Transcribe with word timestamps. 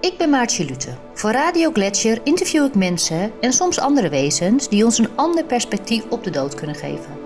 Ik 0.00 0.18
ben 0.18 0.30
Maartje 0.30 0.64
Lute. 0.64 0.96
Voor 1.14 1.30
Radio 1.30 1.70
Gletscher 1.72 2.20
interview 2.24 2.64
ik 2.64 2.74
mensen 2.74 3.32
en 3.40 3.52
soms 3.52 3.78
andere 3.78 4.08
wezens 4.08 4.68
die 4.68 4.84
ons 4.84 4.98
een 4.98 5.16
ander 5.16 5.44
perspectief 5.44 6.04
op 6.08 6.24
de 6.24 6.30
dood 6.30 6.54
kunnen 6.54 6.76
geven. 6.76 7.18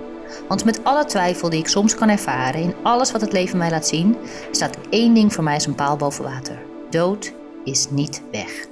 Want 0.49 0.65
met 0.65 0.85
alle 0.85 1.05
twijfel 1.05 1.51
die 1.51 1.59
ik 1.59 1.69
soms 1.69 1.95
kan 1.95 2.09
ervaren 2.09 2.61
in 2.61 2.75
alles 2.83 3.13
wat 3.13 3.21
het 3.21 3.33
leven 3.33 3.59
mij 3.59 3.71
laat 3.71 3.87
zien, 3.87 4.17
staat 4.51 4.79
één 4.91 5.15
ding 5.15 5.33
voor 5.33 5.45
mij 5.45 5.55
als 5.55 5.67
een 5.67 5.75
paal 5.75 5.97
boven 5.97 6.25
water. 6.25 6.63
Dood 6.91 7.33
is 7.65 7.91
niet 7.91 8.23
weg. 8.31 8.67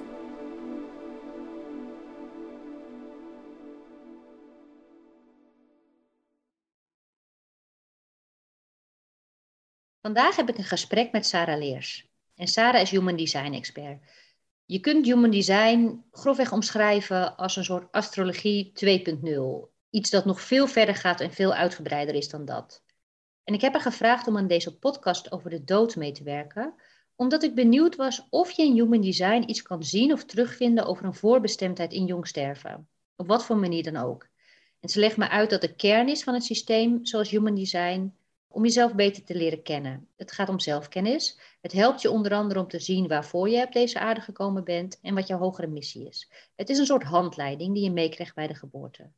Vandaag 10.00 10.36
heb 10.36 10.48
ik 10.48 10.58
een 10.58 10.64
gesprek 10.64 11.12
met 11.12 11.26
Sarah 11.26 11.58
Leers. 11.58 12.07
En 12.38 12.46
Sarah 12.46 12.80
is 12.80 12.90
Human 12.90 13.16
Design 13.16 13.52
Expert. 13.52 13.98
Je 14.64 14.80
kunt 14.80 15.06
Human 15.06 15.30
Design 15.30 16.04
grofweg 16.10 16.52
omschrijven 16.52 17.36
als 17.36 17.56
een 17.56 17.64
soort 17.64 17.92
astrologie 17.92 18.72
2.0. 18.84 19.72
Iets 19.90 20.10
dat 20.10 20.24
nog 20.24 20.40
veel 20.40 20.66
verder 20.66 20.94
gaat 20.94 21.20
en 21.20 21.32
veel 21.32 21.54
uitgebreider 21.54 22.14
is 22.14 22.28
dan 22.28 22.44
dat. 22.44 22.82
En 23.44 23.54
ik 23.54 23.60
heb 23.60 23.72
haar 23.72 23.82
gevraagd 23.82 24.26
om 24.26 24.36
aan 24.36 24.46
deze 24.46 24.78
podcast 24.78 25.32
over 25.32 25.50
de 25.50 25.64
dood 25.64 25.96
mee 25.96 26.12
te 26.12 26.22
werken, 26.22 26.74
omdat 27.16 27.42
ik 27.42 27.54
benieuwd 27.54 27.96
was 27.96 28.26
of 28.30 28.50
je 28.50 28.62
in 28.62 28.74
Human 28.74 29.00
Design 29.00 29.44
iets 29.46 29.62
kan 29.62 29.82
zien 29.82 30.12
of 30.12 30.24
terugvinden 30.24 30.86
over 30.86 31.04
een 31.04 31.14
voorbestemdheid 31.14 31.92
in 31.92 32.06
jong 32.06 32.26
sterven. 32.26 32.88
Op 33.16 33.26
wat 33.26 33.44
voor 33.44 33.56
manier 33.56 33.82
dan 33.82 33.96
ook. 33.96 34.28
En 34.80 34.88
ze 34.88 35.00
legt 35.00 35.16
me 35.16 35.28
uit 35.28 35.50
dat 35.50 35.60
de 35.60 35.74
kern 35.74 36.08
is 36.08 36.22
van 36.22 36.34
het 36.34 36.44
systeem, 36.44 37.06
zoals 37.06 37.30
Human 37.30 37.54
Design, 37.54 38.12
om 38.48 38.64
jezelf 38.64 38.94
beter 38.94 39.24
te 39.24 39.34
leren 39.34 39.62
kennen. 39.62 40.08
Het 40.16 40.32
gaat 40.32 40.48
om 40.48 40.60
zelfkennis. 40.60 41.38
Het 41.68 41.76
helpt 41.76 42.02
je 42.02 42.10
onder 42.10 42.32
andere 42.32 42.60
om 42.60 42.68
te 42.68 42.78
zien 42.78 43.08
waarvoor 43.08 43.48
je 43.48 43.64
op 43.64 43.72
deze 43.72 43.98
aarde 43.98 44.20
gekomen 44.20 44.64
bent 44.64 45.00
en 45.00 45.14
wat 45.14 45.26
jouw 45.26 45.38
hogere 45.38 45.66
missie 45.66 46.08
is. 46.08 46.30
Het 46.56 46.68
is 46.68 46.78
een 46.78 46.86
soort 46.86 47.02
handleiding 47.02 47.74
die 47.74 47.82
je 47.82 47.90
meekrijgt 47.90 48.34
bij 48.34 48.46
de 48.46 48.54
geboorte. 48.54 49.10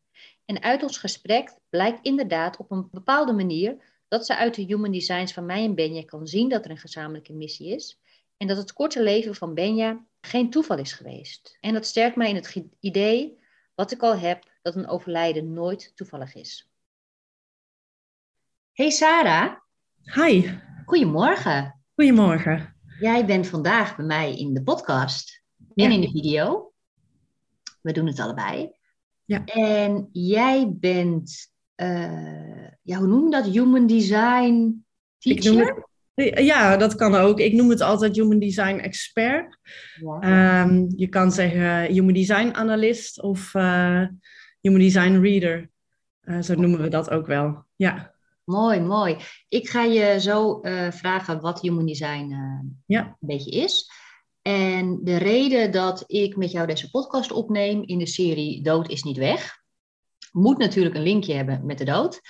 En 0.44 0.62
uit 0.62 0.82
ons 0.82 0.98
gesprek 0.98 1.54
blijkt 1.68 1.98
inderdaad 2.02 2.56
op 2.56 2.70
een 2.70 2.88
bepaalde 2.90 3.32
manier 3.32 3.76
dat 4.08 4.26
ze 4.26 4.36
uit 4.36 4.54
de 4.54 4.62
human 4.62 4.90
designs 4.90 5.32
van 5.32 5.46
mij 5.46 5.64
en 5.64 5.74
Benja 5.74 6.04
kan 6.04 6.26
zien 6.26 6.48
dat 6.48 6.64
er 6.64 6.70
een 6.70 6.78
gezamenlijke 6.78 7.32
missie 7.32 7.74
is. 7.74 8.00
En 8.36 8.46
dat 8.46 8.56
het 8.56 8.72
korte 8.72 9.02
leven 9.02 9.34
van 9.34 9.54
Benja 9.54 10.04
geen 10.20 10.50
toeval 10.50 10.78
is 10.78 10.92
geweest. 10.92 11.58
En 11.60 11.72
dat 11.72 11.86
sterkt 11.86 12.16
mij 12.16 12.28
in 12.28 12.34
het 12.34 12.62
idee, 12.80 13.38
wat 13.74 13.90
ik 13.90 14.02
al 14.02 14.16
heb, 14.16 14.44
dat 14.62 14.76
een 14.76 14.88
overlijden 14.88 15.52
nooit 15.52 15.92
toevallig 15.94 16.34
is. 16.34 16.70
Hey 18.72 18.90
Sarah. 18.90 19.56
Hi. 20.02 20.50
Goedemorgen. 20.84 21.79
Goedemorgen. 22.00 22.74
Jij 23.00 23.26
bent 23.26 23.46
vandaag 23.46 23.96
bij 23.96 24.06
mij 24.06 24.38
in 24.38 24.54
de 24.54 24.62
podcast 24.62 25.42
en 25.74 25.90
in 25.90 26.00
de 26.00 26.10
video. 26.10 26.72
We 27.80 27.92
doen 27.92 28.06
het 28.06 28.20
allebei. 28.20 28.70
Ja. 29.24 29.44
En 29.44 30.08
jij 30.12 30.72
bent, 30.76 31.50
uh, 31.76 32.68
ja, 32.82 32.98
hoe 32.98 33.06
noem 33.06 33.24
je 33.24 33.30
dat? 33.30 33.46
Human 33.46 33.86
Design 33.86 34.84
teacher? 35.18 35.86
ja, 36.44 36.76
dat 36.76 36.94
kan 36.94 37.14
ook. 37.14 37.40
Ik 37.40 37.52
noem 37.52 37.70
het 37.70 37.80
altijd 37.80 38.16
Human 38.16 38.38
Design 38.38 38.78
expert. 38.78 39.58
Ja. 40.20 40.62
Um, 40.62 40.92
je 40.96 41.08
kan 41.08 41.32
zeggen 41.32 41.92
Human 41.92 42.14
Design 42.14 42.50
analyst 42.52 43.22
of 43.22 43.54
uh, 43.54 44.06
Human 44.60 44.80
Design 44.80 45.20
reader. 45.20 45.70
Uh, 46.24 46.40
zo 46.40 46.54
noemen 46.54 46.80
we 46.80 46.88
dat 46.88 47.10
ook 47.10 47.26
wel. 47.26 47.64
Ja. 47.76 48.14
Mooi, 48.44 48.80
mooi. 48.80 49.16
Ik 49.48 49.68
ga 49.68 49.82
je 49.82 50.20
zo 50.20 50.60
uh, 50.62 50.90
vragen 50.90 51.40
wat 51.40 51.60
Human 51.60 51.86
Design 51.86 52.30
uh, 52.30 52.70
ja. 52.86 53.04
een 53.06 53.28
beetje 53.28 53.50
is. 53.50 53.90
En 54.42 54.98
de 55.04 55.16
reden 55.16 55.72
dat 55.72 56.04
ik 56.06 56.36
met 56.36 56.50
jou 56.50 56.66
deze 56.66 56.90
podcast 56.90 57.32
opneem 57.32 57.82
in 57.82 57.98
de 57.98 58.06
serie 58.06 58.62
Dood 58.62 58.88
is 58.88 59.02
niet 59.02 59.16
weg, 59.16 59.58
moet 60.32 60.58
natuurlijk 60.58 60.94
een 60.94 61.02
linkje 61.02 61.34
hebben 61.34 61.66
met 61.66 61.78
de 61.78 61.84
dood. 61.84 62.20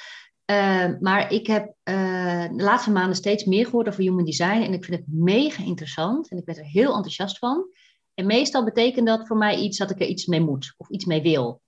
Uh, 0.51 0.89
maar 1.01 1.33
ik 1.33 1.47
heb 1.47 1.75
de 1.83 2.51
laatste 2.57 2.91
maanden 2.91 3.17
steeds 3.17 3.45
meer 3.45 3.65
gehoord 3.65 3.89
over 3.89 4.03
Human 4.03 4.25
Design 4.25 4.63
en 4.63 4.73
ik 4.73 4.85
vind 4.85 4.97
het 4.97 5.07
mega 5.09 5.65
interessant 5.65 6.31
en 6.31 6.39
ik 6.39 6.45
ben 6.45 6.57
er 6.57 6.65
heel 6.65 6.95
enthousiast 6.95 7.39
van. 7.39 7.69
En 8.15 8.27
meestal 8.27 8.65
betekent 8.65 9.07
dat 9.07 9.27
voor 9.27 9.37
mij 9.37 9.57
iets 9.57 9.79
dat 9.79 9.91
ik 9.91 10.01
er 10.01 10.07
iets 10.07 10.27
mee 10.27 10.41
moet 10.41 10.75
of 10.77 10.89
iets 10.89 11.05
mee 11.05 11.23
wil. 11.23 11.63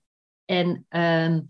En 0.45 0.85
ehm, 0.89 1.41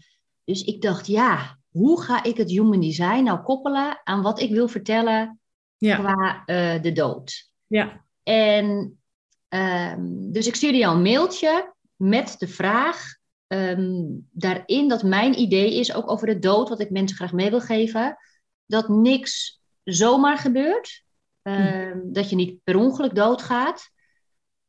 dus 0.43 0.63
ik 0.63 0.81
dacht, 0.81 1.07
ja, 1.07 1.57
hoe 1.73 2.01
ga 2.01 2.23
ik 2.23 2.37
het 2.37 2.49
human 2.49 2.79
design 2.79 3.23
nou 3.23 3.39
koppelen 3.39 4.01
aan 4.03 4.21
wat 4.21 4.39
ik 4.39 4.51
wil 4.51 4.67
vertellen 4.67 5.39
ja. 5.77 5.97
qua 5.97 6.43
uh, 6.45 6.81
de 6.81 6.91
dood? 6.91 7.49
Ja. 7.67 8.05
En 8.23 8.97
um, 9.49 10.31
dus 10.31 10.47
ik 10.47 10.55
stuurde 10.55 10.77
jou 10.77 10.95
een 10.95 11.01
mailtje 11.01 11.73
met 11.95 12.35
de 12.37 12.47
vraag 12.47 13.15
um, 13.47 14.27
daarin 14.31 14.87
dat 14.87 15.03
mijn 15.03 15.39
idee 15.39 15.75
is, 15.75 15.93
ook 15.93 16.09
over 16.09 16.27
de 16.27 16.39
dood, 16.39 16.69
wat 16.69 16.79
ik 16.79 16.89
mensen 16.89 17.17
graag 17.17 17.33
mee 17.33 17.49
wil 17.49 17.61
geven, 17.61 18.17
dat 18.65 18.89
niks 18.89 19.61
zomaar 19.83 20.37
gebeurt. 20.37 21.03
Uh, 21.43 21.91
Dat 22.03 22.29
je 22.29 22.35
niet 22.35 22.63
per 22.63 22.75
ongeluk 22.75 23.15
doodgaat. 23.15 23.89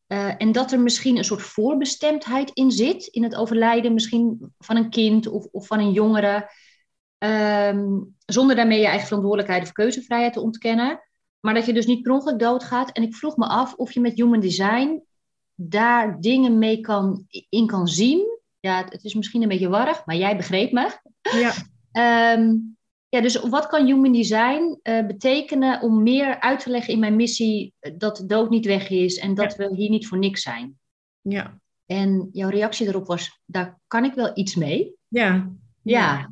Uh, 0.06 0.34
en 0.38 0.52
dat 0.52 0.72
er 0.72 0.80
misschien 0.80 1.16
een 1.16 1.24
soort 1.24 1.42
voorbestemdheid 1.42 2.50
in 2.50 2.70
zit, 2.70 3.06
in 3.06 3.22
het 3.22 3.34
overlijden 3.34 3.94
misschien 3.94 4.52
van 4.58 4.76
een 4.76 4.90
kind 4.90 5.26
of, 5.26 5.46
of 5.50 5.66
van 5.66 5.78
een 5.78 5.92
jongere. 5.92 6.50
Um, 7.24 8.14
zonder 8.26 8.56
daarmee 8.56 8.80
je 8.80 8.86
eigen 8.86 9.06
verantwoordelijkheid 9.06 9.62
of 9.62 9.72
keuzevrijheid 9.72 10.32
te 10.32 10.40
ontkennen. 10.40 11.00
Maar 11.40 11.54
dat 11.54 11.66
je 11.66 11.72
dus 11.72 11.86
niet 11.86 12.02
per 12.02 12.12
ongeluk 12.12 12.38
doodgaat. 12.38 12.92
En 12.92 13.02
ik 13.02 13.14
vroeg 13.14 13.36
me 13.36 13.46
af 13.46 13.74
of 13.74 13.92
je 13.92 14.00
met 14.00 14.14
Human 14.14 14.40
Design 14.40 15.02
daar 15.54 16.20
dingen 16.20 16.58
mee 16.58 16.80
kan, 16.80 17.26
in 17.48 17.66
kan 17.66 17.88
zien. 17.88 18.38
Ja, 18.60 18.84
het, 18.88 19.04
is 19.04 19.14
misschien 19.14 19.42
een 19.42 19.48
beetje 19.48 19.68
warrig, 19.68 20.06
maar 20.06 20.16
jij 20.16 20.36
begreep 20.36 20.72
me. 20.72 20.90
Ja. 21.22 21.52
um, 22.36 22.76
ja, 23.14 23.20
dus 23.20 23.40
wat 23.40 23.66
kan 23.66 23.86
Human 23.86 24.12
Design 24.12 24.78
uh, 24.82 25.06
betekenen 25.06 25.80
om 25.80 26.02
meer 26.02 26.40
uit 26.40 26.60
te 26.60 26.70
leggen 26.70 26.92
in 26.92 26.98
mijn 26.98 27.16
missie 27.16 27.74
dat 27.96 28.16
de 28.16 28.26
dood 28.26 28.50
niet 28.50 28.66
weg 28.66 28.90
is 28.90 29.18
en 29.18 29.34
dat 29.34 29.56
we 29.56 29.74
hier 29.74 29.90
niet 29.90 30.06
voor 30.06 30.18
niks 30.18 30.42
zijn? 30.42 30.78
Ja. 31.20 31.58
En 31.86 32.28
jouw 32.32 32.48
reactie 32.48 32.86
erop 32.86 33.06
was, 33.06 33.40
daar 33.46 33.80
kan 33.86 34.04
ik 34.04 34.14
wel 34.14 34.30
iets 34.34 34.54
mee. 34.54 34.94
Ja. 35.08 35.52
Ja. 35.82 36.18
Ja, 36.18 36.30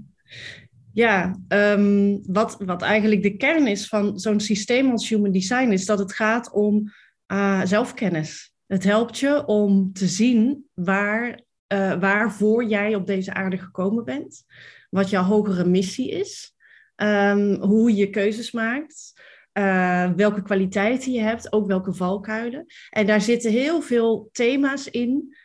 um, 1.49 2.21
wat, 2.27 2.57
wat 2.59 2.83
eigenlijk 2.83 3.23
de 3.23 3.37
kern 3.37 3.67
is 3.67 3.89
van 3.89 4.19
zo'n 4.19 4.41
systeem 4.41 4.91
als 4.91 5.09
Human 5.09 5.33
Design 5.33 5.71
is 5.71 5.87
dat 5.87 5.99
het 5.99 6.13
gaat 6.13 6.53
om 6.53 6.93
uh, 7.33 7.61
zelfkennis. 7.65 8.53
Het 8.67 8.85
helpt 8.85 9.19
je 9.19 9.47
om 9.47 9.93
te 9.93 10.07
zien 10.07 10.67
waar, 10.75 11.41
uh, 11.73 12.01
waarvoor 12.01 12.65
jij 12.65 12.95
op 12.95 13.07
deze 13.07 13.35
aarde 13.35 13.59
gekomen 13.59 14.05
bent, 14.05 14.45
wat 14.91 15.11
jouw 15.11 15.23
hogere 15.23 15.65
missie 15.65 16.11
is, 16.11 16.55
um, 16.97 17.55
hoe 17.55 17.95
je 17.95 18.11
keuzes 18.11 18.51
maakt, 18.51 19.13
uh, 19.59 20.11
welke 20.17 20.43
kwaliteiten 20.43 21.13
je 21.13 21.21
hebt, 21.21 21.53
ook 21.53 21.67
welke 21.67 21.95
valkuilen. 21.95 22.67
En 22.91 23.07
daar 23.07 23.21
zitten 23.21 23.51
heel 23.51 23.81
veel 23.81 24.29
thema's 24.33 24.89
in 24.89 25.37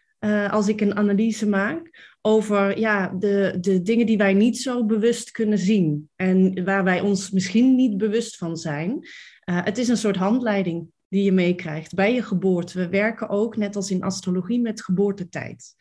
als 0.49 0.67
ik 0.67 0.81
een 0.81 0.95
analyse 0.95 1.47
maak 1.47 2.15
over 2.27 2.79
ja, 2.79 3.07
de, 3.19 3.57
de 3.61 3.81
dingen 3.81 4.05
die 4.05 4.17
wij 4.17 4.33
niet 4.33 4.57
zo 4.57 4.85
bewust 4.85 5.31
kunnen 5.31 5.57
zien 5.57 6.09
en 6.15 6.63
waar 6.63 6.83
wij 6.83 7.01
ons 7.01 7.31
misschien 7.31 7.75
niet 7.75 7.97
bewust 7.97 8.37
van 8.37 8.57
zijn. 8.57 8.91
Uh, 8.91 9.63
het 9.63 9.77
is 9.77 9.87
een 9.87 9.97
soort 9.97 10.15
handleiding 10.15 10.87
die 11.07 11.23
je 11.23 11.31
meekrijgt 11.31 11.93
bij 11.93 12.13
je 12.13 12.21
geboorte. 12.21 12.77
We 12.77 12.89
werken 12.89 13.29
ook, 13.29 13.57
net 13.57 13.75
als 13.75 13.91
in 13.91 14.03
astrologie, 14.03 14.61
met 14.61 14.83
geboortetijd. 14.83 15.75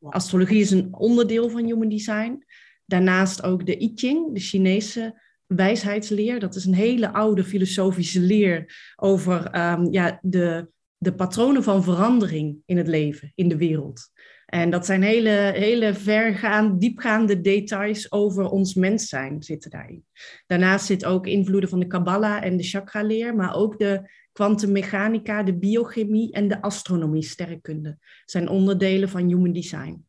Astrologie 0.00 0.60
is 0.60 0.70
een 0.70 0.94
onderdeel 0.94 1.48
van 1.48 1.64
Human 1.64 1.88
Design. 1.88 2.44
Daarnaast 2.86 3.42
ook 3.42 3.66
de 3.66 3.82
I 3.82 3.92
Ching, 3.94 4.34
de 4.34 4.40
Chinese 4.40 5.20
wijsheidsleer. 5.46 6.40
Dat 6.40 6.54
is 6.54 6.64
een 6.64 6.74
hele 6.74 7.12
oude 7.12 7.44
filosofische 7.44 8.20
leer 8.20 8.92
over 8.96 9.70
um, 9.72 9.92
ja, 9.92 10.18
de, 10.22 10.68
de 10.96 11.14
patronen 11.14 11.62
van 11.62 11.82
verandering 11.82 12.56
in 12.66 12.76
het 12.76 12.88
leven, 12.88 13.32
in 13.34 13.48
de 13.48 13.56
wereld. 13.56 14.10
En 14.54 14.70
dat 14.70 14.86
zijn 14.86 15.02
hele, 15.02 15.52
hele 15.54 15.94
vergaande, 15.94 16.76
diepgaande 16.76 17.40
details 17.40 18.12
over 18.12 18.44
ons 18.44 18.74
mens 18.74 19.08
zijn 19.08 19.42
zitten 19.42 19.70
daarin. 19.70 20.04
Daarnaast 20.46 20.86
zit 20.86 21.04
ook 21.04 21.26
invloeden 21.26 21.68
van 21.68 21.78
de 21.78 21.86
Kabbalah 21.86 22.44
en 22.44 22.56
de 22.56 22.62
chakra-leer, 22.62 23.34
maar 23.34 23.54
ook 23.54 23.78
de 23.78 24.10
kwantummechanica, 24.32 25.42
de 25.42 25.58
biochemie 25.58 26.32
en 26.32 26.48
de 26.48 26.62
astronomie, 26.62 27.22
sterrenkunde. 27.22 27.98
zijn 28.24 28.48
onderdelen 28.48 29.08
van 29.08 29.26
human 29.26 29.52
design. 29.52 30.06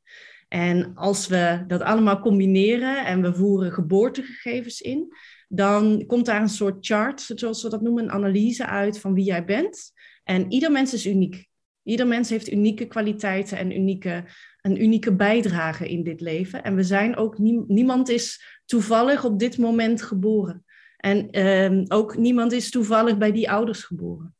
En 0.47 0.91
als 0.95 1.27
we 1.27 1.63
dat 1.67 1.81
allemaal 1.81 2.19
combineren 2.19 3.05
en 3.05 3.21
we 3.21 3.33
voeren 3.33 3.71
geboortegegevens 3.71 4.81
in, 4.81 5.13
dan 5.47 6.03
komt 6.05 6.25
daar 6.25 6.41
een 6.41 6.49
soort 6.49 6.85
chart, 6.85 7.31
zoals 7.35 7.63
we 7.63 7.69
dat 7.69 7.81
noemen, 7.81 8.03
een 8.03 8.11
analyse 8.11 8.65
uit 8.65 8.99
van 8.99 9.13
wie 9.13 9.25
jij 9.25 9.45
bent. 9.45 9.91
En 10.23 10.51
ieder 10.51 10.71
mens 10.71 10.93
is 10.93 11.05
uniek. 11.05 11.51
Ieder 11.83 12.07
mens 12.07 12.29
heeft 12.29 12.51
unieke 12.51 12.85
kwaliteiten 12.85 13.57
en 13.57 13.77
unieke, 13.77 14.23
een 14.61 14.81
unieke 14.81 15.15
bijdrage 15.15 15.89
in 15.89 16.03
dit 16.03 16.21
leven. 16.21 16.63
En 16.63 16.75
we 16.75 16.83
zijn 16.83 17.15
ook, 17.15 17.37
niemand 17.67 18.09
is 18.09 18.59
toevallig 18.65 19.25
op 19.25 19.39
dit 19.39 19.57
moment 19.57 20.01
geboren. 20.01 20.65
En 20.97 21.29
ehm, 21.29 21.85
ook 21.87 22.17
niemand 22.17 22.51
is 22.51 22.69
toevallig 22.69 23.17
bij 23.17 23.31
die 23.31 23.51
ouders 23.51 23.83
geboren. 23.83 24.35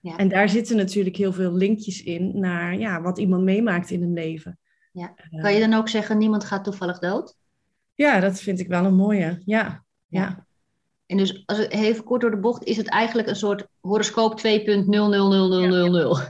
Ja. 0.00 0.16
En 0.16 0.28
daar 0.28 0.48
zitten 0.48 0.76
natuurlijk 0.76 1.16
heel 1.16 1.32
veel 1.32 1.52
linkjes 1.52 2.02
in 2.02 2.40
naar 2.40 2.78
ja, 2.78 3.02
wat 3.02 3.18
iemand 3.18 3.44
meemaakt 3.44 3.90
in 3.90 4.02
een 4.02 4.12
leven. 4.12 4.58
Ja. 4.92 5.14
Eh, 5.16 5.42
kan 5.42 5.54
je 5.54 5.60
dan 5.60 5.72
ook 5.72 5.88
zeggen, 5.88 6.18
niemand 6.18 6.44
gaat 6.44 6.64
toevallig 6.64 6.98
dood? 6.98 7.36
Ja, 7.94 8.20
dat 8.20 8.40
vind 8.40 8.60
ik 8.60 8.68
wel 8.68 8.84
een 8.84 8.94
mooie. 8.94 9.42
Ja, 9.44 9.84
ja. 10.06 10.45
En 11.06 11.16
dus 11.16 11.42
als 11.46 11.58
het 11.58 11.70
even 11.70 12.04
kort 12.04 12.20
door 12.20 12.30
de 12.30 12.36
bocht, 12.36 12.64
is 12.64 12.76
het 12.76 12.88
eigenlijk 12.88 13.28
een 13.28 13.36
soort 13.36 13.66
horoscoop 13.80 14.38
2.0000000. 14.38 14.44
Ja, 14.44 14.60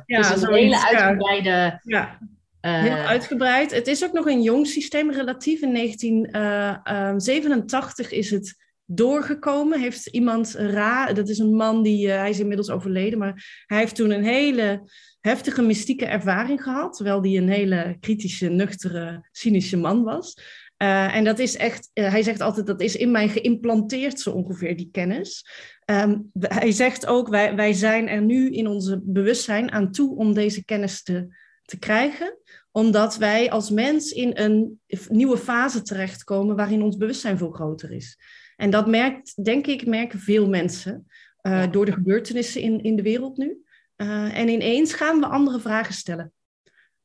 ja 0.07 0.33
dus 0.33 0.43
een 0.43 0.53
hele 0.53 0.87
uitgebreide. 0.87 1.81
Ja. 1.83 2.19
Uh, 2.61 2.81
Heel 2.81 2.93
uitgebreid. 2.93 3.75
Het 3.75 3.87
is 3.87 4.05
ook 4.05 4.13
nog 4.13 4.27
een 4.27 4.43
jong 4.43 4.67
systeem, 4.67 5.11
relatief. 5.11 5.63
In 5.63 5.75
1987 5.75 8.11
is 8.11 8.31
het 8.31 8.65
doorgekomen. 8.85 9.81
Heeft 9.81 10.07
iemand, 10.07 10.55
Ra, 10.59 11.13
dat 11.13 11.29
is 11.29 11.39
een 11.39 11.55
man 11.55 11.83
die, 11.83 12.07
uh, 12.07 12.17
hij 12.17 12.31
is 12.31 12.41
inmiddels 12.41 12.71
overleden, 12.71 13.19
maar 13.19 13.65
hij 13.67 13.79
heeft 13.79 13.95
toen 13.95 14.11
een 14.11 14.25
hele 14.25 14.91
heftige 15.21 15.63
mystieke 15.63 16.07
ervaring 16.07 16.63
gehad, 16.63 16.97
terwijl 16.97 17.23
hij 17.23 17.37
een 17.37 17.49
hele 17.49 17.97
kritische, 18.01 18.49
nuchtere, 18.49 19.29
cynische 19.33 19.77
man 19.77 20.03
was. 20.03 20.39
Uh, 20.83 21.15
en 21.15 21.25
dat 21.25 21.39
is 21.39 21.57
echt, 21.57 21.91
uh, 21.95 22.11
hij 22.11 22.23
zegt 22.23 22.41
altijd, 22.41 22.67
dat 22.67 22.81
is 22.81 22.97
in 22.97 23.11
mij 23.11 23.29
geïmplanteerd 23.29 24.21
zo 24.21 24.31
ongeveer, 24.31 24.77
die 24.77 24.89
kennis. 24.93 25.47
Um, 25.85 26.31
hij 26.39 26.73
zegt 26.73 27.07
ook, 27.07 27.29
wij, 27.29 27.55
wij 27.55 27.73
zijn 27.73 28.09
er 28.09 28.23
nu 28.23 28.51
in 28.51 28.67
onze 28.67 29.01
bewustzijn 29.05 29.73
aan 29.73 29.93
toe 29.93 30.17
om 30.17 30.35
deze 30.35 30.65
kennis 30.65 31.03
te, 31.03 31.29
te 31.63 31.79
krijgen 31.79 32.39
omdat 32.77 33.17
wij 33.17 33.51
als 33.51 33.71
mens 33.71 34.13
in 34.13 34.31
een 34.35 34.81
nieuwe 35.09 35.39
fase 35.39 35.83
terechtkomen 35.83 36.57
waarin 36.57 36.83
ons 36.83 36.97
bewustzijn 36.97 37.39
veel 37.39 37.51
groter 37.51 37.93
is. 37.93 38.19
En 38.57 38.71
dat 38.71 38.87
merkt, 38.87 39.45
denk 39.45 39.67
ik, 39.67 39.87
merken 39.87 40.19
veel 40.19 40.49
mensen 40.49 41.07
uh, 41.43 41.71
door 41.71 41.85
de 41.85 41.93
gebeurtenissen 41.93 42.61
in, 42.61 42.83
in 42.83 42.97
de 42.97 43.03
wereld 43.03 43.37
nu. 43.37 43.65
Uh, 43.97 44.39
en 44.39 44.49
ineens 44.49 44.93
gaan 44.93 45.21
we 45.21 45.27
andere 45.27 45.61
vragen 45.61 45.95
stellen. 45.95 46.33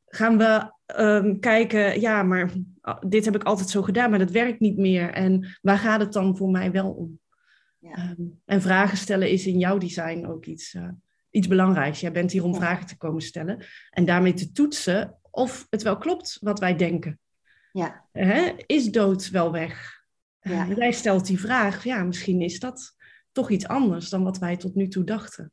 Gaan 0.06 0.38
we 0.38 0.72
um, 1.00 1.40
kijken, 1.40 2.02
ja, 2.02 2.24
maar 2.24 2.52
ah, 2.82 3.02
dit 3.08 3.26
heb 3.26 3.36
ik 3.36 3.44
altijd 3.44 3.70
zo 3.70 3.82
gedaan, 3.82 4.10
maar 4.10 4.20
dat 4.20 4.32
werkt 4.32 4.60
niet 4.60 4.78
meer. 4.78 5.10
En 5.10 5.58
waar 5.62 5.78
gaat 5.78 6.00
het 6.00 6.14
dan 6.14 6.38
voor 6.38 6.50
mij 6.50 6.72
wel 6.72 6.92
om? 6.92 7.20
Ja. 7.80 8.10
Um, 8.18 8.42
en 8.46 8.62
vragen 8.62 8.98
stellen 8.98 9.30
is 9.30 9.48
in 9.48 9.60
jouw 9.60 9.78
design 9.78 10.26
ook 10.26 10.46
iets, 10.46 10.74
uh, 10.74 10.90
iets 11.30 11.48
belangrijks. 11.48 12.00
Jij 12.00 12.12
bent 12.12 12.32
hier 12.32 12.44
om 12.44 12.54
ja. 12.54 12.60
vragen 12.60 12.86
te 12.86 12.98
komen 12.98 13.22
stellen 13.22 13.66
en 13.90 14.06
daarmee 14.06 14.34
te 14.34 14.52
toetsen 14.52 15.20
of 15.32 15.68
het 15.70 15.82
wel 15.82 15.98
klopt 15.98 16.38
wat 16.42 16.60
wij 16.60 16.76
denken. 16.76 17.20
Ja. 17.72 18.06
Hè? 18.12 18.54
Is 18.66 18.92
dood 18.92 19.30
wel 19.30 19.52
weg? 19.52 20.04
Ja. 20.40 20.68
Uh, 20.68 20.76
jij 20.76 20.92
stelt 20.92 21.26
die 21.26 21.40
vraag, 21.40 21.84
ja, 21.84 22.04
misschien 22.04 22.42
is 22.42 22.60
dat 22.60 22.96
toch 23.32 23.50
iets 23.50 23.68
anders 23.68 24.10
dan 24.10 24.24
wat 24.24 24.38
wij 24.38 24.58
tot 24.58 24.76
nu 24.76 24.88
toe 24.88 25.04
dachten. 25.04 25.52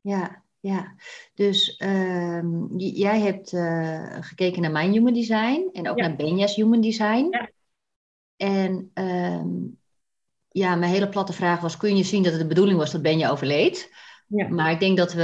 Ja, 0.00 0.44
ja. 0.60 0.94
Dus 1.34 1.80
uh, 1.82 2.42
jij 2.76 3.20
hebt 3.20 3.52
uh, 3.52 4.16
gekeken 4.20 4.62
naar 4.62 4.70
mijn 4.70 4.92
human 4.92 5.14
design 5.14 5.68
en 5.72 5.88
ook 5.88 5.98
ja. 5.98 6.06
naar 6.06 6.16
Benja's 6.16 6.54
human 6.54 6.80
design. 6.80 7.26
Ja. 7.30 7.50
En 8.36 8.90
um, 8.94 9.78
ja, 10.48 10.74
mijn 10.74 10.92
hele 10.92 11.08
platte 11.08 11.32
vraag 11.32 11.60
was, 11.60 11.76
kun 11.76 11.96
je 11.96 12.02
zien 12.02 12.22
dat 12.22 12.32
het 12.32 12.40
de 12.40 12.48
bedoeling 12.48 12.78
was 12.78 12.90
dat 12.90 13.02
Benja 13.02 13.30
overleed? 13.30 13.90
Ja. 14.26 14.48
Maar 14.48 14.70
ik 14.70 14.80
denk 14.80 14.96
dat 14.96 15.12
we, 15.12 15.22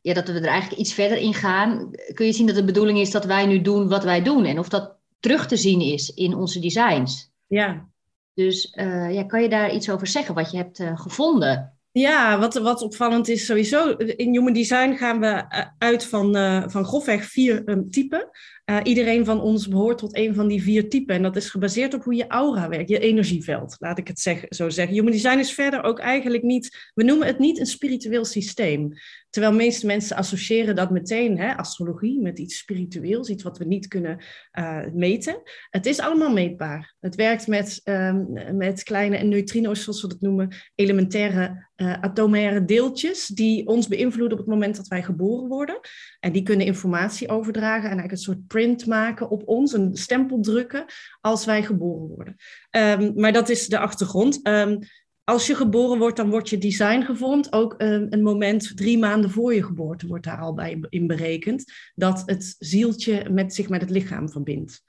ja, 0.00 0.14
dat 0.14 0.28
we 0.28 0.32
er 0.32 0.44
eigenlijk 0.44 0.80
iets 0.80 0.92
verder 0.92 1.18
in 1.18 1.34
gaan. 1.34 1.90
Kun 2.14 2.26
je 2.26 2.32
zien 2.32 2.46
dat 2.46 2.56
de 2.56 2.64
bedoeling 2.64 2.98
is 2.98 3.10
dat 3.10 3.24
wij 3.24 3.46
nu 3.46 3.60
doen 3.60 3.88
wat 3.88 4.04
wij 4.04 4.22
doen 4.22 4.44
en 4.44 4.58
of 4.58 4.68
dat 4.68 4.96
terug 5.20 5.46
te 5.46 5.56
zien 5.56 5.80
is 5.80 6.14
in 6.14 6.34
onze 6.34 6.60
designs? 6.60 7.32
Ja, 7.46 7.88
dus 8.34 8.74
uh, 8.74 9.14
ja, 9.14 9.24
kan 9.24 9.42
je 9.42 9.48
daar 9.48 9.74
iets 9.74 9.90
over 9.90 10.06
zeggen, 10.06 10.34
wat 10.34 10.50
je 10.50 10.56
hebt 10.56 10.78
uh, 10.78 10.98
gevonden? 10.98 11.73
Ja, 11.96 12.38
wat, 12.38 12.54
wat 12.54 12.82
opvallend 12.82 13.28
is 13.28 13.46
sowieso, 13.46 13.90
in 13.96 14.32
Human 14.32 14.52
Design 14.52 14.94
gaan 14.94 15.20
we 15.20 15.26
eh, 15.26 15.66
uit 15.78 16.04
van, 16.06 16.36
uh, 16.36 16.64
van 16.66 16.84
grofweg 16.84 17.24
vier 17.24 17.62
um, 17.68 17.90
typen. 17.90 18.30
Uh, 18.70 18.80
iedereen 18.82 19.24
van 19.24 19.40
ons 19.40 19.68
behoort 19.68 19.98
tot 19.98 20.16
een 20.16 20.34
van 20.34 20.48
die 20.48 20.62
vier 20.62 20.88
typen. 20.88 21.14
En 21.14 21.22
dat 21.22 21.36
is 21.36 21.50
gebaseerd 21.50 21.94
op 21.94 22.04
hoe 22.04 22.14
je 22.14 22.26
aura 22.26 22.68
werkt, 22.68 22.88
je 22.88 22.98
energieveld, 22.98 23.76
laat 23.78 23.98
ik 23.98 24.08
het 24.08 24.20
zeg, 24.20 24.44
zo 24.48 24.68
zeggen. 24.68 24.94
Human 24.94 25.12
Design 25.12 25.38
is 25.38 25.52
verder 25.52 25.82
ook 25.82 25.98
eigenlijk 25.98 26.42
niet, 26.42 26.90
we 26.94 27.04
noemen 27.04 27.26
het 27.26 27.38
niet 27.38 27.58
een 27.58 27.66
spiritueel 27.66 28.24
systeem. 28.24 28.92
Terwijl 29.30 29.54
meeste 29.54 29.86
mensen 29.86 30.16
associëren 30.16 30.76
dat 30.76 30.90
meteen, 30.90 31.38
hè, 31.38 31.56
astrologie, 31.56 32.20
met 32.20 32.38
iets 32.38 32.58
spiritueels, 32.58 33.28
iets 33.28 33.42
wat 33.42 33.58
we 33.58 33.64
niet 33.64 33.88
kunnen 33.88 34.24
uh, 34.58 34.80
meten. 34.92 35.42
Het 35.70 35.86
is 35.86 36.00
allemaal 36.00 36.32
meetbaar. 36.32 36.94
Het 37.00 37.14
werkt 37.14 37.46
met, 37.46 37.80
um, 37.84 38.56
met 38.56 38.82
kleine 38.82 39.18
neutrino's, 39.18 39.82
zoals 39.82 40.02
we 40.02 40.08
dat 40.08 40.20
noemen, 40.20 40.54
elementaire 40.74 41.68
uh, 41.76 41.92
atomaire 41.92 42.64
deeltjes, 42.64 43.26
die 43.26 43.66
ons 43.66 43.88
beïnvloeden 43.88 44.38
op 44.38 44.44
het 44.44 44.54
moment 44.54 44.76
dat 44.76 44.88
wij 44.88 45.02
geboren 45.02 45.48
worden. 45.48 45.80
En 46.20 46.32
die 46.32 46.42
kunnen 46.42 46.66
informatie 46.66 47.28
overdragen 47.28 47.90
en 47.90 47.98
eigenlijk 47.98 48.12
een 48.12 48.18
soort 48.18 48.46
print 48.54 48.86
maken 48.86 49.30
op 49.30 49.42
ons, 49.48 49.72
een 49.72 49.96
stempel 49.96 50.40
drukken, 50.40 50.84
als 51.20 51.44
wij 51.44 51.62
geboren 51.62 52.08
worden. 52.08 52.36
Um, 52.70 53.12
maar 53.20 53.32
dat 53.32 53.48
is 53.48 53.66
de 53.66 53.78
achtergrond. 53.78 54.46
Um, 54.46 54.78
als 55.24 55.46
je 55.46 55.54
geboren 55.54 55.98
wordt, 55.98 56.16
dan 56.16 56.30
wordt 56.30 56.48
je 56.48 56.58
design 56.58 57.00
gevormd. 57.00 57.52
Ook 57.52 57.74
een, 57.78 58.12
een, 58.12 58.22
moment 58.22 58.76
drie 58.76 58.98
maanden 58.98 59.30
voor 59.30 59.54
je 59.54 59.62
geboorte 59.62 60.06
wordt 60.06 60.24
daar 60.24 60.38
al 60.38 60.54
bij 60.54 60.84
in 60.88 61.06
berekend. 61.06 61.64
Dat 61.94 62.22
het 62.26 62.56
zieltje 62.58 63.30
met 63.30 63.54
zich 63.54 63.68
met 63.68 63.80
het 63.80 63.90
lichaam 63.90 64.30
verbindt. 64.30 64.82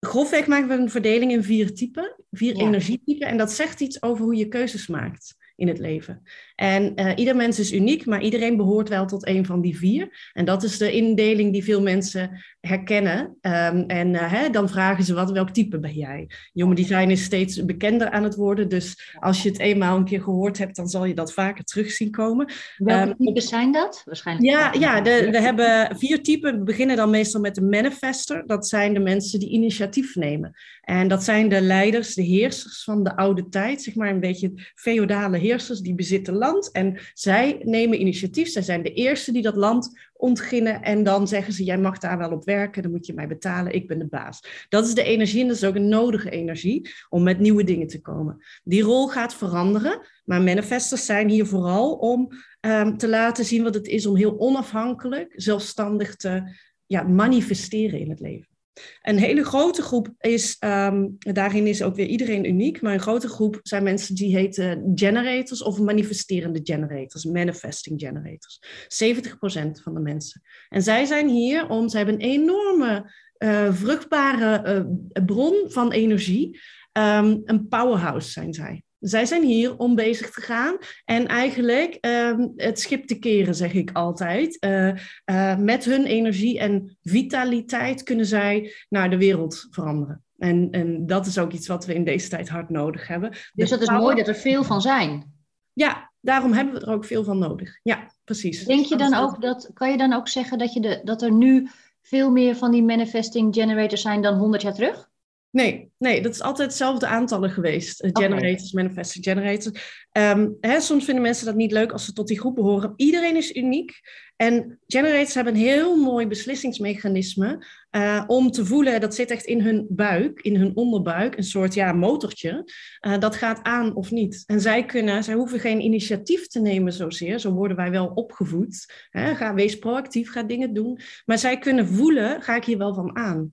Grofweg 0.00 0.46
maken 0.46 0.68
we 0.68 0.74
een 0.74 0.90
verdeling 0.90 1.32
in 1.32 1.42
vier 1.42 1.74
typen, 1.74 2.16
vier 2.30 2.56
ja. 2.56 2.66
energietypen. 2.66 3.26
En 3.26 3.36
dat 3.36 3.52
zegt 3.52 3.80
iets 3.80 4.02
over 4.02 4.24
hoe 4.24 4.34
je 4.34 4.48
keuzes 4.48 4.86
maakt 4.86 5.36
in 5.56 5.68
het 5.68 5.78
leven. 5.78 6.22
En 6.54 6.92
uh, 6.96 7.12
ieder 7.16 7.36
mens 7.36 7.58
is 7.58 7.72
uniek, 7.72 8.06
maar 8.06 8.22
iedereen 8.22 8.56
behoort 8.56 8.88
wel 8.88 9.06
tot 9.06 9.26
een 9.26 9.46
van 9.46 9.60
die 9.60 9.78
vier. 9.78 10.30
En 10.32 10.44
dat 10.44 10.62
is 10.62 10.78
de 10.78 10.92
indeling 10.92 11.52
die 11.52 11.64
veel 11.64 11.82
mensen 11.82 12.44
herkennen. 12.60 13.20
Um, 13.20 13.84
en 13.86 14.08
uh, 14.08 14.32
hè, 14.32 14.50
dan 14.50 14.68
vragen 14.68 15.04
ze 15.04 15.14
wat, 15.14 15.30
welk 15.30 15.50
type 15.50 15.78
ben 15.78 15.94
jij? 15.94 16.30
Human 16.52 16.74
design 16.74 17.08
is 17.08 17.24
steeds 17.24 17.64
bekender 17.64 18.10
aan 18.10 18.22
het 18.22 18.34
worden. 18.34 18.68
Dus 18.68 19.14
als 19.20 19.42
je 19.42 19.48
het 19.48 19.58
eenmaal 19.58 19.96
een 19.96 20.04
keer 20.04 20.22
gehoord 20.22 20.58
hebt, 20.58 20.76
dan 20.76 20.88
zal 20.88 21.04
je 21.04 21.14
dat 21.14 21.32
vaker 21.32 21.64
terug 21.64 21.90
zien 21.90 22.10
komen. 22.10 22.52
Welke 22.76 23.08
um, 23.08 23.16
types 23.16 23.48
zijn 23.48 23.72
dat? 23.72 24.02
Waarschijnlijk. 24.04 24.48
Ja, 24.48 24.72
ja 24.72 25.00
de, 25.00 25.28
we 25.30 25.40
hebben 25.40 25.96
vier 25.96 26.22
typen. 26.22 26.58
We 26.58 26.64
beginnen 26.64 26.96
dan 26.96 27.10
meestal 27.10 27.40
met 27.40 27.54
de 27.54 27.62
manifester. 27.62 28.46
Dat 28.46 28.68
zijn 28.68 28.94
de 28.94 29.00
mensen 29.00 29.38
die 29.38 29.50
initiatief 29.50 30.14
nemen. 30.14 30.52
En 30.80 31.08
dat 31.08 31.24
zijn 31.24 31.48
de 31.48 31.60
leiders, 31.60 32.14
de 32.14 32.22
heersers 32.22 32.84
van 32.84 33.04
de 33.04 33.16
oude 33.16 33.48
tijd. 33.48 33.82
Zeg 33.82 33.94
maar 33.94 34.10
een 34.10 34.20
beetje 34.20 34.52
feodale 34.74 35.38
heersers 35.38 35.80
die 35.80 35.94
bezitten 35.94 36.36
land. 36.44 36.70
En 36.70 36.98
zij 37.14 37.60
nemen 37.62 38.00
initiatief. 38.00 38.48
Zij 38.48 38.62
zijn 38.62 38.82
de 38.82 38.92
eerste 38.92 39.32
die 39.32 39.42
dat 39.42 39.56
land 39.56 40.00
ontginnen. 40.16 40.82
En 40.82 41.02
dan 41.02 41.28
zeggen 41.28 41.52
ze, 41.52 41.64
jij 41.64 41.78
mag 41.78 41.98
daar 41.98 42.18
wel 42.18 42.30
op 42.30 42.44
werken, 42.44 42.82
dan 42.82 42.90
moet 42.90 43.06
je 43.06 43.14
mij 43.14 43.26
betalen, 43.26 43.74
ik 43.74 43.86
ben 43.88 43.98
de 43.98 44.06
baas. 44.06 44.66
Dat 44.68 44.86
is 44.86 44.94
de 44.94 45.02
energie 45.02 45.40
en 45.40 45.46
dat 45.48 45.56
is 45.56 45.64
ook 45.64 45.74
een 45.74 45.88
nodige 45.88 46.30
energie 46.30 46.90
om 47.08 47.22
met 47.22 47.38
nieuwe 47.38 47.64
dingen 47.64 47.86
te 47.86 48.00
komen. 48.00 48.44
Die 48.64 48.82
rol 48.82 49.08
gaat 49.08 49.34
veranderen, 49.34 50.06
maar 50.24 50.42
manifestors 50.42 51.06
zijn 51.06 51.28
hier 51.28 51.46
vooral 51.46 51.92
om 51.92 52.28
um, 52.60 52.96
te 52.96 53.08
laten 53.08 53.44
zien 53.44 53.62
wat 53.62 53.74
het 53.74 53.86
is 53.86 54.06
om 54.06 54.16
heel 54.16 54.38
onafhankelijk, 54.38 55.32
zelfstandig 55.36 56.16
te 56.16 56.42
ja, 56.86 57.02
manifesteren 57.02 58.00
in 58.00 58.10
het 58.10 58.20
leven. 58.20 58.53
Een 59.02 59.18
hele 59.18 59.44
grote 59.44 59.82
groep 59.82 60.14
is, 60.18 60.56
um, 60.60 61.16
daarin 61.18 61.66
is 61.66 61.82
ook 61.82 61.94
weer 61.94 62.06
iedereen 62.06 62.48
uniek, 62.48 62.80
maar 62.80 62.92
een 62.92 63.00
grote 63.00 63.28
groep 63.28 63.60
zijn 63.62 63.82
mensen 63.82 64.14
die 64.14 64.36
heten 64.36 64.92
generators 64.94 65.62
of 65.62 65.78
manifesterende 65.78 66.60
generators, 66.62 67.24
manifesting 67.24 68.00
generators. 68.00 68.58
70% 68.88 69.82
van 69.82 69.94
de 69.94 70.00
mensen. 70.00 70.42
En 70.68 70.82
zij 70.82 71.04
zijn 71.04 71.28
hier 71.28 71.68
om, 71.68 71.88
ze 71.88 71.96
hebben 71.96 72.14
een 72.14 72.20
enorme 72.20 73.12
uh, 73.38 73.72
vruchtbare 73.72 74.84
uh, 75.12 75.24
bron 75.24 75.64
van 75.68 75.92
energie. 75.92 76.60
Um, 76.92 77.42
een 77.44 77.68
powerhouse 77.68 78.30
zijn 78.30 78.54
zij. 78.54 78.83
Zij 79.04 79.26
zijn 79.26 79.42
hier 79.42 79.76
om 79.76 79.94
bezig 79.94 80.30
te 80.30 80.40
gaan 80.40 80.76
en 81.04 81.26
eigenlijk 81.26 81.98
uh, 82.00 82.38
het 82.56 82.80
schip 82.80 83.06
te 83.06 83.18
keren, 83.18 83.54
zeg 83.54 83.72
ik 83.72 83.90
altijd. 83.92 84.64
Uh, 84.64 84.88
uh, 85.30 85.58
met 85.58 85.84
hun 85.84 86.04
energie 86.04 86.58
en 86.58 86.98
vitaliteit 87.02 88.02
kunnen 88.02 88.26
zij 88.26 88.72
naar 88.88 89.10
de 89.10 89.16
wereld 89.16 89.66
veranderen. 89.70 90.24
En, 90.38 90.68
en 90.70 91.06
dat 91.06 91.26
is 91.26 91.38
ook 91.38 91.52
iets 91.52 91.66
wat 91.66 91.86
we 91.86 91.94
in 91.94 92.04
deze 92.04 92.28
tijd 92.28 92.48
hard 92.48 92.70
nodig 92.70 93.08
hebben. 93.08 93.30
Dus 93.54 93.70
dat 93.70 93.82
is 93.82 93.90
mooi 93.90 94.16
dat 94.16 94.28
er 94.28 94.34
veel 94.34 94.64
van 94.64 94.80
zijn. 94.80 95.32
Ja, 95.72 96.12
daarom 96.20 96.52
hebben 96.52 96.74
we 96.74 96.80
er 96.80 96.92
ook 96.92 97.04
veel 97.04 97.24
van 97.24 97.38
nodig. 97.38 97.78
Ja, 97.82 98.10
precies. 98.24 98.64
Denk 98.64 98.86
je 98.86 98.96
dan 98.96 99.14
ook 99.14 99.42
dat, 99.42 99.70
kan 99.74 99.90
je 99.90 99.96
dan 99.96 100.12
ook 100.12 100.28
zeggen 100.28 100.58
dat, 100.58 100.72
je 100.72 100.80
de, 100.80 101.00
dat 101.04 101.22
er 101.22 101.32
nu 101.32 101.68
veel 102.02 102.30
meer 102.30 102.56
van 102.56 102.70
die 102.70 102.82
manifesting 102.82 103.54
generators 103.54 104.02
zijn 104.02 104.22
dan 104.22 104.38
100 104.38 104.62
jaar 104.62 104.74
terug? 104.74 105.12
Nee, 105.54 105.90
nee, 105.98 106.22
dat 106.22 106.32
is 106.32 106.40
altijd 106.40 106.68
hetzelfde 106.68 107.06
aantallen 107.06 107.50
geweest. 107.50 108.04
Uh, 108.04 108.10
generators, 108.12 108.72
okay. 108.72 109.04
generators. 109.04 110.06
Um, 110.12 110.56
hè, 110.60 110.80
soms 110.80 111.04
vinden 111.04 111.22
mensen 111.22 111.46
dat 111.46 111.54
niet 111.54 111.72
leuk 111.72 111.92
als 111.92 112.04
ze 112.04 112.12
tot 112.12 112.28
die 112.28 112.38
groep 112.38 112.54
behoren. 112.54 112.92
Iedereen 112.96 113.36
is 113.36 113.54
uniek. 113.54 114.00
En 114.36 114.80
generators 114.86 115.34
hebben 115.34 115.54
een 115.54 115.60
heel 115.60 115.96
mooi 115.96 116.26
beslissingsmechanisme. 116.26 117.66
uh, 117.90 118.24
om 118.26 118.50
te 118.50 118.66
voelen, 118.66 119.00
dat 119.00 119.14
zit 119.14 119.30
echt 119.30 119.44
in 119.44 119.60
hun 119.60 119.86
buik, 119.88 120.40
in 120.40 120.56
hun 120.56 120.76
onderbuik, 120.76 121.36
een 121.36 121.44
soort 121.44 121.74
ja, 121.74 121.92
motortje. 121.92 122.64
Uh, 123.06 123.18
dat 123.18 123.36
gaat 123.36 123.62
aan 123.62 123.94
of 123.94 124.10
niet. 124.10 124.44
En 124.46 124.60
zij 124.60 124.84
kunnen, 124.84 125.24
zij 125.24 125.34
hoeven 125.34 125.60
geen 125.60 125.80
initiatief 125.80 126.46
te 126.46 126.60
nemen 126.60 126.92
zozeer. 126.92 127.38
Zo 127.38 127.52
worden 127.52 127.76
wij 127.76 127.90
wel 127.90 128.06
opgevoed. 128.06 129.06
Hè? 129.10 129.34
Ga, 129.34 129.54
wees 129.54 129.78
proactief, 129.78 130.30
ga 130.30 130.42
dingen 130.42 130.74
doen. 130.74 130.98
Maar 131.24 131.38
zij 131.38 131.58
kunnen 131.58 131.86
voelen, 131.86 132.42
ga 132.42 132.56
ik 132.56 132.64
hier 132.64 132.78
wel 132.78 132.94
van 132.94 133.16
aan? 133.16 133.52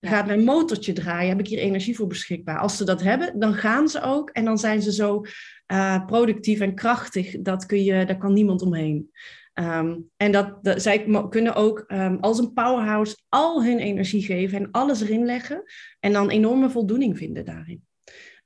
Gaat 0.00 0.26
mijn 0.26 0.44
motortje 0.44 0.92
draaien? 0.92 1.28
Heb 1.28 1.40
ik 1.40 1.46
hier 1.46 1.58
energie 1.58 1.96
voor 1.96 2.06
beschikbaar? 2.06 2.58
Als 2.58 2.76
ze 2.76 2.84
dat 2.84 3.02
hebben, 3.02 3.38
dan 3.38 3.54
gaan 3.54 3.88
ze 3.88 4.02
ook. 4.02 4.30
En 4.30 4.44
dan 4.44 4.58
zijn 4.58 4.82
ze 4.82 4.92
zo 4.92 5.24
uh, 5.72 6.04
productief 6.06 6.60
en 6.60 6.74
krachtig. 6.74 7.40
Dat 7.40 7.66
kun 7.66 7.84
je, 7.84 8.06
daar 8.06 8.18
kan 8.18 8.32
niemand 8.32 8.62
omheen. 8.62 9.10
Um, 9.54 10.10
en 10.16 10.32
dat, 10.32 10.58
zij 10.62 11.06
kunnen 11.28 11.54
ook 11.54 11.84
um, 11.88 12.18
als 12.20 12.38
een 12.38 12.52
powerhouse 12.52 13.18
al 13.28 13.64
hun 13.64 13.78
energie 13.78 14.22
geven 14.22 14.58
en 14.58 14.70
alles 14.70 15.00
erin 15.00 15.24
leggen. 15.24 15.62
En 16.00 16.12
dan 16.12 16.30
enorme 16.30 16.70
voldoening 16.70 17.18
vinden 17.18 17.44
daarin. 17.44 17.82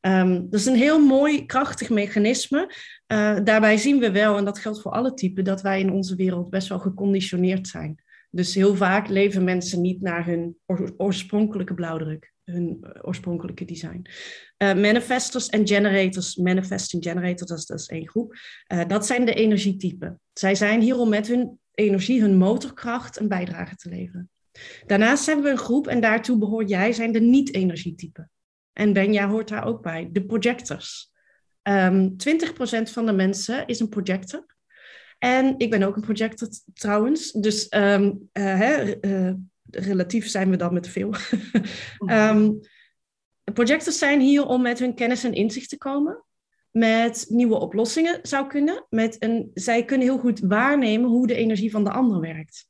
Um, 0.00 0.50
dat 0.50 0.60
is 0.60 0.66
een 0.66 0.74
heel 0.74 1.00
mooi, 1.00 1.46
krachtig 1.46 1.90
mechanisme. 1.90 2.74
Uh, 3.12 3.38
daarbij 3.44 3.76
zien 3.76 3.98
we 3.98 4.10
wel, 4.10 4.36
en 4.36 4.44
dat 4.44 4.58
geldt 4.58 4.80
voor 4.80 4.92
alle 4.92 5.14
typen, 5.14 5.44
dat 5.44 5.62
wij 5.62 5.80
in 5.80 5.90
onze 5.90 6.16
wereld 6.16 6.50
best 6.50 6.68
wel 6.68 6.78
geconditioneerd 6.78 7.68
zijn. 7.68 8.03
Dus 8.34 8.54
heel 8.54 8.76
vaak 8.76 9.08
leven 9.08 9.44
mensen 9.44 9.80
niet 9.80 10.00
naar 10.00 10.26
hun 10.26 10.56
oorspronkelijke 10.96 11.74
blauwdruk, 11.74 12.32
hun 12.44 12.78
eh, 12.80 13.00
oorspronkelijke 13.02 13.64
design. 13.64 14.06
Uh, 14.58 14.74
manifestors 14.74 15.48
en 15.48 15.66
generators, 15.66 16.36
manifesting 16.36 17.02
generators, 17.02 17.48
dat 17.48 17.58
is, 17.58 17.66
dat 17.66 17.80
is 17.80 17.86
één 17.86 18.08
groep. 18.08 18.34
Uh, 18.72 18.84
dat 18.86 19.06
zijn 19.06 19.24
de 19.24 19.34
energietypen. 19.34 20.20
Zij 20.32 20.54
zijn 20.54 20.80
hier 20.80 20.98
om 20.98 21.08
met 21.08 21.26
hun 21.26 21.58
energie, 21.70 22.20
hun 22.20 22.36
motorkracht, 22.36 23.20
een 23.20 23.28
bijdrage 23.28 23.76
te 23.76 23.88
leveren. 23.88 24.30
Daarnaast 24.86 25.26
hebben 25.26 25.44
we 25.44 25.50
een 25.50 25.58
groep, 25.58 25.86
en 25.86 26.00
daartoe 26.00 26.38
behoort 26.38 26.68
jij, 26.68 26.92
zijn 26.92 27.12
de 27.12 27.20
niet-energietypen. 27.20 28.30
En 28.72 28.92
Benja 28.92 29.28
hoort 29.28 29.48
daar 29.48 29.66
ook 29.66 29.82
bij, 29.82 30.08
de 30.12 30.24
projectors. 30.24 31.12
Um, 31.62 31.74
ehm, 31.74 32.16
20% 32.16 32.90
van 32.90 33.06
de 33.06 33.12
mensen 33.12 33.66
is 33.66 33.80
een 33.80 33.88
projector. 33.88 34.53
En 35.18 35.54
ik 35.58 35.70
ben 35.70 35.82
ook 35.82 35.96
een 35.96 36.02
projector 36.02 36.48
trouwens. 36.74 37.32
Dus 37.32 37.66
um, 37.70 38.04
uh, 38.32 38.44
hè, 38.58 38.94
uh, 39.00 39.32
relatief 39.70 40.28
zijn 40.28 40.50
we 40.50 40.56
dan 40.56 40.72
met 40.72 40.88
veel. 40.88 41.14
um, 42.06 42.60
projectors 43.54 43.98
zijn 43.98 44.20
hier 44.20 44.46
om 44.46 44.62
met 44.62 44.78
hun 44.78 44.94
kennis 44.94 45.24
en 45.24 45.32
inzicht 45.32 45.68
te 45.68 45.78
komen. 45.78 46.24
Met 46.70 47.26
nieuwe 47.28 47.58
oplossingen 47.58 48.18
zou 48.22 48.46
kunnen. 48.46 48.86
Met 48.90 49.16
een, 49.22 49.50
zij 49.54 49.84
kunnen 49.84 50.06
heel 50.06 50.18
goed 50.18 50.40
waarnemen 50.40 51.10
hoe 51.10 51.26
de 51.26 51.34
energie 51.34 51.70
van 51.70 51.84
de 51.84 51.90
ander 51.90 52.20
werkt. 52.20 52.66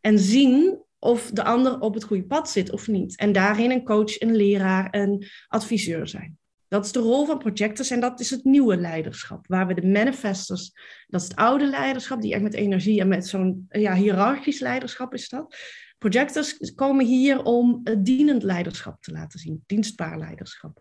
En 0.00 0.18
zien 0.18 0.82
of 0.98 1.30
de 1.30 1.44
ander 1.44 1.80
op 1.80 1.94
het 1.94 2.04
goede 2.04 2.24
pad 2.24 2.50
zit 2.50 2.70
of 2.70 2.88
niet. 2.88 3.16
En 3.16 3.32
daarin 3.32 3.70
een 3.70 3.84
coach, 3.84 4.20
een 4.20 4.36
leraar, 4.36 4.88
een 4.90 5.24
adviseur 5.48 6.08
zijn. 6.08 6.38
Dat 6.72 6.84
is 6.84 6.92
de 6.92 7.00
rol 7.00 7.26
van 7.26 7.38
projectors 7.38 7.90
en 7.90 8.00
dat 8.00 8.20
is 8.20 8.30
het 8.30 8.44
nieuwe 8.44 8.76
leiderschap. 8.76 9.46
Waar 9.46 9.66
we 9.66 9.74
de 9.74 9.86
manifestors, 9.86 10.72
dat 11.06 11.20
is 11.20 11.28
het 11.28 11.36
oude 11.36 11.66
leiderschap, 11.66 12.20
die 12.20 12.32
echt 12.32 12.42
met 12.42 12.54
energie 12.54 13.00
en 13.00 13.08
met 13.08 13.26
zo'n 13.26 13.66
ja, 13.70 13.94
hiërarchisch 13.94 14.60
leiderschap 14.60 15.14
is 15.14 15.28
dat. 15.28 15.56
Projectors 15.98 16.74
komen 16.74 17.06
hier 17.06 17.42
om 17.42 17.82
dienend 17.98 18.42
leiderschap 18.42 19.02
te 19.02 19.12
laten 19.12 19.38
zien, 19.38 19.62
dienstbaar 19.66 20.18
leiderschap. 20.18 20.80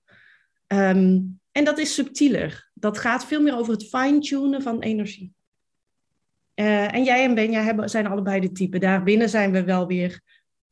Um, 0.67 1.39
en 1.51 1.63
dat 1.63 1.77
is 1.77 1.93
subtieler. 1.93 2.71
Dat 2.73 2.97
gaat 2.97 3.25
veel 3.25 3.41
meer 3.41 3.57
over 3.57 3.73
het 3.73 3.87
fine-tunen 3.87 4.61
van 4.61 4.81
energie. 4.81 5.33
Uh, 6.55 6.93
en 6.93 7.03
jij 7.03 7.23
en 7.23 7.35
Benja 7.35 7.61
hebben, 7.61 7.89
zijn 7.89 8.07
allebei 8.07 8.39
de 8.39 8.51
type. 8.51 8.79
Daarbinnen 8.79 9.29
zijn 9.29 9.51
we 9.51 9.63
wel 9.63 9.87
weer 9.87 10.21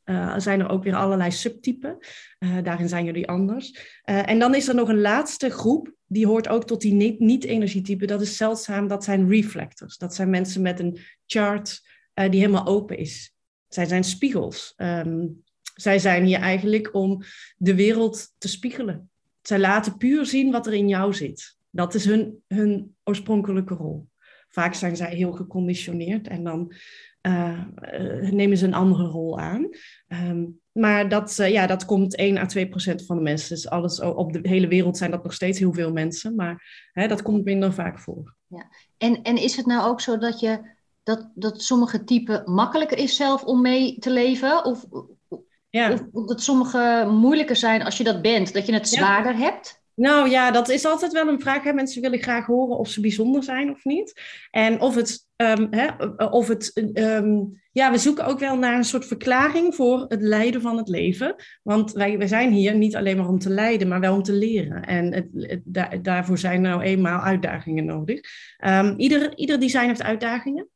uh, 0.10 0.38
zijn 0.38 0.60
er 0.60 0.70
ook 0.70 0.84
weer 0.84 0.96
allerlei 0.96 1.32
subtypen. 1.32 1.98
Uh, 2.40 2.64
daarin 2.64 2.90
zijn 2.90 3.06
jullie 3.06 3.28
anders. 3.28 3.72
Uh, 3.72 4.30
en 4.30 4.40
dan 4.40 4.56
is 4.56 4.68
er 4.68 4.76
nog 4.76 4.90
een 4.90 5.02
laatste 5.02 5.50
groep, 5.50 5.94
die 6.06 6.28
hoort 6.28 6.48
ook 6.48 6.66
tot 6.66 6.82
die 6.82 7.18
niet-energietypen. 7.20 8.08
Dat 8.08 8.22
is 8.22 8.38
zeldzaam, 8.38 8.88
dat 8.88 9.04
zijn 9.04 9.30
reflectors. 9.30 9.98
Dat 9.98 10.16
zijn 10.16 10.30
mensen 10.30 10.62
met 10.62 10.80
een 10.80 11.00
chart 11.26 11.88
die 12.14 12.40
helemaal 12.40 12.66
open 12.66 12.98
is. 12.98 13.34
Zij 13.68 13.86
zijn 13.86 14.04
spiegels. 14.04 14.74
Um, 14.78 15.44
zij 15.76 16.00
zijn 16.00 16.26
hier 16.26 16.40
eigenlijk 16.40 16.94
om 16.94 17.24
de 17.58 17.76
wereld 17.76 18.34
te 18.38 18.48
spiegelen. 18.48 19.10
Zij 19.42 19.60
laten 19.60 19.98
puur 19.98 20.26
zien 20.26 20.52
wat 20.52 20.68
er 20.68 20.74
in 20.74 20.88
jou 20.88 21.14
zit. 21.14 21.58
Dat 21.70 21.94
is 21.94 22.06
hun, 22.06 22.44
hun 22.48 22.96
oorspronkelijke 23.04 23.74
rol. 23.74 24.08
Vaak 24.50 24.74
zijn 24.74 24.96
zij 24.96 25.16
heel 25.16 25.32
geconditioneerd 25.32 26.28
en 26.28 26.44
dan 26.44 26.74
uh, 27.22 27.60
nemen 28.32 28.58
ze 28.58 28.66
een 28.66 28.74
andere 28.74 29.04
rol 29.04 29.40
aan. 29.40 29.70
Um, 30.08 30.60
maar 30.72 31.10
dat, 31.10 31.38
uh, 31.40 31.50
ja, 31.50 31.68
dat 31.68 31.86
komt 31.86 32.16
1 32.16 32.38
à 32.38 32.46
2 32.46 32.70
procent 32.70 33.06
van 33.06 33.16
de 33.16 33.22
mensen. 33.22 33.56
Dus 33.56 33.70
alles 33.70 34.00
op 34.02 34.34
de 34.34 34.40
hele 34.42 34.68
wereld 34.68 34.98
zijn 34.98 35.12
dat 35.12 35.24
nog 35.24 35.34
steeds 35.34 35.60
heel 35.60 35.74
veel 35.74 35.92
mensen. 35.92 36.36
Maar 36.36 36.88
hè, 36.94 37.08
dat 37.08 37.22
komt 37.22 37.44
minder 37.44 37.74
vaak 37.74 38.00
voor. 38.00 38.36
Ja. 38.48 38.70
En, 38.98 39.22
en 39.22 39.38
is 39.38 39.56
het 39.56 39.66
nou 39.66 39.90
ook 39.90 40.02
zo 40.02 40.18
dat, 40.18 40.40
je, 40.40 40.60
dat, 41.04 41.30
dat 41.36 41.62
sommige 41.62 42.04
typen 42.04 42.52
makkelijker 42.52 42.98
is 42.98 43.16
zelf 43.16 43.44
om 43.44 43.62
mee 43.62 44.00
te 44.00 44.12
leven? 44.12 44.66
Of, 44.66 44.86
ja. 45.70 45.92
of 46.12 46.26
dat 46.26 46.42
sommige 46.42 47.08
moeilijker 47.10 47.56
zijn 47.56 47.84
als 47.84 47.98
je 47.98 48.04
dat 48.04 48.22
bent, 48.22 48.54
dat 48.54 48.66
je 48.66 48.74
het 48.74 48.90
zwaarder 48.90 49.34
ja. 49.34 49.40
hebt? 49.40 49.82
Nou 49.94 50.30
ja, 50.30 50.52
dat 50.52 50.70
is 50.70 50.86
altijd 50.86 51.12
wel 51.12 51.28
een 51.28 51.42
vraag. 51.42 51.64
Hè. 51.64 51.74
Mensen 51.74 52.02
willen 52.02 52.22
graag 52.22 52.46
horen 52.46 52.78
of 52.78 52.90
ze 52.90 53.02
bijzonder 53.02 53.44
zijn 53.44 53.72
of 53.72 53.84
niet. 53.84 54.22
En 54.52 54.82
of 54.82 54.96
het, 54.96 55.28
um, 55.42 55.68
hè, 55.72 56.06
of 56.26 56.48
het 56.48 56.92
um, 56.94 57.62
ja, 57.72 57.92
we 57.92 57.98
zoeken 57.98 58.26
ook 58.26 58.40
wel 58.40 58.58
naar 58.58 58.78
een 58.78 58.84
soort 58.84 59.06
verklaring 59.06 59.76
voor 59.76 60.06
het 60.08 60.22
lijden 60.22 60.62
van 60.62 60.78
het 60.78 60.88
leven. 60.88 61.36
Want 61.64 61.92
wij, 61.92 62.18
wij 62.18 62.28
zijn 62.28 62.52
hier 62.52 62.76
niet 62.76 62.96
alleen 62.96 63.18
maar 63.18 63.28
om 63.28 63.40
te 63.40 63.50
lijden, 63.50 63.88
maar 63.88 64.00
wel 64.00 64.16
om 64.16 64.24
te 64.24 64.34
leren. 64.34 64.86
En 64.86 65.14
het, 65.14 65.28
het, 65.34 65.62
daar, 65.64 66.02
daarvoor 66.02 66.38
zijn 66.38 66.62
nou 66.62 66.82
eenmaal 66.82 67.22
uitdagingen 67.22 67.86
nodig. 67.86 68.20
Um, 68.66 68.94
ieder, 68.98 69.38
ieder 69.38 69.60
design 69.60 69.88
heeft 69.88 70.04
uitdagingen. 70.04 70.70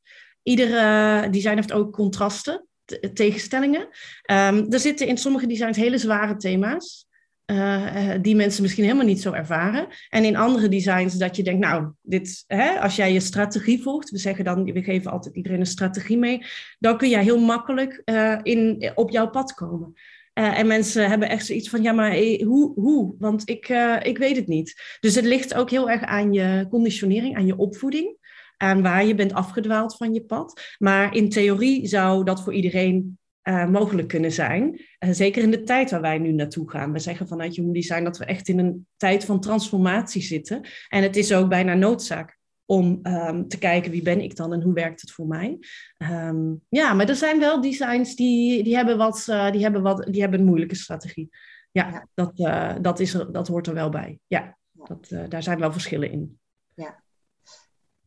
Ieder 0.43 0.69
uh, 0.69 1.31
design 1.31 1.55
heeft 1.55 1.73
ook 1.73 1.93
contrasten, 1.93 2.67
tegenstellingen. 3.13 3.87
er 4.25 4.79
zitten 4.79 5.07
in 5.07 5.17
sommige 5.17 5.47
designs 5.47 5.77
hele 5.77 5.97
zware 5.97 6.35
thema's. 6.35 7.07
Uh, 7.53 8.11
die 8.21 8.35
mensen 8.35 8.61
misschien 8.61 8.83
helemaal 8.83 9.05
niet 9.05 9.21
zo 9.21 9.31
ervaren. 9.31 9.87
En 10.09 10.23
in 10.23 10.35
andere 10.35 10.69
designs 10.69 11.17
dat 11.17 11.35
je 11.35 11.43
denkt, 11.43 11.65
nou, 11.65 11.91
dit, 12.01 12.43
hè, 12.47 12.79
als 12.79 12.95
jij 12.95 13.13
je 13.13 13.19
strategie 13.19 13.81
volgt, 13.81 14.09
we 14.09 14.17
zeggen 14.17 14.45
dan, 14.45 14.63
we 14.63 14.83
geven 14.83 15.11
altijd 15.11 15.35
iedereen 15.35 15.59
een 15.59 15.65
strategie 15.65 16.17
mee, 16.17 16.45
dan 16.79 16.97
kun 16.97 17.09
jij 17.09 17.23
heel 17.23 17.39
makkelijk 17.39 18.01
uh, 18.05 18.39
in, 18.43 18.91
op 18.95 19.09
jouw 19.09 19.29
pad 19.29 19.53
komen. 19.53 19.93
En 20.33 20.67
mensen 20.67 21.09
hebben 21.09 21.29
echt 21.29 21.45
zoiets 21.45 21.69
van, 21.69 21.81
ja, 21.81 21.91
maar 21.91 22.17
hoe? 22.43 22.73
hoe? 22.75 23.15
Want 23.19 23.49
ik, 23.49 23.69
ik 24.01 24.17
weet 24.17 24.35
het 24.35 24.47
niet. 24.47 24.97
Dus 24.99 25.15
het 25.15 25.25
ligt 25.25 25.53
ook 25.53 25.69
heel 25.69 25.89
erg 25.89 26.01
aan 26.01 26.33
je 26.33 26.67
conditionering, 26.69 27.35
aan 27.35 27.45
je 27.45 27.57
opvoeding, 27.57 28.17
aan 28.57 28.81
waar 28.81 29.05
je 29.05 29.15
bent 29.15 29.33
afgedwaald 29.33 29.95
van 29.97 30.13
je 30.13 30.23
pad. 30.23 30.75
Maar 30.77 31.15
in 31.15 31.29
theorie 31.29 31.87
zou 31.87 32.23
dat 32.23 32.43
voor 32.43 32.53
iedereen 32.53 33.17
uh, 33.43 33.69
mogelijk 33.69 34.07
kunnen 34.07 34.31
zijn. 34.31 34.81
Uh, 34.99 35.09
zeker 35.11 35.43
in 35.43 35.51
de 35.51 35.63
tijd 35.63 35.91
waar 35.91 36.01
wij 36.01 36.17
nu 36.17 36.31
naartoe 36.31 36.69
gaan. 36.69 36.91
We 36.91 36.99
zeggen 36.99 37.27
vanuit 37.27 37.55
Human 37.55 37.73
Design 37.73 38.03
dat 38.03 38.17
we 38.17 38.25
echt 38.25 38.47
in 38.47 38.59
een 38.59 38.87
tijd 38.97 39.25
van 39.25 39.39
transformatie 39.39 40.21
zitten. 40.21 40.61
En 40.89 41.03
het 41.03 41.15
is 41.15 41.33
ook 41.33 41.49
bijna 41.49 41.73
noodzaak 41.73 42.37
om 42.65 42.99
um, 43.03 43.47
te 43.47 43.57
kijken 43.57 43.91
wie 43.91 44.01
ben 44.01 44.21
ik 44.21 44.35
dan 44.35 44.53
en 44.53 44.61
hoe 44.61 44.73
werkt 44.73 45.01
het 45.01 45.11
voor 45.11 45.27
mij. 45.27 45.59
Um, 45.97 46.61
ja, 46.69 46.93
maar 46.93 47.09
er 47.09 47.15
zijn 47.15 47.39
wel 47.39 47.61
designs 47.61 48.15
die, 48.15 48.63
die, 48.63 48.75
hebben, 48.75 48.97
wat, 48.97 49.27
uh, 49.29 49.51
die, 49.51 49.61
hebben, 49.61 49.81
wat, 49.81 50.07
die 50.11 50.21
hebben 50.21 50.39
een 50.39 50.45
moeilijke 50.45 50.75
strategie. 50.75 51.29
Ja, 51.71 51.89
ja. 51.89 52.07
Dat, 52.13 52.37
dat, 52.83 52.99
is 52.99 53.13
er, 53.13 53.31
dat 53.31 53.47
hoort 53.47 53.67
er 53.67 53.73
wel 53.73 53.89
bij. 53.89 54.19
Ja, 54.27 54.57
Dat, 54.71 55.29
daar 55.29 55.43
zijn 55.43 55.59
wel 55.59 55.71
verschillen 55.71 56.11
in. 56.11 56.39
Ja. 56.75 57.03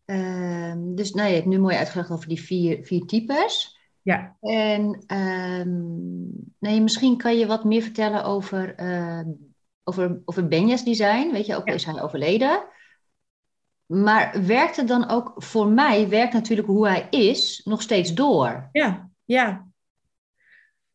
Ehm, 0.04 0.94
dus 0.94 1.12
nou, 1.12 1.28
je 1.28 1.34
hebt 1.34 1.46
nu 1.46 1.58
mooi 1.58 1.76
uitgelegd 1.76 2.10
over 2.10 2.28
die 2.28 2.40
vier, 2.40 2.84
vier 2.84 3.04
types. 3.04 3.75
Ja. 4.06 4.36
En 4.40 5.04
um, 5.06 6.28
nee, 6.58 6.80
misschien 6.80 7.16
kan 7.16 7.38
je 7.38 7.46
wat 7.46 7.64
meer 7.64 7.82
vertellen 7.82 8.24
over, 8.24 8.80
uh, 8.80 9.34
over, 9.84 10.20
over 10.24 10.48
Benja's 10.48 10.84
design. 10.84 11.32
Weet 11.32 11.46
je, 11.46 11.56
ook 11.56 11.68
ja. 11.68 11.74
is 11.74 11.84
hij 11.84 12.02
overleden. 12.02 12.64
Maar 13.86 14.46
werkt 14.46 14.76
het 14.76 14.88
dan 14.88 15.08
ook 15.08 15.32
voor 15.36 15.66
mij, 15.68 16.08
werkt 16.08 16.32
natuurlijk 16.32 16.68
hoe 16.68 16.88
hij 16.88 17.06
is, 17.10 17.60
nog 17.64 17.82
steeds 17.82 18.14
door? 18.14 18.68
Ja, 18.72 19.10
ja. 19.24 19.66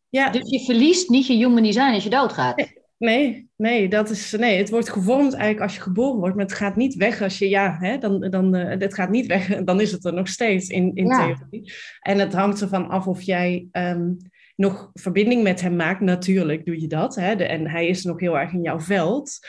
ja. 0.09 0.29
Dus 0.29 0.49
je 0.49 0.59
verliest 0.59 1.09
niet 1.09 1.27
je 1.27 1.33
human 1.33 1.63
design 1.63 1.93
als 1.93 2.03
je 2.03 2.09
doodgaat? 2.09 2.55
Nee. 2.55 2.80
Nee, 3.01 3.49
nee, 3.55 3.89
dat 3.89 4.09
is, 4.09 4.31
nee, 4.31 4.57
het 4.57 4.69
wordt 4.69 4.89
gevormd 4.89 5.33
eigenlijk 5.33 5.61
als 5.61 5.75
je 5.75 5.81
geboren 5.81 6.19
wordt, 6.19 6.35
maar 6.35 6.45
het 6.45 6.53
gaat 6.53 6.75
niet 6.75 6.95
weg 6.95 7.21
als 7.21 7.37
je, 7.37 7.49
ja, 7.49 7.77
hè, 7.79 7.97
dan, 7.97 8.29
dan, 8.29 8.55
uh, 8.55 8.79
het 8.79 8.93
gaat 8.93 9.09
niet 9.09 9.25
weg, 9.25 9.47
dan 9.63 9.81
is 9.81 9.91
het 9.91 10.05
er 10.05 10.13
nog 10.13 10.27
steeds 10.27 10.67
in, 10.67 10.91
in 10.95 11.05
ja. 11.05 11.17
theorie. 11.17 11.73
En 11.99 12.19
het 12.19 12.33
hangt 12.33 12.61
ervan 12.61 12.89
af 12.89 13.07
of 13.07 13.21
jij 13.21 13.67
um, 13.71 14.17
nog 14.55 14.89
verbinding 14.93 15.43
met 15.43 15.61
hem 15.61 15.75
maakt, 15.75 16.01
natuurlijk 16.01 16.65
doe 16.65 16.81
je 16.81 16.87
dat, 16.87 17.15
hè, 17.15 17.35
de, 17.35 17.45
en 17.45 17.67
hij 17.67 17.87
is 17.87 18.03
nog 18.03 18.19
heel 18.19 18.39
erg 18.39 18.53
in 18.53 18.61
jouw 18.61 18.79
veld, 18.79 19.39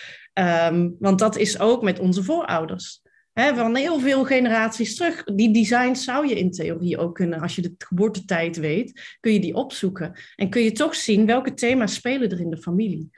um, 0.71 0.97
want 0.99 1.19
dat 1.19 1.37
is 1.37 1.61
ook 1.61 1.83
met 1.83 1.99
onze 1.99 2.23
voorouders. 2.23 3.03
Hè, 3.33 3.55
van 3.55 3.77
heel 3.77 4.01
veel 4.01 4.25
generaties 4.25 4.97
terug. 4.97 5.25
Die 5.25 5.53
designs 5.53 6.05
zou 6.05 6.29
je 6.29 6.39
in 6.39 6.51
theorie 6.51 6.99
ook 6.99 7.15
kunnen, 7.15 7.41
als 7.41 7.55
je 7.55 7.63
de 7.63 7.75
geboortetijd 7.79 8.57
weet, 8.57 9.17
kun 9.21 9.33
je 9.33 9.41
die 9.41 9.55
opzoeken. 9.55 10.13
En 10.37 10.51
kun 10.51 10.63
je 10.63 10.73
toch 10.73 10.95
zien 10.95 11.27
welke 11.27 11.55
thema's 11.55 11.95
spelen 11.95 12.31
er 12.31 12.41
in 12.41 12.51
de 12.51 12.63
familie. 12.63 13.11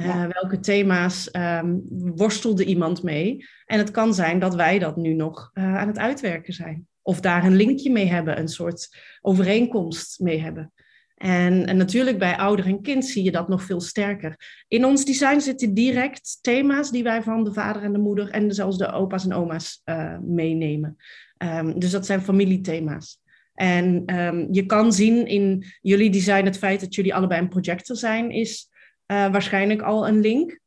Uh, 0.00 0.26
welke 0.26 0.60
thema's 0.60 1.28
um, 1.32 1.82
worstelde 2.16 2.64
iemand 2.64 3.02
mee? 3.02 3.46
En 3.66 3.78
het 3.78 3.90
kan 3.90 4.14
zijn 4.14 4.38
dat 4.38 4.54
wij 4.54 4.78
dat 4.78 4.96
nu 4.96 5.14
nog 5.14 5.50
uh, 5.54 5.76
aan 5.76 5.88
het 5.88 5.98
uitwerken 5.98 6.52
zijn. 6.52 6.86
Of 7.02 7.20
daar 7.20 7.44
een 7.44 7.56
linkje 7.56 7.90
mee 7.90 8.06
hebben, 8.06 8.38
een 8.38 8.48
soort 8.48 8.96
overeenkomst 9.20 10.20
mee 10.20 10.40
hebben. 10.40 10.72
En, 11.14 11.76
natuurlijk 11.76 12.18
bij 12.18 12.36
ouder 12.36 12.66
en 12.66 12.82
kind 12.82 13.04
zie 13.04 13.24
je 13.24 13.30
dat 13.30 13.48
nog 13.48 13.62
veel 13.62 13.80
sterker. 13.80 14.64
In 14.68 14.84
ons 14.84 15.04
design 15.04 15.40
zitten 15.40 15.74
direct 15.74 16.38
thema's 16.40 16.90
die 16.90 17.02
wij 17.02 17.22
van 17.22 17.44
de 17.44 17.52
vader 17.52 17.82
en 17.82 17.92
de 17.92 17.98
moeder 17.98 18.30
en 18.30 18.54
zelfs 18.54 18.78
de 18.78 18.92
opa's 18.92 19.24
en 19.24 19.32
oma's 19.32 19.82
uh, 19.84 20.18
meenemen. 20.18 20.96
Um, 21.38 21.78
dus 21.78 21.90
dat 21.90 22.06
zijn 22.06 22.20
familiethema's. 22.20 23.20
En 23.54 24.16
um, 24.20 24.48
je 24.50 24.66
kan 24.66 24.92
zien 24.92 25.26
in 25.26 25.64
jullie 25.80 26.10
design 26.10 26.44
het 26.44 26.58
feit 26.58 26.80
dat 26.80 26.94
jullie 26.94 27.14
allebei 27.14 27.40
een 27.40 27.48
projector 27.48 27.96
zijn, 27.96 28.30
is 28.30 28.69
uh, 29.10 29.32
waarschijnlijk 29.32 29.82
al 29.82 30.08
een 30.08 30.20
link. 30.20 30.58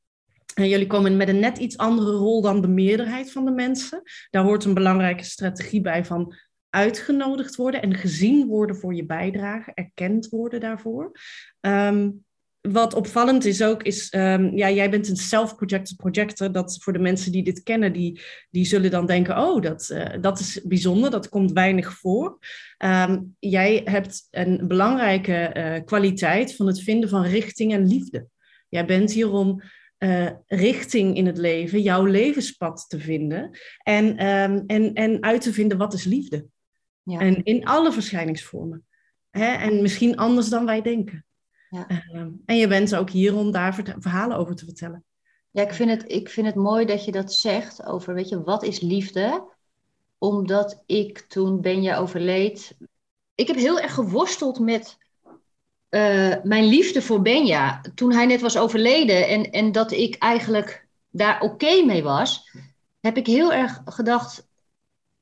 En 0.54 0.70
jullie 0.70 0.88
komen 0.88 1.18
met 1.18 1.28
een 1.28 1.40
net 1.40 1.58
iets 1.58 1.78
andere 1.78 2.12
rol 2.12 2.42
dan 2.42 2.62
de 2.62 2.68
meerderheid 2.68 3.32
van 3.32 3.46
de 3.46 3.52
mensen. 3.52 4.02
Daar 4.30 4.44
hoort 4.44 4.66
een 4.66 4.74
belangrijke 4.74 5.24
strategie 5.24 5.82
bij 5.82 6.06
van 6.06 6.36
uitgenodigd 6.70 7.56
worden 7.56 7.82
en 7.82 7.96
gezien 7.96 8.48
worden 8.48 8.76
voor 8.76 8.94
je 8.94 9.06
bijdrage, 9.06 9.72
erkend 9.74 10.30
worden 10.30 10.60
daarvoor. 10.60 11.12
Um, 11.62 12.26
wat 12.72 12.94
opvallend 12.94 13.46
is 13.46 13.64
ook, 13.64 13.84
is, 13.84 14.14
um, 14.16 14.58
ja, 14.58 14.70
jij 14.72 14.90
bent 14.90 15.10
een 15.10 15.16
self-projected 15.16 15.98
projector. 15.98 16.52
Dat 16.52 16.78
voor 16.82 16.94
de 16.94 17.00
mensen 17.00 17.32
die 17.32 17.44
dit 17.44 17.64
kennen, 17.64 17.94
die, 17.94 18.22
die 18.50 18.66
zullen 18.66 18.92
dan 18.92 19.06
denken, 19.06 19.38
oh, 19.38 19.62
dat, 19.62 19.90
uh, 19.94 20.22
dat 20.22 20.40
is 20.40 20.62
bijzonder, 20.64 21.12
dat 21.12 21.30
komt 21.30 21.52
weinig 21.52 21.94
voor. 21.94 22.38
Um, 22.78 23.36
jij 23.40 23.82
hebt 23.86 24.28
een 24.32 24.68
belangrijke 24.68 25.52
uh, 25.58 25.86
kwaliteit 25.86 26.56
van 26.56 26.68
het 26.68 26.82
vinden 26.82 27.10
van 27.10 27.24
richting 27.24 27.74
en 27.74 27.88
liefde. 27.88 28.28
Jij 28.70 28.86
bent 28.86 29.12
hier 29.12 29.32
om 29.32 29.62
uh, 30.00 30.30
richting 30.48 31.16
in 31.18 31.26
het 31.26 31.38
leven, 31.38 31.82
jouw 31.82 32.06
levenspad 32.06 32.86
te 32.88 33.00
vinden 33.00 33.50
en, 33.84 34.26
um, 34.26 34.64
en, 34.68 34.94
en 34.94 35.24
uit 35.24 35.42
te 35.42 35.54
vinden 35.54 35.78
wat 35.78 35.94
is 35.94 36.04
liefde. 36.04 36.46
Ja. 37.04 37.20
En 37.20 37.44
in 37.44 37.66
alle 37.66 37.92
verschijningsvormen. 37.92 38.86
Hè? 39.30 39.46
En 39.46 39.82
misschien 39.82 40.18
anders 40.18 40.50
dan 40.50 40.66
wij 40.66 40.82
denken. 40.82 41.26
Ja. 41.74 41.88
Uh, 41.90 42.22
en 42.46 42.58
je 42.58 42.68
bent 42.68 42.96
ook 42.96 43.10
hier 43.10 43.36
om 43.36 43.52
daar 43.52 43.96
verhalen 44.00 44.38
over 44.38 44.56
te 44.56 44.66
vertellen. 44.66 45.04
Ja, 45.52 45.62
ik 45.62 45.74
vind, 45.74 45.90
het, 45.90 46.12
ik 46.12 46.30
vind 46.30 46.48
het 46.48 46.56
mooi 46.56 46.86
dat 46.86 47.06
je 47.06 47.12
dat 47.12 47.34
zegt 47.34 47.86
over, 47.86 48.14
weet 48.14 48.30
je, 48.30 48.44
wat 48.44 48.64
is 48.64 48.80
liefde? 48.80 49.44
Omdat 50.18 50.84
ik 50.86 51.20
toen 51.20 51.62
Benja 51.62 51.98
overleed, 51.98 52.78
ik 53.36 53.48
heb 53.48 53.56
heel 53.56 53.80
erg 53.80 53.94
geworsteld 53.94 54.60
met 54.60 54.98
uh, 55.90 56.36
mijn 56.44 56.66
liefde 56.66 57.02
voor 57.02 57.22
Benja. 57.22 57.82
Toen 57.96 58.14
hij 58.14 58.26
net 58.26 58.42
was 58.42 58.58
overleden 58.58 59.28
en, 59.28 59.52
en 59.52 59.72
dat 59.72 59.92
ik 59.92 60.16
eigenlijk 60.16 60.88
daar 61.10 61.42
oké 61.42 61.54
okay 61.54 61.86
mee 61.86 62.04
was, 62.04 62.52
heb 63.00 63.18
ik 63.18 63.28
heel 63.28 63.54
erg 63.54 63.82
gedacht, 63.86 64.48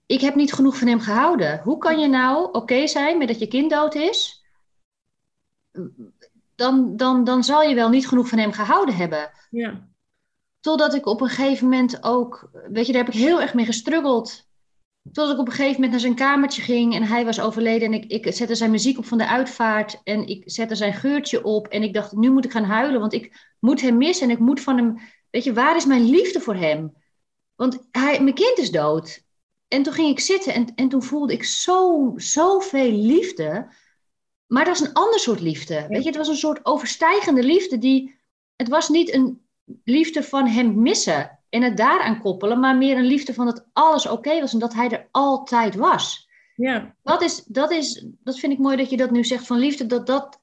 ik 0.06 0.22
heb 0.22 0.36
niet 0.36 0.54
genoeg 0.54 0.78
van 0.78 0.88
hem 0.88 1.00
gehouden. 1.00 1.62
Hoe 1.64 1.78
kan 1.78 2.00
je 2.00 2.08
nou 2.08 2.46
oké 2.46 2.58
okay 2.58 2.88
zijn 2.88 3.18
met 3.18 3.28
dat 3.28 3.40
je 3.40 3.48
kind 3.48 3.70
dood 3.70 3.96
is? 3.96 4.40
Dan, 6.62 6.96
dan, 6.96 7.24
dan 7.24 7.44
zal 7.44 7.62
je 7.62 7.76
wel 7.76 7.90
niet 7.90 8.08
genoeg 8.08 8.28
van 8.28 8.38
hem 8.38 8.52
gehouden 8.52 8.96
hebben. 8.96 9.32
Ja. 9.50 9.90
Totdat 10.60 10.94
ik 10.94 11.06
op 11.06 11.22
een 11.22 11.30
gegeven 11.30 11.70
moment 11.70 12.04
ook, 12.04 12.50
weet 12.72 12.86
je, 12.86 12.94
daar 12.94 13.04
heb 13.04 13.14
ik 13.14 13.20
heel 13.20 13.42
erg 13.42 13.54
mee 13.54 13.66
gestruggeld. 13.66 14.50
Tot 15.12 15.32
ik 15.32 15.40
op 15.40 15.48
een 15.48 15.54
gegeven 15.54 15.74
moment 15.74 15.92
naar 15.92 16.00
zijn 16.00 16.16
kamertje 16.16 16.62
ging 16.62 16.96
en 16.96 17.04
hij 17.04 17.26
was 17.26 17.40
overleden. 17.40 17.88
En 17.88 17.94
ik, 17.94 18.12
ik 18.12 18.34
zette 18.34 18.56
zijn 18.56 18.72
muziek 18.72 18.98
op 18.98 19.06
van 19.06 19.18
de 19.18 19.28
uitvaart. 19.28 20.02
En 20.04 20.28
ik 20.28 20.44
zette 20.46 20.76
zijn 20.76 20.94
geurtje 20.94 21.44
op. 21.44 21.68
En 21.68 21.84
ik 21.84 21.94
dacht, 21.94 22.12
nu 22.12 22.32
moet 22.32 22.46
ik 22.46 22.52
gaan 22.52 22.64
huilen, 22.64 23.00
want 23.00 23.14
ik 23.14 23.56
moet 23.60 23.82
hem 23.82 23.98
missen. 23.98 24.30
En 24.30 24.34
ik 24.34 24.40
moet 24.40 24.62
van 24.62 24.78
hem, 24.78 24.98
weet 25.30 25.44
je, 25.44 25.54
waar 25.54 25.76
is 25.76 25.86
mijn 25.86 26.10
liefde 26.10 26.40
voor 26.40 26.56
hem? 26.56 26.94
Want 27.56 27.88
hij, 27.92 28.22
mijn 28.22 28.36
kind 28.36 28.58
is 28.58 28.72
dood. 28.72 29.24
En 29.68 29.84
toen 29.84 29.94
ging 29.94 30.10
ik 30.10 30.20
zitten 30.20 30.54
en, 30.54 30.76
en 30.76 30.90
toen 30.90 31.04
voelde 31.04 31.34
ik 31.34 31.44
zo, 31.44 32.12
zoveel 32.16 32.92
liefde. 32.92 33.68
Maar 34.52 34.66
dat 34.66 34.80
was 34.80 34.88
een 34.88 34.94
ander 34.94 35.20
soort 35.20 35.40
liefde. 35.40 35.86
Weet 35.90 36.02
je, 36.02 36.08
het 36.10 36.18
was 36.18 36.28
een 36.28 36.36
soort 36.36 36.66
overstijgende 36.66 37.44
liefde. 37.44 37.78
Die, 37.78 38.16
het 38.56 38.68
was 38.68 38.90
niet 38.90 39.14
een 39.14 39.42
liefde 39.84 40.24
van 40.24 40.48
hem 40.48 40.82
missen 40.82 41.40
en 41.50 41.62
het 41.62 41.78
daaraan 41.78 42.22
koppelen, 42.22 42.60
maar 42.60 42.78
meer 42.78 42.98
een 42.98 43.06
liefde 43.06 43.34
van 43.34 43.46
dat 43.46 43.66
alles 43.74 44.08
oké 44.08 44.40
was 44.40 44.54
en 44.54 44.60
dat 44.60 44.74
hij 44.74 44.90
er 44.90 45.08
altijd 45.12 45.76
was. 45.76 46.30
Ja. 46.56 46.96
Dat, 47.04 47.22
is, 47.22 47.44
dat, 47.46 47.72
is, 47.72 48.06
dat 48.24 48.40
vind 48.40 48.54
ik 48.54 48.60
mooi 48.60 48.78
dat 48.78 48.90
je 48.90 48.98
dat 48.98 49.12
nu 49.12 49.24
zegt 49.24 49.48
van 49.48 49.58
liefde, 49.58 49.86
dat 49.86 50.08
dat 50.08 50.42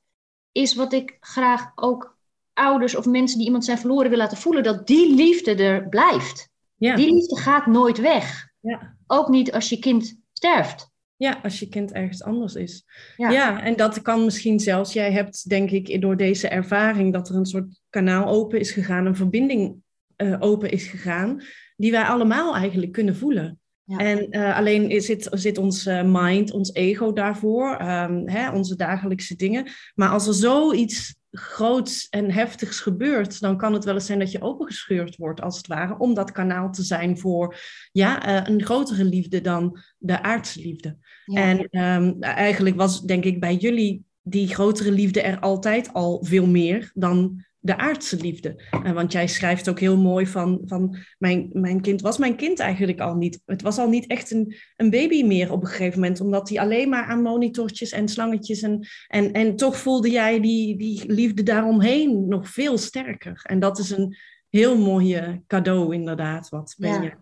is 0.52 0.74
wat 0.74 0.92
ik 0.92 1.16
graag 1.20 1.72
ook 1.74 2.16
ouders 2.52 2.96
of 2.96 3.06
mensen 3.06 3.36
die 3.36 3.46
iemand 3.46 3.64
zijn 3.64 3.78
verloren 3.78 4.08
wil 4.08 4.18
laten 4.18 4.38
voelen, 4.38 4.62
dat 4.62 4.86
die 4.86 5.14
liefde 5.14 5.54
er 5.54 5.88
blijft. 5.88 6.48
Ja. 6.76 6.94
Die 6.94 7.12
liefde 7.12 7.40
gaat 7.40 7.66
nooit 7.66 7.98
weg. 7.98 8.48
Ja. 8.60 8.96
Ook 9.06 9.28
niet 9.28 9.52
als 9.52 9.68
je 9.68 9.78
kind 9.78 10.20
sterft. 10.32 10.90
Ja, 11.18 11.40
als 11.42 11.58
je 11.58 11.68
kind 11.68 11.92
ergens 11.92 12.22
anders 12.22 12.54
is. 12.54 12.84
Ja. 13.16 13.30
ja. 13.30 13.62
en 13.62 13.76
dat 13.76 14.02
kan 14.02 14.24
misschien 14.24 14.60
zelfs, 14.60 14.92
jij 14.92 15.12
hebt 15.12 15.48
denk 15.48 15.70
ik 15.70 16.00
door 16.00 16.16
deze 16.16 16.48
ervaring 16.48 17.12
dat 17.12 17.28
er 17.28 17.34
een 17.34 17.46
soort 17.46 17.80
kanaal 17.90 18.26
open 18.26 18.60
is 18.60 18.70
gegaan, 18.70 19.06
een 19.06 19.16
verbinding 19.16 19.82
uh, 20.16 20.36
open 20.38 20.70
is 20.70 20.86
gegaan, 20.86 21.42
die 21.76 21.90
wij 21.90 22.04
allemaal 22.04 22.56
eigenlijk 22.56 22.92
kunnen 22.92 23.16
voelen. 23.16 23.58
Ja. 23.88 23.98
En 23.98 24.26
uh, 24.30 24.56
alleen 24.56 25.00
zit, 25.00 25.28
zit 25.30 25.58
ons 25.58 25.86
uh, 25.86 26.02
mind, 26.04 26.50
ons 26.50 26.72
ego 26.72 27.12
daarvoor, 27.12 27.80
um, 27.80 28.28
hè, 28.28 28.50
onze 28.50 28.76
dagelijkse 28.76 29.36
dingen. 29.36 29.70
Maar 29.94 30.08
als 30.08 30.26
er 30.26 30.34
zoiets 30.34 31.16
groots 31.30 32.08
en 32.08 32.30
heftigs 32.30 32.80
gebeurt, 32.80 33.40
dan 33.40 33.56
kan 33.56 33.72
het 33.72 33.84
wel 33.84 33.94
eens 33.94 34.06
zijn 34.06 34.18
dat 34.18 34.32
je 34.32 34.42
opengescheurd 34.42 35.16
wordt, 35.16 35.40
als 35.40 35.56
het 35.56 35.66
ware, 35.66 35.98
om 35.98 36.14
dat 36.14 36.32
kanaal 36.32 36.72
te 36.72 36.82
zijn 36.82 37.18
voor 37.18 37.56
ja, 37.92 38.28
uh, 38.28 38.54
een 38.54 38.64
grotere 38.64 39.04
liefde 39.04 39.40
dan 39.40 39.78
de 39.98 40.22
aardse 40.22 40.60
liefde. 40.60 40.96
Ja. 41.24 41.40
En 41.40 41.82
um, 41.84 42.22
eigenlijk 42.22 42.76
was, 42.76 43.02
denk 43.02 43.24
ik, 43.24 43.40
bij 43.40 43.54
jullie 43.54 44.04
die 44.22 44.48
grotere 44.48 44.90
liefde 44.90 45.20
er 45.20 45.38
altijd 45.40 45.92
al 45.92 46.24
veel 46.24 46.46
meer 46.46 46.90
dan 46.94 47.44
de 47.60 47.76
aardse 47.76 48.16
liefde. 48.16 48.62
Want 48.94 49.12
jij 49.12 49.26
schrijft 49.26 49.68
ook 49.68 49.80
heel 49.80 49.96
mooi 49.96 50.26
van, 50.26 50.60
van 50.64 50.96
mijn, 51.18 51.50
mijn 51.52 51.80
kind 51.80 52.00
was 52.00 52.18
mijn 52.18 52.36
kind 52.36 52.58
eigenlijk 52.58 53.00
al 53.00 53.14
niet. 53.14 53.40
Het 53.46 53.62
was 53.62 53.78
al 53.78 53.88
niet 53.88 54.06
echt 54.06 54.30
een, 54.30 54.56
een 54.76 54.90
baby 54.90 55.22
meer 55.22 55.52
op 55.52 55.62
een 55.62 55.68
gegeven 55.68 56.00
moment, 56.00 56.20
omdat 56.20 56.48
hij 56.48 56.60
alleen 56.60 56.88
maar 56.88 57.04
aan 57.04 57.22
monitortjes 57.22 57.90
en 57.90 58.08
slangetjes 58.08 58.62
en, 58.62 58.86
en, 59.06 59.32
en 59.32 59.56
toch 59.56 59.76
voelde 59.76 60.10
jij 60.10 60.40
die, 60.40 60.76
die 60.76 61.12
liefde 61.12 61.42
daaromheen 61.42 62.28
nog 62.28 62.48
veel 62.48 62.78
sterker. 62.78 63.40
En 63.42 63.58
dat 63.58 63.78
is 63.78 63.90
een 63.90 64.16
heel 64.48 64.78
mooi 64.78 65.40
cadeau 65.46 65.94
inderdaad, 65.94 66.48
wat 66.48 66.74
ben 66.78 67.02
je... 67.02 67.12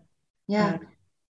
Ja. 0.44 0.81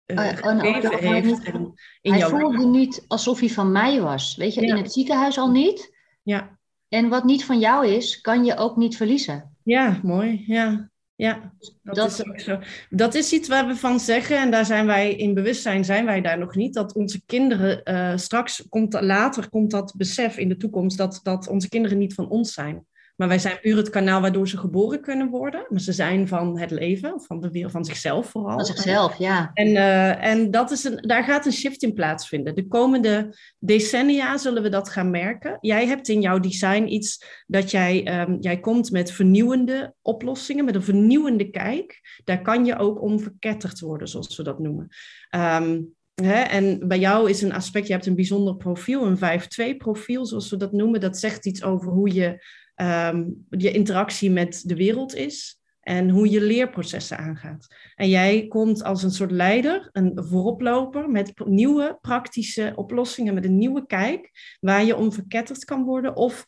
Uh, 0.07 0.17
uh, 0.17 0.29
gegeven 0.29 1.13
heeft 1.13 1.27
niet, 1.27 1.43
en 1.45 1.73
in 2.01 2.13
hij 2.13 2.29
voelde 2.29 2.67
niet 2.67 3.05
alsof 3.09 3.41
hij 3.41 3.49
van 3.49 3.73
mij 3.73 4.01
was. 4.01 4.37
Weet 4.37 4.55
je, 4.55 4.61
ja. 4.61 4.75
in 4.75 4.83
het 4.83 4.93
ziekenhuis 4.93 5.39
al 5.39 5.51
niet. 5.51 5.97
Ja. 6.23 6.59
En 6.93 7.09
wat 7.09 7.25
niet 7.25 7.45
van 7.45 7.59
jou 7.59 7.87
is, 7.87 8.21
kan 8.21 8.45
je 8.45 8.57
ook 8.57 8.77
niet 8.77 8.97
verliezen. 8.97 9.57
Ja, 9.63 10.01
mooi. 10.03 10.45
Ja, 10.47 10.91
ja 11.15 11.53
dat, 11.83 11.95
dat, 11.95 12.11
is 12.11 12.27
ook 12.27 12.41
zo. 12.41 12.59
Dat 12.91 13.15
is 13.15 13.33
iets 13.33 13.49
waar 13.49 13.67
we 13.67 13.77
van 13.77 14.01
zeggen, 14.01 14.39
en 14.39 14.51
daar 14.51 14.65
zijn 14.65 14.87
wij 14.87 15.15
in 15.15 15.35
bewustzijn, 15.35 15.85
zijn 15.85 16.05
wij 16.05 16.21
daar 16.21 16.39
nog 16.39 16.55
niet, 16.55 16.75
dat 16.75 16.95
onze 16.95 17.25
kinderen 17.27 17.81
uh, 17.85 18.17
straks, 18.17 18.67
komt, 18.69 19.01
later 19.01 19.49
komt 19.49 19.71
dat 19.71 19.95
besef 19.97 20.37
in 20.37 20.49
de 20.49 20.57
toekomst, 20.57 20.99
dat, 20.99 21.21
dat 21.23 21.49
onze 21.49 21.69
kinderen 21.69 21.99
niet 21.99 22.15
van 22.15 22.29
ons 22.29 22.53
zijn. 22.53 22.87
Maar 23.17 23.29
wij 23.29 23.39
zijn 23.39 23.61
puur 23.61 23.77
het 23.77 23.91
kanaal 23.91 24.21
waardoor 24.21 24.49
ze 24.49 24.59
geboren 24.59 25.01
kunnen 25.01 25.29
worden. 25.29 25.67
Maar 25.69 25.81
ze 25.81 25.93
zijn 25.93 26.29
van 26.29 26.59
het 26.59 26.71
leven, 26.71 27.21
van 27.21 27.41
de 27.41 27.51
wereld, 27.51 27.73
van 27.73 27.85
zichzelf 27.85 28.31
vooral. 28.31 28.57
Van 28.57 28.65
zichzelf, 28.65 29.19
ja. 29.19 29.51
En, 29.55 29.69
uh, 29.69 30.25
en 30.25 30.51
dat 30.51 30.71
is 30.71 30.85
een, 30.85 30.97
daar 30.97 31.25
gaat 31.25 31.47
een 31.47 31.53
shift 31.53 31.83
in 31.83 31.95
plaatsvinden. 31.95 32.55
De 32.55 32.69
komende 32.69 33.37
decennia 33.59 34.37
zullen 34.39 34.63
we 34.63 34.69
dat 34.69 34.89
gaan 34.89 35.11
merken. 35.11 35.59
Jij 35.61 35.87
hebt 35.87 36.09
in 36.09 36.21
jouw 36.21 36.39
design 36.39 36.87
iets 36.87 37.25
dat 37.47 37.71
jij, 37.71 38.21
um, 38.21 38.37
jij 38.41 38.61
komt 38.61 38.91
met 38.91 39.13
vernieuwende 39.13 39.95
oplossingen, 40.03 40.65
met 40.65 40.75
een 40.75 40.83
vernieuwende 40.83 41.51
kijk. 41.51 42.21
Daar 42.25 42.43
kan 42.43 42.65
je 42.65 42.79
ook 42.79 43.03
om 43.03 43.21
verketterd 43.21 43.81
worden, 43.81 44.09
zoals 44.09 44.37
we 44.37 44.43
dat 44.43 44.59
noemen. 44.59 44.89
Um, 45.31 45.95
Hè? 46.15 46.41
En 46.41 46.89
bij 46.89 46.99
jou 46.99 47.31
is 47.31 47.43
een 47.43 47.53
aspect, 47.53 47.87
je 47.87 47.93
hebt 47.93 48.07
een 48.07 48.15
bijzonder 48.15 48.57
profiel, 48.57 49.07
een 49.07 49.75
5-2 49.75 49.77
profiel, 49.77 50.27
zoals 50.27 50.51
we 50.51 50.57
dat 50.57 50.73
noemen. 50.73 51.01
Dat 51.01 51.19
zegt 51.19 51.47
iets 51.47 51.63
over 51.63 51.89
hoe 51.89 52.15
je 52.15 52.45
um, 52.77 53.47
je 53.51 53.73
interactie 53.73 54.31
met 54.31 54.63
de 54.67 54.77
wereld 54.77 55.15
is 55.15 55.61
en 55.81 56.09
hoe 56.09 56.31
je 56.31 56.41
leerprocessen 56.41 57.19
aangaat. 57.19 57.67
En 57.95 58.09
jij 58.09 58.47
komt 58.47 58.85
als 58.85 59.03
een 59.03 59.11
soort 59.11 59.31
leider, 59.31 59.89
een 59.93 60.13
vooroploper 60.15 61.11
met 61.11 61.33
nieuwe 61.45 61.99
praktische 62.01 62.73
oplossingen, 62.77 63.35
met 63.35 63.45
een 63.45 63.59
nieuwe 63.59 63.87
kijk, 63.87 64.31
waar 64.61 64.85
je 64.85 64.97
om 64.97 65.13
verketterd 65.13 65.65
kan 65.65 65.85
worden 65.85 66.17
of 66.17 66.45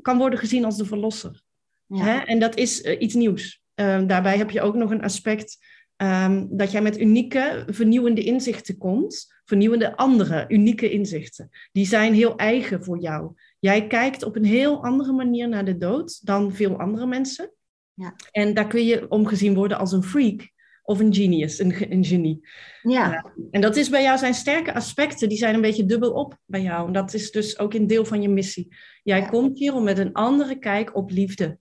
kan 0.00 0.18
worden 0.18 0.38
gezien 0.38 0.64
als 0.64 0.76
de 0.76 0.84
verlosser. 0.84 1.42
Ja. 1.86 2.04
Hè? 2.04 2.18
En 2.18 2.38
dat 2.38 2.56
is 2.56 2.82
uh, 2.82 3.00
iets 3.00 3.14
nieuws. 3.14 3.60
Uh, 3.74 4.02
daarbij 4.06 4.36
heb 4.36 4.50
je 4.50 4.60
ook 4.60 4.74
nog 4.74 4.90
een 4.90 5.02
aspect 5.02 5.58
Ehm, 6.02 6.46
dat 6.50 6.70
jij 6.70 6.82
met 6.82 7.00
unieke, 7.00 7.64
vernieuwende 7.66 8.22
inzichten 8.22 8.78
komt. 8.78 9.40
Vernieuwende 9.44 9.96
andere, 9.96 10.44
unieke 10.48 10.90
inzichten. 10.90 11.48
Die 11.72 11.86
zijn 11.86 12.14
heel 12.14 12.36
eigen 12.36 12.84
voor 12.84 13.00
jou. 13.00 13.32
Jij 13.62 13.86
kijkt 13.86 14.22
op 14.22 14.36
een 14.36 14.44
heel 14.44 14.84
andere 14.84 15.12
manier 15.12 15.48
naar 15.48 15.64
de 15.64 15.76
dood 15.76 16.26
dan 16.26 16.52
veel 16.52 16.78
andere 16.78 17.06
mensen. 17.06 17.52
Ja. 17.94 18.14
En 18.30 18.54
daar 18.54 18.66
kun 18.66 18.84
je 18.84 19.10
omgezien 19.10 19.54
worden 19.54 19.78
als 19.78 19.92
een 19.92 20.02
freak 20.02 20.50
of 20.82 20.98
een 20.98 21.14
genius, 21.14 21.58
een, 21.58 21.92
een 21.92 22.04
genie. 22.04 22.48
Ja. 22.82 23.32
en 23.50 23.60
dat 23.60 23.76
is 23.76 23.88
bij 23.88 24.02
jou 24.02 24.18
zijn 24.18 24.34
sterke 24.34 24.74
aspecten, 24.74 25.28
die 25.28 25.38
zijn 25.38 25.54
een 25.54 25.60
beetje 25.60 25.84
dubbel 25.84 26.12
op 26.12 26.38
bij 26.44 26.62
jou. 26.62 26.86
En 26.86 26.92
dat 26.92 27.14
is 27.14 27.30
dus 27.30 27.58
ook 27.58 27.74
een 27.74 27.86
deel 27.86 28.04
van 28.04 28.22
je 28.22 28.28
missie. 28.28 28.76
Jij 29.02 29.26
komt 29.26 29.58
hier 29.58 29.74
om 29.74 29.84
met 29.84 29.98
een 29.98 30.12
andere 30.12 30.58
kijk 30.58 30.96
op 30.96 31.10
liefde 31.10 31.58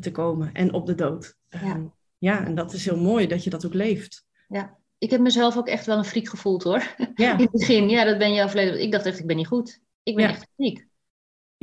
te 0.00 0.10
komen 0.10 0.52
en 0.52 0.72
op 0.72 0.86
de 0.86 0.94
dood. 0.94 1.36
Ja. 1.48 1.60
Ehm, 1.60 1.84
ja, 2.18 2.44
en 2.44 2.54
dat 2.54 2.72
is 2.72 2.84
heel 2.84 3.00
mooi 3.00 3.26
dat 3.26 3.44
je 3.44 3.50
dat 3.50 3.66
ook 3.66 3.74
leeft. 3.74 4.26
Ja, 4.48 4.78
ik 4.98 5.10
heb 5.10 5.20
mezelf 5.20 5.56
ook 5.56 5.68
echt 5.68 5.86
wel 5.86 5.98
een 5.98 6.04
freak 6.04 6.28
gevoeld 6.28 6.62
hoor. 6.62 6.94
Ja. 7.14 7.32
In 7.38 7.42
het 7.42 7.50
begin, 7.50 7.88
ja, 7.88 8.04
dat 8.04 8.18
ben 8.18 8.32
je 8.32 8.48
verleden. 8.48 8.82
Ik 8.82 8.92
dacht 8.92 9.06
echt, 9.06 9.18
ik 9.18 9.26
ben 9.26 9.36
niet 9.36 9.46
goed. 9.46 9.80
Ik 10.02 10.16
ben 10.16 10.28
echt 10.28 10.40
een 10.40 10.64
freak. 10.64 10.90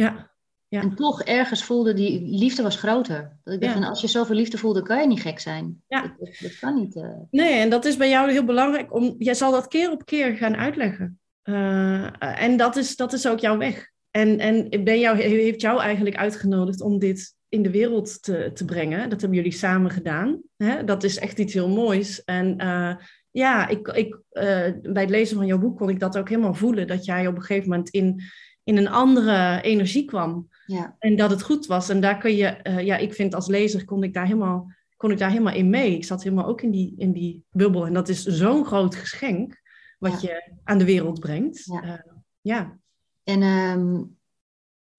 Ja. 0.03 0.31
ja. 0.67 0.81
En 0.81 0.95
toch 0.95 1.23
ergens 1.23 1.63
voelde 1.63 1.93
die 1.93 2.21
liefde 2.21 2.63
was 2.63 2.75
groter. 2.75 3.37
Dat 3.43 3.53
ik 3.53 3.61
dacht, 3.61 3.73
van, 3.73 3.83
als 3.83 4.01
je 4.01 4.07
zoveel 4.07 4.35
liefde 4.35 4.57
voelt, 4.57 4.75
dan 4.75 4.83
kan 4.83 5.01
je 5.01 5.07
niet 5.07 5.21
gek 5.21 5.39
zijn. 5.39 5.83
Ja. 5.87 6.01
Dat, 6.01 6.37
dat, 6.39 6.59
kan 6.59 6.75
niet. 6.75 6.95
Uh... 6.95 7.09
Nee, 7.31 7.53
en 7.53 7.69
dat 7.69 7.85
is 7.85 7.97
bij 7.97 8.09
jou 8.09 8.31
heel 8.31 8.45
belangrijk. 8.45 8.93
Om, 8.93 9.15
jij 9.17 9.33
zal 9.33 9.51
dat 9.51 9.67
keer 9.67 9.91
op 9.91 10.05
keer 10.05 10.35
gaan 10.35 10.55
uitleggen. 10.55 11.19
Uh, 11.43 12.43
en 12.43 12.57
dat 12.57 12.75
is, 12.75 12.95
dat 12.95 13.13
is 13.13 13.27
ook 13.27 13.39
jouw 13.39 13.57
weg. 13.57 13.89
En, 14.11 14.39
en 14.39 14.83
ben 14.83 14.99
jou, 14.99 15.17
heeft 15.21 15.61
jou 15.61 15.79
eigenlijk 15.79 16.15
uitgenodigd 16.15 16.81
om 16.81 16.99
dit 16.99 17.35
in 17.49 17.61
de 17.61 17.71
wereld 17.71 18.23
te, 18.23 18.51
te 18.53 18.65
brengen. 18.65 19.09
Dat 19.09 19.21
hebben 19.21 19.37
jullie 19.37 19.53
samen 19.53 19.91
gedaan. 19.91 20.41
Hè? 20.57 20.83
Dat 20.83 21.03
is 21.03 21.17
echt 21.17 21.39
iets 21.39 21.53
heel 21.53 21.69
moois. 21.69 22.23
En 22.23 22.61
uh, 22.61 22.95
ja, 23.31 23.67
ik, 23.67 23.87
ik, 23.87 24.13
uh, 24.13 24.43
bij 24.81 25.01
het 25.01 25.09
lezen 25.09 25.37
van 25.37 25.45
jouw 25.45 25.59
boek 25.59 25.77
kon 25.77 25.89
ik 25.89 25.99
dat 25.99 26.17
ook 26.17 26.29
helemaal 26.29 26.53
voelen. 26.53 26.87
Dat 26.87 27.05
jij 27.05 27.27
op 27.27 27.35
een 27.35 27.41
gegeven 27.41 27.69
moment 27.69 27.89
in, 27.89 28.21
in 28.69 28.77
een 28.77 28.89
andere 28.89 29.61
energie 29.61 30.05
kwam. 30.05 30.49
Ja. 30.65 30.95
En 30.99 31.15
dat 31.15 31.29
het 31.29 31.41
goed 31.41 31.65
was. 31.65 31.89
En 31.89 32.01
daar 32.01 32.17
kun 32.17 32.35
je, 32.35 32.59
uh, 32.63 32.85
ja, 32.85 32.97
ik 32.97 33.13
vind 33.13 33.35
als 33.35 33.47
lezer 33.47 33.85
kon 33.85 34.03
ik 34.03 34.13
daar 34.13 34.25
helemaal, 34.25 34.71
kon 34.97 35.11
ik 35.11 35.17
daar 35.17 35.29
helemaal 35.29 35.53
in 35.53 35.69
mee. 35.69 35.95
Ik 35.95 36.05
zat 36.05 36.23
helemaal 36.23 36.45
ook 36.45 36.61
in 36.61 36.71
die, 36.71 36.93
in 36.97 37.11
die 37.11 37.43
bubbel. 37.51 37.85
En 37.85 37.93
dat 37.93 38.09
is 38.09 38.23
zo'n 38.23 38.65
groot 38.65 38.95
geschenk 38.95 39.61
wat 39.99 40.21
ja. 40.21 40.29
je 40.29 40.53
aan 40.63 40.77
de 40.77 40.85
wereld 40.85 41.19
brengt. 41.19 41.65
Ja. 41.65 42.05
ja. 42.41 42.77
En 43.23 43.41
um, 43.41 44.17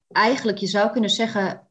eigenlijk, 0.09 0.59
je 0.59 0.67
zou 0.67 0.91
kunnen 0.91 1.11
zeggen, 1.11 1.69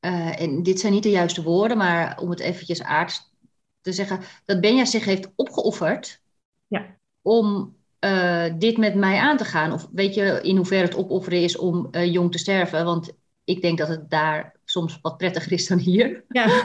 uh, 0.00 0.40
en 0.40 0.62
dit 0.62 0.80
zijn 0.80 0.92
niet 0.92 1.02
de 1.02 1.10
juiste 1.10 1.42
woorden, 1.42 1.76
maar 1.76 2.18
om 2.18 2.30
het 2.30 2.40
eventjes 2.40 2.82
aards 2.82 3.34
te 3.80 3.92
zeggen, 3.92 4.20
dat 4.44 4.60
Benja 4.60 4.84
zich 4.84 5.04
heeft 5.04 5.32
opgeofferd 5.34 6.22
ja. 6.66 6.96
om 7.22 7.76
uh, 8.04 8.44
dit 8.58 8.76
met 8.76 8.94
mij 8.94 9.18
aan 9.18 9.36
te 9.36 9.44
gaan. 9.44 9.72
Of 9.72 9.88
weet 9.92 10.14
je 10.14 10.40
in 10.42 10.56
hoeverre 10.56 10.84
het 10.84 10.96
opofferen 10.96 11.42
is 11.42 11.56
om 11.56 11.88
uh, 11.90 12.12
jong 12.12 12.32
te 12.32 12.38
sterven? 12.38 12.84
Want 12.84 13.12
ik 13.44 13.62
denk 13.62 13.78
dat 13.78 13.88
het 13.88 14.10
daar 14.10 14.56
soms 14.64 14.98
wat 15.02 15.16
prettiger 15.16 15.52
is 15.52 15.66
dan 15.66 15.78
hier. 15.78 16.24
Ja. 16.28 16.64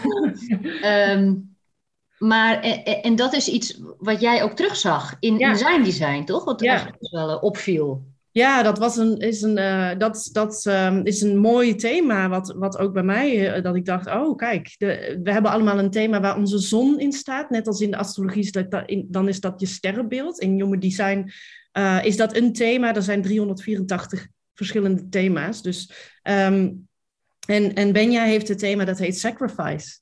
um, 1.12 1.56
maar, 2.32 2.62
en, 2.62 3.02
en, 3.02 3.16
dat 3.16 3.34
is 3.34 3.48
iets 3.48 3.82
wat 3.98 4.22
jij 4.22 4.44
ook 4.44 4.52
terugzag 4.52 5.16
in, 5.20 5.38
ja. 5.38 5.50
in 5.50 5.58
zijn 5.58 5.84
design, 5.84 6.24
toch? 6.24 6.44
Wat 6.44 6.62
ja. 6.62 6.96
wel 7.00 7.38
opviel. 7.38 8.06
Ja, 8.38 8.64
dat, 8.64 8.78
was 8.78 8.98
een, 8.98 9.18
is, 9.18 9.42
een, 9.42 9.58
uh, 9.58 9.92
dat, 9.98 10.30
dat 10.32 10.66
um, 10.66 11.06
is 11.06 11.22
een 11.22 11.38
mooi 11.38 11.76
thema, 11.76 12.30
wat, 12.30 12.54
wat 12.58 12.78
ook 12.78 12.94
bij 12.94 13.04
mij, 13.04 13.58
uh, 13.58 13.64
dat 13.64 13.76
ik 13.76 13.86
dacht, 13.86 14.08
oh 14.08 14.36
kijk, 14.36 14.76
de, 14.78 15.20
we 15.24 15.32
hebben 15.32 15.52
allemaal 15.52 15.80
een 15.80 15.92
thema 15.92 16.22
waar 16.22 16.38
onze 16.38 16.58
zon 16.58 17.00
in 17.00 17.12
staat, 17.12 17.50
net 17.50 17.68
als 17.68 17.82
in 17.82 17.92
de 17.92 17.98
astrologie, 17.98 18.52
dat, 18.52 18.72
dat 18.72 19.04
dan 19.06 19.28
is 19.28 19.40
dat 19.40 19.60
je 19.60 19.66
sterrenbeeld. 19.66 20.40
In 20.40 20.52
Human 20.52 20.80
Design 20.80 21.32
uh, 21.78 22.00
is 22.04 22.18
dat 22.18 22.36
een 22.36 22.54
thema, 22.54 22.96
er 22.96 23.02
zijn 23.02 23.22
384 23.22 24.28
verschillende 24.54 25.10
thema's. 25.10 25.62
Dus, 25.62 25.92
um, 26.24 26.88
en, 27.48 27.74
en 27.74 27.92
Benja 27.94 28.24
heeft 28.24 28.48
het 28.48 28.60
thema 28.60 28.86
dat 28.86 28.98
heet 28.98 29.20
Sacrifice. 29.20 30.00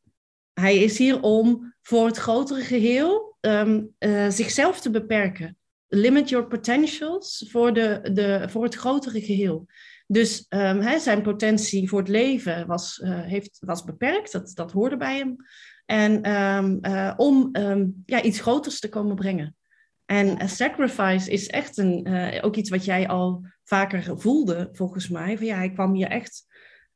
Hij 0.53 0.77
is 0.77 0.97
hier 0.97 1.21
om 1.21 1.73
voor 1.81 2.05
het 2.05 2.17
grotere 2.17 2.61
geheel 2.61 3.37
um, 3.41 3.95
zichzelf 4.29 4.81
te 4.81 4.89
beperken 4.89 5.57
limit 5.95 6.29
your 6.29 6.47
potentials 6.47 7.45
voor, 7.49 7.73
de, 7.73 8.09
de, 8.13 8.45
voor 8.49 8.63
het 8.63 8.75
grotere 8.75 9.21
geheel. 9.21 9.65
Dus 10.07 10.45
um, 10.49 10.99
zijn 10.99 11.21
potentie 11.21 11.89
voor 11.89 11.99
het 11.99 12.07
leven 12.07 12.67
was, 12.67 13.01
uh, 13.03 13.21
heeft, 13.21 13.57
was 13.59 13.83
beperkt, 13.83 14.31
dat, 14.31 14.51
dat 14.53 14.71
hoorde 14.71 14.97
bij 14.97 15.17
hem. 15.17 15.35
En 15.85 16.31
um, 16.31 16.79
uh, 16.81 17.13
om 17.17 17.49
um, 17.51 18.03
ja, 18.05 18.21
iets 18.21 18.39
groters 18.39 18.79
te 18.79 18.89
komen 18.89 19.15
brengen. 19.15 19.55
En 20.05 20.41
a 20.41 20.47
sacrifice 20.47 21.31
is 21.31 21.47
echt 21.47 21.77
een, 21.77 22.07
ook 22.41 22.55
iets 22.55 22.69
wat 22.69 22.85
jij 22.85 23.07
al 23.07 23.45
vaker 23.63 24.19
voelde, 24.19 24.69
volgens 24.71 25.09
mij. 25.09 25.37
Van 25.37 25.45
ja, 25.45 25.55
hij 25.55 25.71
kwam 25.71 25.93
hier 25.93 26.07
echt 26.07 26.45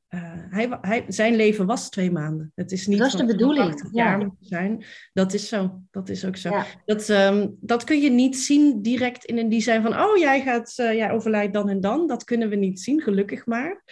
uh, 0.09 0.21
hij, 0.49 0.77
hij, 0.81 1.05
zijn 1.07 1.35
leven 1.35 1.65
was 1.65 1.89
twee 1.89 2.11
maanden. 2.11 2.51
Het 2.55 2.71
is 2.71 2.87
niet 2.87 2.97
dat 2.97 3.07
is 3.07 3.13
de 3.13 3.25
bedoeling. 3.25 3.89
ja. 3.91 4.31
zijn. 4.39 4.85
Dat 5.13 5.33
is 5.33 5.47
zo. 5.47 5.81
Dat 5.91 6.09
is 6.09 6.25
ook 6.25 6.35
zo. 6.35 6.49
Ja. 6.49 6.65
Dat, 6.85 7.09
um, 7.09 7.57
dat 7.59 7.83
kun 7.83 8.01
je 8.01 8.09
niet 8.09 8.37
zien 8.37 8.81
direct 8.81 9.25
in 9.25 9.37
een 9.37 9.49
design 9.49 9.81
van... 9.81 10.01
oh, 10.01 10.17
jij, 10.17 10.41
gaat, 10.41 10.75
uh, 10.79 10.93
jij 10.93 11.11
overlijdt 11.11 11.53
dan 11.53 11.69
en 11.69 11.81
dan. 11.81 12.07
Dat 12.07 12.23
kunnen 12.23 12.49
we 12.49 12.55
niet 12.55 12.79
zien, 12.79 13.01
gelukkig 13.01 13.45
maar. 13.45 13.83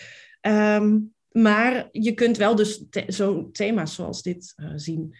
Um, 0.41 1.13
maar 1.31 1.87
je 1.91 2.13
kunt 2.13 2.37
wel 2.37 2.55
dus 2.55 2.85
zo'n 3.07 3.51
thema's 3.51 3.95
zoals 3.95 4.21
dit 4.21 4.53
uh, 4.55 4.71
zien... 4.75 5.15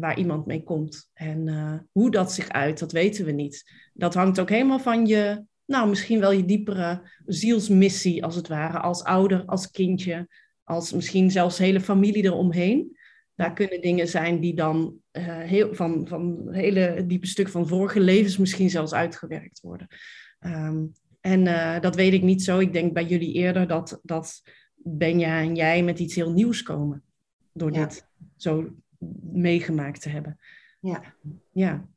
waar 0.00 0.18
iemand 0.18 0.46
mee 0.46 0.62
komt. 0.62 1.10
En 1.14 1.88
hoe 1.92 2.10
dat 2.10 2.32
zich 2.32 2.48
uit, 2.48 2.78
dat 2.78 2.92
weten 2.92 3.24
we 3.24 3.32
niet. 3.32 3.72
Dat 3.92 4.14
hangt 4.14 4.40
ook 4.40 4.50
helemaal 4.50 4.80
van 4.80 5.06
je 5.06 5.44
nou, 5.66 5.88
misschien 5.88 6.20
wel 6.20 6.32
je 6.32 6.44
diepere 6.44 7.10
zielsmissie, 7.26 8.24
als 8.24 8.34
het 8.34 8.48
ware, 8.48 8.78
als 8.78 9.04
ouder, 9.04 9.44
als 9.44 9.70
kindje, 9.70 10.28
als 10.64 10.92
misschien 10.92 11.30
zelfs 11.30 11.58
hele 11.58 11.80
familie 11.80 12.24
eromheen. 12.24 12.96
Daar 13.34 13.52
kunnen 13.52 13.80
dingen 13.80 14.08
zijn 14.08 14.40
die 14.40 14.54
dan 14.54 14.96
uh, 15.12 15.38
heel, 15.38 15.74
van, 15.74 16.08
van 16.08 16.48
hele 16.50 17.04
diepe 17.06 17.26
stuk 17.26 17.48
van 17.48 17.68
vorige 17.68 18.00
levens 18.00 18.36
misschien 18.36 18.70
zelfs 18.70 18.92
uitgewerkt 18.92 19.60
worden. 19.60 19.86
Um, 20.40 20.92
en 21.20 21.46
uh, 21.46 21.80
dat 21.80 21.94
weet 21.94 22.12
ik 22.12 22.22
niet 22.22 22.42
zo. 22.42 22.58
Ik 22.58 22.72
denk 22.72 22.92
bij 22.92 23.04
jullie 23.04 23.32
eerder 23.32 23.66
dat, 23.66 24.00
dat 24.02 24.42
Benja 24.74 25.40
en 25.40 25.54
jij 25.54 25.82
met 25.82 25.98
iets 25.98 26.14
heel 26.14 26.32
nieuws 26.32 26.62
komen. 26.62 27.02
Door 27.52 27.72
ja. 27.72 27.84
dit 27.84 28.08
zo 28.36 28.70
meegemaakt 29.32 30.00
te 30.00 30.08
hebben. 30.08 30.38
Ja. 30.80 31.14
ja. 31.52 31.88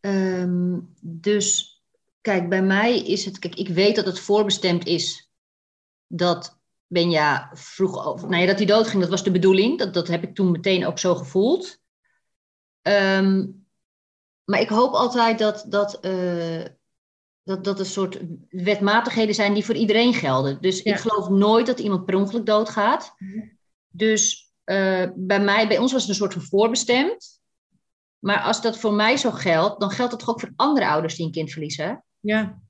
Um, 0.00 0.94
dus 1.00 1.77
Kijk, 2.20 2.48
bij 2.48 2.62
mij 2.62 2.98
is 2.98 3.24
het, 3.24 3.38
kijk, 3.38 3.54
ik 3.54 3.68
weet 3.68 3.96
dat 3.96 4.06
het 4.06 4.20
voorbestemd 4.20 4.86
is 4.86 5.30
dat 6.06 6.58
Benja 6.86 7.50
vroeg 7.54 8.06
over, 8.06 8.28
nou 8.28 8.40
ja, 8.40 8.46
dat 8.46 8.56
hij 8.56 8.66
doodging, 8.66 9.00
dat 9.00 9.10
was 9.10 9.24
de 9.24 9.30
bedoeling. 9.30 9.78
Dat, 9.78 9.94
dat 9.94 10.08
heb 10.08 10.22
ik 10.22 10.34
toen 10.34 10.50
meteen 10.50 10.86
ook 10.86 10.98
zo 10.98 11.14
gevoeld. 11.14 11.78
Um, 12.82 13.66
maar 14.44 14.60
ik 14.60 14.68
hoop 14.68 14.92
altijd 14.92 15.38
dat, 15.38 15.64
dat, 15.68 15.98
uh, 16.04 16.64
dat, 17.42 17.64
dat 17.64 17.78
er 17.78 17.86
soort 17.86 18.20
wetmatigheden 18.48 19.34
zijn 19.34 19.54
die 19.54 19.64
voor 19.64 19.74
iedereen 19.74 20.14
gelden. 20.14 20.60
Dus 20.60 20.82
ja. 20.82 20.92
ik 20.92 21.00
geloof 21.00 21.28
nooit 21.28 21.66
dat 21.66 21.78
iemand 21.78 22.04
per 22.04 22.14
ongeluk 22.14 22.46
doodgaat. 22.46 23.14
Dus 23.88 24.52
uh, 24.64 25.06
bij 25.14 25.40
mij, 25.40 25.68
bij 25.68 25.78
ons 25.78 25.92
was 25.92 26.00
het 26.00 26.10
een 26.10 26.16
soort 26.16 26.32
van 26.32 26.42
voorbestemd. 26.42 27.40
Maar 28.18 28.40
als 28.40 28.62
dat 28.62 28.78
voor 28.78 28.92
mij 28.92 29.16
zo 29.16 29.30
geldt, 29.30 29.80
dan 29.80 29.90
geldt 29.90 30.10
dat 30.10 30.20
toch 30.20 30.28
ook 30.28 30.40
voor 30.40 30.52
andere 30.56 30.88
ouders 30.88 31.14
die 31.14 31.26
een 31.26 31.32
kind 31.32 31.50
verliezen? 31.50 32.04
Ja, 32.20 32.60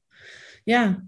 ja. 0.65 1.05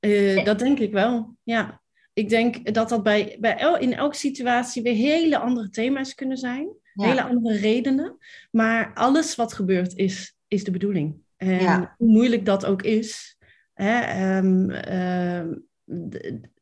Uh, 0.00 0.44
dat 0.44 0.58
denk 0.58 0.78
ik 0.78 0.92
wel. 0.92 1.36
Ja. 1.42 1.80
Ik 2.12 2.28
denk 2.28 2.74
dat 2.74 2.88
dat 2.88 3.02
bij, 3.02 3.36
bij 3.40 3.56
el, 3.56 3.78
in 3.78 3.94
elke 3.94 4.16
situatie 4.16 4.82
weer 4.82 4.94
hele 4.94 5.38
andere 5.38 5.68
thema's 5.68 6.14
kunnen 6.14 6.36
zijn. 6.36 6.68
Ja. 6.94 7.06
Hele 7.06 7.22
andere 7.22 7.56
redenen. 7.56 8.16
Maar 8.50 8.94
alles 8.94 9.34
wat 9.34 9.52
gebeurt 9.52 9.96
is, 9.96 10.36
is 10.48 10.64
de 10.64 10.70
bedoeling. 10.70 11.16
En 11.36 11.60
ja. 11.60 11.94
hoe 11.98 12.08
moeilijk 12.08 12.44
dat 12.44 12.64
ook 12.64 12.82
is. 12.82 13.36
Hè, 13.74 14.36
um, 14.38 14.70
uh, 14.70 15.56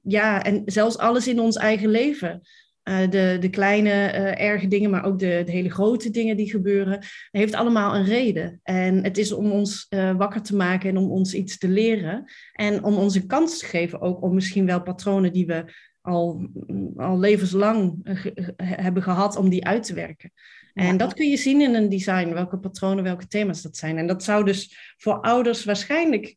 ja, 0.02 0.42
en 0.42 0.62
zelfs 0.66 0.98
alles 0.98 1.28
in 1.28 1.40
ons 1.40 1.56
eigen 1.56 1.88
leven. 1.88 2.40
Uh, 2.88 3.11
de, 3.11 3.37
de 3.40 3.51
kleine 3.51 3.90
uh, 3.90 4.40
erge 4.40 4.68
dingen, 4.68 4.90
maar 4.90 5.05
ook 5.05 5.18
de, 5.18 5.42
de, 5.44 5.53
hele 5.53 5.70
grote 5.70 6.11
dingen 6.11 6.37
die 6.37 6.51
gebeuren, 6.51 7.05
heeft 7.31 7.55
allemaal 7.55 7.94
een 7.94 8.05
reden. 8.05 8.61
En 8.62 9.05
het 9.05 9.18
is 9.18 9.33
om 9.33 9.51
ons 9.51 9.87
uh, 9.90 10.16
wakker 10.16 10.42
te 10.42 10.57
maken 10.57 10.88
en 10.88 10.96
om 10.96 11.11
ons 11.11 11.35
iets 11.35 11.59
te 11.59 11.68
leren. 11.68 12.25
En 12.53 12.85
om 12.85 12.94
ons 12.94 13.14
een 13.14 13.27
kans 13.27 13.59
te 13.59 13.66
geven 13.66 14.01
ook 14.01 14.22
om 14.22 14.35
misschien 14.35 14.66
wel 14.66 14.83
patronen 14.83 15.33
die 15.33 15.46
we 15.46 15.64
al, 16.01 16.49
al 16.96 17.18
levenslang 17.18 18.01
ge 18.05 18.55
hebben 18.62 19.03
gehad, 19.03 19.37
om 19.37 19.49
die 19.49 19.66
uit 19.66 19.83
te 19.83 19.94
werken. 19.94 20.33
En 20.75 20.96
dat 20.96 21.14
kun 21.14 21.29
je 21.29 21.37
zien 21.37 21.61
in 21.61 21.75
een 21.75 21.88
design, 21.88 22.33
welke 22.33 22.59
patronen, 22.59 23.05
welke 23.05 23.27
thema's 23.27 23.62
dat 23.62 23.77
zijn. 23.77 23.99
En 23.99 24.07
dat 24.07 24.25
zou 24.25 24.44
dus 24.44 24.94
voor 24.96 25.20
ouders 25.20 25.64
waarschijnlijk 25.64 26.37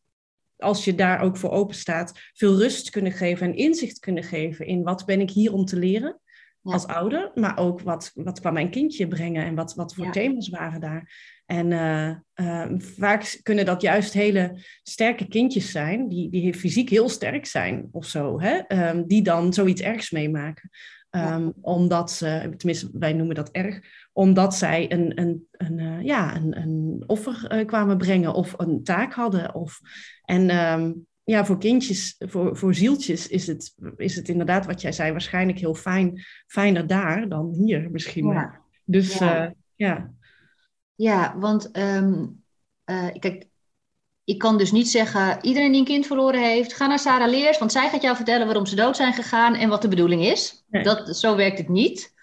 als 0.60 0.84
je 0.84 0.94
daar 0.94 1.20
ook 1.20 1.36
voor 1.36 1.50
open 1.50 1.74
staat, 1.74 2.12
veel 2.32 2.58
rust 2.58 2.90
kunnen 2.90 3.12
geven 3.12 3.46
en 3.46 3.56
inzicht 3.56 3.98
kunnen 3.98 4.24
geven 4.24 4.66
in 4.66 4.82
wat 4.82 5.06
ben 5.06 5.20
ik 5.20 5.30
hier 5.30 5.52
om 5.52 5.64
te 5.64 5.76
leren. 5.76 6.20
Als 6.62 6.86
ouder, 6.86 7.30
maar 7.34 7.58
ook 7.58 7.80
wat, 7.80 8.10
wat 8.14 8.40
kwam 8.40 8.52
mijn 8.52 8.70
kindje 8.70 9.08
brengen 9.08 9.44
en 9.44 9.54
wat, 9.54 9.74
wat 9.74 9.94
voor 9.94 10.10
thema's 10.10 10.48
waren 10.48 10.80
daar. 10.80 11.12
En 11.46 11.72
eh, 11.72 12.08
eh, 12.32 12.70
vaak 12.78 13.40
kunnen 13.42 13.64
dat 13.64 13.82
juist 13.82 14.12
hele 14.12 14.64
sterke 14.82 15.28
kindjes 15.28 15.70
zijn, 15.70 16.08
die, 16.08 16.30
die 16.30 16.54
fysiek 16.54 16.88
heel 16.88 17.08
sterk 17.08 17.46
zijn 17.46 17.88
of 17.90 18.06
zo, 18.06 18.40
hè? 18.40 18.56
Ehm, 18.56 19.02
die 19.06 19.22
dan 19.22 19.52
zoiets 19.52 19.80
ergs 19.80 20.10
meemaken. 20.10 20.70
Um, 21.10 21.52
Omdat 21.60 22.10
ze, 22.10 22.54
tenminste 22.56 22.88
wij 22.92 23.12
noemen 23.12 23.34
dat 23.34 23.50
erg, 23.50 23.80
omdat 24.12 24.54
zij 24.54 24.92
een, 24.92 25.20
een, 25.20 25.46
een, 25.50 25.78
uh, 25.78 26.02
ja, 26.02 26.36
een, 26.36 26.60
een 26.60 27.04
offer 27.06 27.64
kwamen 27.64 27.96
brengen 27.96 28.34
of 28.34 28.54
een 28.56 28.82
taak 28.82 29.12
hadden. 29.12 29.54
Of, 29.54 29.80
en 30.24 30.72
um, 30.72 31.06
ja, 31.30 31.44
voor 31.44 31.58
kindjes, 31.58 32.16
voor, 32.18 32.56
voor 32.56 32.74
zieltjes 32.74 33.28
is 33.28 33.46
het, 33.46 33.74
is 33.96 34.16
het 34.16 34.28
inderdaad 34.28 34.66
wat 34.66 34.80
jij 34.80 34.92
zei, 34.92 35.10
waarschijnlijk 35.10 35.58
heel 35.58 35.74
fijn, 35.74 36.24
fijner 36.46 36.86
daar 36.86 37.28
dan 37.28 37.52
hier 37.52 37.90
misschien. 37.90 38.26
Ja. 38.26 38.60
Dus 38.84 39.18
ja. 39.18 39.44
Uh, 39.44 39.50
ja. 39.74 40.10
Ja, 40.94 41.38
want 41.38 41.76
um, 41.78 42.42
uh, 42.84 43.08
kijk, 43.18 43.48
ik 44.24 44.38
kan 44.38 44.58
dus 44.58 44.72
niet 44.72 44.88
zeggen, 44.88 45.38
iedereen 45.42 45.70
die 45.70 45.80
een 45.80 45.86
kind 45.86 46.06
verloren 46.06 46.42
heeft, 46.42 46.74
ga 46.74 46.86
naar 46.86 46.98
Sarah 46.98 47.30
Leers, 47.30 47.58
want 47.58 47.72
zij 47.72 47.88
gaat 47.88 48.02
jou 48.02 48.16
vertellen 48.16 48.46
waarom 48.46 48.66
ze 48.66 48.76
dood 48.76 48.96
zijn 48.96 49.12
gegaan 49.12 49.54
en 49.54 49.68
wat 49.68 49.82
de 49.82 49.88
bedoeling 49.88 50.22
is. 50.22 50.64
Nee. 50.68 50.82
Dat, 50.82 51.16
zo 51.16 51.36
werkt 51.36 51.58
het 51.58 51.68
niet. 51.68 52.14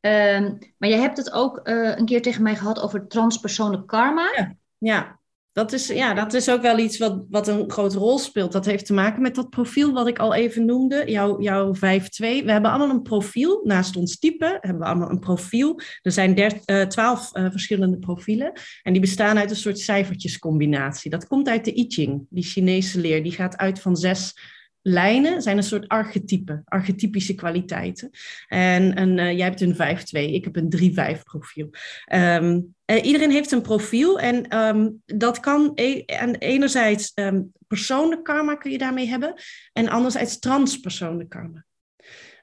Um, 0.00 0.58
maar 0.78 0.88
jij 0.88 0.98
hebt 0.98 1.16
het 1.16 1.32
ook 1.32 1.60
uh, 1.64 1.96
een 1.96 2.06
keer 2.06 2.22
tegen 2.22 2.42
mij 2.42 2.56
gehad 2.56 2.80
over 2.80 3.06
transpersoonlijk 3.06 3.86
karma. 3.86 4.32
Ja, 4.36 4.54
ja. 4.78 5.19
Dat 5.52 5.72
is, 5.72 5.86
ja, 5.86 6.14
dat 6.14 6.34
is 6.34 6.50
ook 6.50 6.62
wel 6.62 6.78
iets 6.78 6.98
wat, 6.98 7.24
wat 7.30 7.48
een 7.48 7.70
grote 7.70 7.98
rol 7.98 8.18
speelt. 8.18 8.52
Dat 8.52 8.64
heeft 8.64 8.86
te 8.86 8.92
maken 8.92 9.22
met 9.22 9.34
dat 9.34 9.50
profiel 9.50 9.92
wat 9.92 10.08
ik 10.08 10.18
al 10.18 10.34
even 10.34 10.64
noemde, 10.64 11.02
jouw, 11.06 11.40
jouw 11.40 11.74
5-2. 11.74 11.78
We 11.78 12.42
hebben 12.46 12.70
allemaal 12.70 12.90
een 12.90 13.02
profiel. 13.02 13.60
Naast 13.64 13.96
ons 13.96 14.18
type 14.18 14.58
hebben 14.60 14.80
we 14.80 14.88
allemaal 14.88 15.10
een 15.10 15.18
profiel. 15.18 15.80
Er 16.02 16.12
zijn 16.12 16.38
uh, 16.66 16.82
12 16.82 17.36
uh, 17.36 17.50
verschillende 17.50 17.98
profielen. 17.98 18.52
En 18.82 18.92
die 18.92 19.00
bestaan 19.00 19.38
uit 19.38 19.50
een 19.50 19.56
soort 19.56 19.78
cijfertjescombinatie. 19.78 21.10
Dat 21.10 21.26
komt 21.26 21.48
uit 21.48 21.64
de 21.64 21.78
I 21.78 21.84
Ching, 21.88 22.26
die 22.28 22.44
Chinese 22.44 23.00
leer. 23.00 23.22
Die 23.22 23.32
gaat 23.32 23.56
uit 23.56 23.80
van 23.80 23.96
zes 23.96 24.34
lijnen 24.82 25.42
zijn 25.42 25.56
een 25.56 25.62
soort 25.62 25.88
archetypen, 25.88 26.62
archetypische 26.64 27.34
kwaliteiten. 27.34 28.10
En, 28.48 28.94
en 28.94 29.18
uh, 29.18 29.32
jij 29.32 29.46
hebt 29.46 29.60
een 29.60 29.74
5-2, 29.74 29.76
ik 30.10 30.44
heb 30.44 30.56
een 30.56 31.16
3-5 31.18 31.22
profiel. 31.22 31.70
Um, 32.12 32.74
uh, 32.90 33.04
iedereen 33.04 33.30
heeft 33.30 33.52
een 33.52 33.62
profiel 33.62 34.18
en 34.18 34.58
um, 34.58 35.02
dat 35.06 35.40
kan 35.40 35.72
e 35.74 36.02
en 36.04 36.34
enerzijds 36.34 37.12
um, 37.14 37.52
persoonlijk 37.66 38.24
karma 38.24 38.54
kun 38.54 38.70
je 38.70 38.78
daarmee 38.78 39.06
hebben 39.06 39.34
en 39.72 39.88
anderzijds 39.88 40.38
transpersoonlijk 40.38 41.28
karma. 41.28 41.64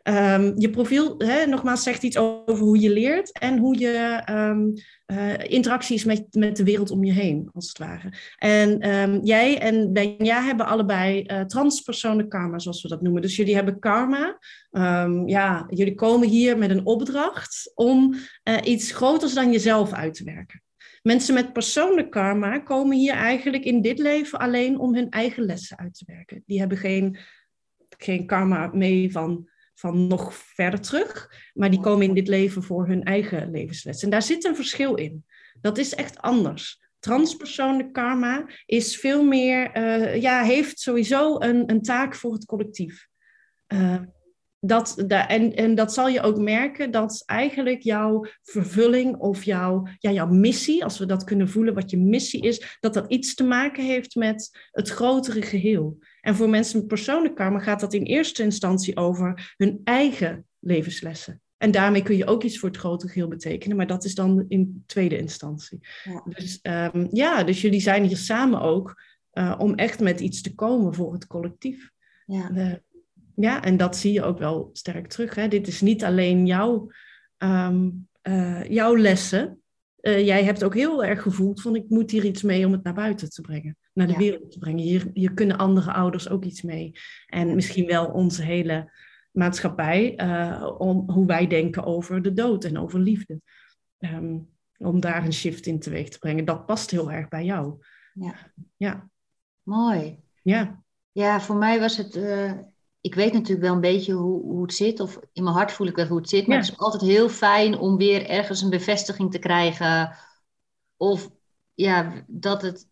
Um, 0.10 0.54
je 0.58 0.70
profiel, 0.70 1.15
hè, 1.17 1.46
nogmaals, 1.46 1.84
zegt 1.84 2.04
iets 2.04 2.17
over 2.17 2.63
hoe 2.63 2.80
je 2.80 2.89
leert 2.89 3.39
en 3.39 3.58
hoe 3.58 3.80
je 3.80 4.24
um, 4.30 4.74
uh, 5.08 5.34
interacties 5.38 6.04
met, 6.04 6.28
met 6.32 6.56
de 6.56 6.63
wereld 6.63 6.91
om 6.91 7.04
je 7.04 7.12
heen, 7.12 7.50
als 7.54 7.67
het 7.67 7.78
ware. 7.78 8.13
En 8.38 8.89
um, 8.89 9.20
jij 9.24 9.60
en 9.60 9.93
Benja 9.93 10.41
hebben 10.43 10.65
allebei 10.65 11.24
uh, 11.28 11.41
transpersoonlijk 11.41 12.30
karma, 12.30 12.60
zoals 12.60 12.82
we 12.82 12.88
dat 12.88 13.02
noemen. 13.02 13.22
Dus 13.22 13.36
jullie 13.36 13.56
hebben 13.56 13.80
karma. 13.80 14.39
ja, 15.26 15.65
jullie 15.70 15.96
komen 15.96 16.28
hier 16.28 16.58
met 16.58 16.70
een 16.70 16.86
opdracht 16.86 17.72
om 17.76 18.13
uh, 18.43 18.58
iets 18.63 18.91
groters 18.91 19.34
dan 19.34 19.52
jezelf 19.52 19.93
uit 19.93 20.13
te 20.13 20.24
werken. 20.24 20.62
Mensen 21.02 21.34
met 21.34 21.54
persoonlijk 21.54 22.12
karma 22.12 22.60
komen 22.60 22.98
hier 22.98 23.13
eigenlijk 23.13 23.63
in 23.63 23.82
dit 23.82 24.00
leven 24.00 24.39
alleen 24.39 24.80
om 24.80 24.96
hun 24.96 25.10
eigen 25.10 25.43
lessen 25.43 25.78
uit 25.78 25.93
te 25.93 26.04
werken. 26.08 26.43
Die 26.46 26.60
hebben 26.60 26.78
geen, 26.78 27.17
geen 27.98 28.26
karma 28.26 28.70
mee 28.74 29.12
van 29.12 29.50
van 29.78 30.08
nog 30.08 30.34
verder 30.34 30.82
terug. 30.82 31.32
Maar 31.54 31.70
die 31.70 31.80
komen 31.80 32.08
in 32.08 32.13
dit 32.13 32.28
leven 32.28 32.63
voor 32.63 32.88
hun 32.88 33.04
eigen 33.04 33.52
levensles. 33.52 34.04
En 34.04 34.10
daar 34.10 34.22
zit 34.22 34.46
een 34.46 34.56
verschil 34.56 34.96
in. 34.96 35.26
Dat 35.62 35.78
is 35.78 35.96
echt 35.96 36.22
anders. 36.22 36.86
Transpersoonlijk 37.00 37.94
karma 37.94 38.50
is 38.66 38.98
veel 39.00 39.24
meer, 39.24 39.78
uh, 39.78 40.22
ja, 40.22 40.44
heeft 40.44 40.80
sowieso 40.80 41.40
een, 41.40 41.72
een 41.72 41.82
taak 41.82 42.16
voor 42.16 42.34
het 42.34 42.46
collectief. 42.46 43.08
Uh, 43.68 44.02
dat, 44.60 44.98
en, 45.08 45.56
en 45.56 45.76
dat 45.76 45.94
zal 45.94 46.08
je 46.08 46.22
ook 46.22 46.38
merken 46.38 46.92
dat 46.92 47.24
eigenlijk 47.26 47.82
jouw 47.82 48.26
vervulling 48.44 49.18
of 49.18 49.44
jouw, 49.44 49.88
ja, 50.00 50.12
jouw 50.12 50.28
missie, 50.28 50.84
als 50.84 50.98
we 50.98 51.06
dat 51.06 51.24
kunnen 51.24 51.50
voelen, 51.50 51.74
wat 51.74 51.90
je 51.90 51.98
missie 51.98 52.42
is, 52.42 52.78
dat 52.80 52.94
dat 52.94 53.12
iets 53.12 53.36
te 53.36 53.44
maken 53.44 53.84
heeft 53.84 54.16
met 54.16 54.68
het 54.72 54.90
grotere 54.90 55.42
geheel. 55.42 55.98
En 56.28 56.36
voor 56.36 56.50
mensen 56.50 56.80
met 56.80 56.88
persoonlijk 56.88 57.36
karma 57.36 57.60
gaat 57.60 57.80
dat 57.80 57.94
in 57.94 58.04
eerste 58.04 58.44
instantie 58.44 58.98
over 58.98 59.54
hun 59.58 59.82
eigen 59.84 60.46
levenslessen. 60.60 61.42
En 61.58 61.72
daarmee 61.72 62.04
kun 62.04 62.18
je 62.18 62.26
ook 62.26 62.44
iets 62.44 62.60
voor 62.60 62.70
het 62.70 62.78
grote 62.78 63.08
geheel 63.08 63.28
betekenen, 63.28 63.78
maar 63.78 63.88
dat 63.88 64.04
is 64.04 64.16
dan 64.16 64.46
in 64.48 64.84
tweede 64.86 65.18
instantie. 65.18 65.80
Ja. 66.04 66.24
Dus 66.26 66.60
um, 66.62 67.08
ja, 67.12 67.44
dus 67.44 67.62
jullie 67.62 67.80
zijn 67.80 68.04
hier 68.04 68.18
samen 68.18 68.62
ook 68.62 69.04
uh, 69.34 69.56
om 69.58 69.76
echt 69.76 70.00
met 70.00 70.20
iets 70.20 70.42
te 70.42 70.56
komen 70.56 70.94
voor 70.94 71.13
het 71.13 71.28
collectief. 71.28 71.92
Ja. 72.26 72.52
Uh, 72.52 72.74
ja, 73.36 73.63
en 73.63 73.78
dat 73.78 73.98
zie 73.98 74.13
je 74.13 74.24
ook 74.24 74.40
wel 74.40 74.70
sterk 74.74 75.08
terug. 75.08 75.36
Hè? 75.36 75.48
Dit 75.48 75.68
is 75.68 75.82
niet 75.82 76.04
alleen 76.04 76.46
jouw, 76.46 76.92
um, 77.38 78.08
uh, 78.24 78.63
jouw 78.63 78.98
lessen. 78.98 79.62
Uh, 80.02 80.26
jij 80.26 80.44
hebt 80.44 80.64
ook 80.64 80.74
heel 80.74 81.04
erg 81.04 81.22
gevoeld 81.22 81.62
van 81.62 81.76
ik 81.76 81.90
moet 81.90 82.12
hier 82.12 82.26
iets 82.26 82.42
mee 82.42 82.66
om 82.66 82.72
het 82.72 82.84
naar 82.84 82.94
buiten 82.94 83.30
te 83.30 83.42
brengen. 83.42 83.78
Naar 83.94 84.08
de 84.08 84.14
ja. 84.14 84.20
wereld 84.20 84.52
te 84.52 84.58
brengen. 84.58 84.84
Hier, 84.84 85.10
hier 85.14 85.34
kunnen 85.34 85.58
andere 85.58 85.94
ouders 85.94 86.30
ook 86.30 86.44
iets 86.44 86.62
mee. 86.62 86.92
En 87.28 87.56
misschien 87.56 87.86
wel 87.86 88.06
onze 88.06 88.44
hele 88.44 88.92
maatschappij. 89.32 90.14
Uh, 90.22 90.76
om 90.78 91.12
hoe 91.12 91.26
wij 91.26 91.48
denken 91.48 91.84
over 91.84 92.22
de 92.22 92.34
dood 92.34 92.64
en 92.64 92.78
over 92.78 93.00
liefde. 93.00 93.42
Um, 94.00 94.50
om 94.78 95.00
daar 95.00 95.26
een 95.26 95.34
shift 95.34 95.66
in 95.66 95.80
teweeg 95.80 96.10
te 96.10 96.20
brengen. 96.20 96.46
Dat 96.46 96.66
past 96.66 96.92
heel 96.92 97.12
erg 97.12 97.28
bij 97.28 97.46
jou. 97.46 97.84
Ja. 98.14 98.36
ja. 98.76 99.10
Mooi. 99.64 100.20
Ja. 100.42 100.84
Ja, 101.12 101.42
voor 101.42 101.56
mij 101.56 101.80
was 101.80 101.98
het 101.98 102.16
ik 103.08 103.15
weet 103.15 103.34
natuurlijk 103.34 103.62
wel 103.62 103.74
een 103.74 103.82
beetje 103.82 104.13
hoe, 104.13 104.41
hoe 104.41 104.62
het 104.62 104.74
zit, 104.74 105.00
of 105.00 105.20
in 105.34 105.43
mijn 105.43 105.56
hart 105.56 105.72
voel 105.72 105.88
ik 105.88 105.96
wel 105.96 106.08
hoe 106.08 106.17
het 106.17 106.30
zit, 106.30 106.48
maar 106.48 106.58
ja. 106.58 106.63
het 106.63 106.72
is 106.72 106.78
altijd 106.80 107.02
heel 107.02 107.30
fijn 107.30 107.78
om 107.78 107.98
weer 107.98 108.30
ergens 108.30 108.62
een 108.62 108.70
bevestiging 108.70 109.32
te 109.32 109.39
krijgen. 109.39 110.15
Of 110.98 111.30
ja, 111.74 112.26
dat 112.28 112.62
het 112.62 112.88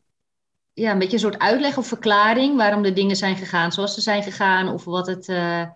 ja, 0.73 0.91
een 0.91 0.99
beetje 0.99 1.13
een 1.13 1.19
soort 1.19 1.39
uitleg 1.39 1.77
of 1.77 1.87
verklaring 1.87 2.57
waarom 2.57 2.81
de 2.81 2.93
dingen 2.93 3.15
zijn 3.15 3.35
gegaan 3.35 3.71
zoals 3.71 3.93
ze 3.93 4.01
zijn 4.01 4.23
gegaan, 4.23 4.69
of 4.69 4.83
wat 4.83 5.07
het, 5.07 5.27
uh, 5.27 5.69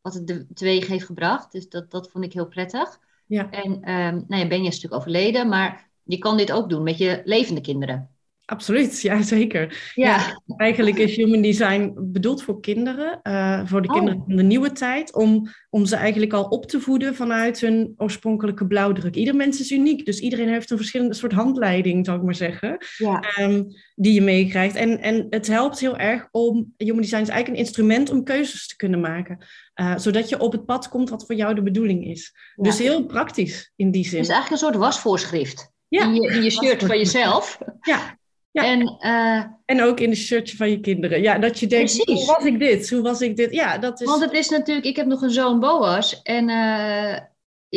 wat 0.00 0.14
het 0.14 0.26
de 0.26 0.46
teweeg 0.54 0.86
heeft 0.86 1.06
gebracht. 1.06 1.52
Dus 1.52 1.68
dat, 1.68 1.90
dat 1.90 2.10
vond 2.10 2.24
ik 2.24 2.32
heel 2.32 2.48
prettig. 2.48 2.98
Ja. 3.26 3.50
En 3.50 3.72
um, 3.72 4.24
nou 4.28 4.42
ja, 4.42 4.48
ben 4.48 4.62
je 4.62 4.68
is 4.68 4.74
natuurlijk 4.74 4.94
overleden, 4.94 5.48
maar 5.48 5.90
je 6.02 6.18
kan 6.18 6.36
dit 6.36 6.52
ook 6.52 6.68
doen 6.68 6.82
met 6.82 6.98
je 6.98 7.22
levende 7.24 7.60
kinderen. 7.60 8.13
Absoluut, 8.46 9.00
ja 9.08 9.22
zeker. 9.22 9.92
Ja. 9.94 10.16
ja. 10.16 10.40
eigenlijk 10.56 10.98
is 10.98 11.16
human 11.16 11.42
design 11.42 11.92
bedoeld 11.96 12.42
voor 12.42 12.60
kinderen, 12.60 13.20
uh, 13.22 13.66
voor 13.66 13.82
de 13.82 13.88
oh. 13.88 13.94
kinderen 13.94 14.22
van 14.26 14.36
de 14.36 14.42
nieuwe 14.42 14.72
tijd, 14.72 15.14
om, 15.14 15.48
om 15.70 15.86
ze 15.86 15.96
eigenlijk 15.96 16.32
al 16.32 16.44
op 16.44 16.66
te 16.66 16.80
voeden 16.80 17.14
vanuit 17.14 17.60
hun 17.60 17.94
oorspronkelijke 17.96 18.66
blauwdruk. 18.66 19.14
Ieder 19.14 19.36
mens 19.36 19.60
is 19.60 19.70
uniek, 19.70 20.04
dus 20.04 20.20
iedereen 20.20 20.48
heeft 20.48 20.70
een 20.70 20.76
verschillende 20.76 21.14
soort 21.14 21.32
handleiding, 21.32 22.06
zou 22.06 22.18
ik 22.18 22.24
maar 22.24 22.34
zeggen, 22.34 22.78
ja. 22.96 23.24
um, 23.40 23.66
die 23.94 24.12
je 24.12 24.22
meekrijgt. 24.22 24.76
En, 24.76 25.00
en 25.00 25.26
het 25.30 25.46
helpt 25.46 25.80
heel 25.80 25.96
erg 25.96 26.28
om, 26.30 26.72
human 26.76 27.00
design 27.00 27.22
is 27.22 27.28
eigenlijk 27.28 27.48
een 27.48 27.66
instrument 27.66 28.10
om 28.10 28.24
keuzes 28.24 28.68
te 28.68 28.76
kunnen 28.76 29.00
maken, 29.00 29.38
uh, 29.80 29.98
zodat 29.98 30.28
je 30.28 30.40
op 30.40 30.52
het 30.52 30.64
pad 30.64 30.88
komt 30.88 31.10
wat 31.10 31.26
voor 31.26 31.34
jou 31.34 31.54
de 31.54 31.62
bedoeling 31.62 32.06
is. 32.06 32.32
Ja. 32.56 32.62
Dus 32.62 32.78
heel 32.78 33.06
praktisch 33.06 33.72
in 33.76 33.90
die 33.90 34.04
zin. 34.04 34.18
Het 34.18 34.28
is 34.28 34.32
eigenlijk 34.34 34.62
een 34.62 34.68
soort 34.68 34.84
wasvoorschrift. 34.84 35.72
Ja. 35.88 36.04
In 36.04 36.14
je, 36.14 36.28
in 36.28 36.42
je 36.42 36.50
shirt 36.62 36.84
van 36.84 36.98
jezelf. 36.98 37.58
Ja, 37.80 38.18
ja. 38.54 38.64
En, 38.64 38.98
uh, 39.00 39.44
en 39.64 39.82
ook 39.82 40.00
in 40.00 40.10
de 40.10 40.16
shirtje 40.16 40.56
van 40.56 40.70
je 40.70 40.80
kinderen. 40.80 41.22
Ja, 41.22 41.38
dat 41.38 41.60
je 41.60 41.66
denkt, 41.66 41.94
precies. 41.94 42.26
hoe 42.26 42.36
was 42.36 42.44
ik 42.44 42.58
dit? 42.58 42.90
Hoe 42.90 43.02
was 43.02 43.20
ik 43.20 43.36
dit? 43.36 43.52
Ja, 43.52 43.78
dat 43.78 44.00
is... 44.00 44.06
Want 44.06 44.22
het 44.22 44.32
is 44.32 44.48
natuurlijk, 44.48 44.86
ik 44.86 44.96
heb 44.96 45.06
nog 45.06 45.22
een 45.22 45.30
zoon 45.30 45.60
Boas 45.60 46.22
en 46.22 46.48
uh, 46.48 47.16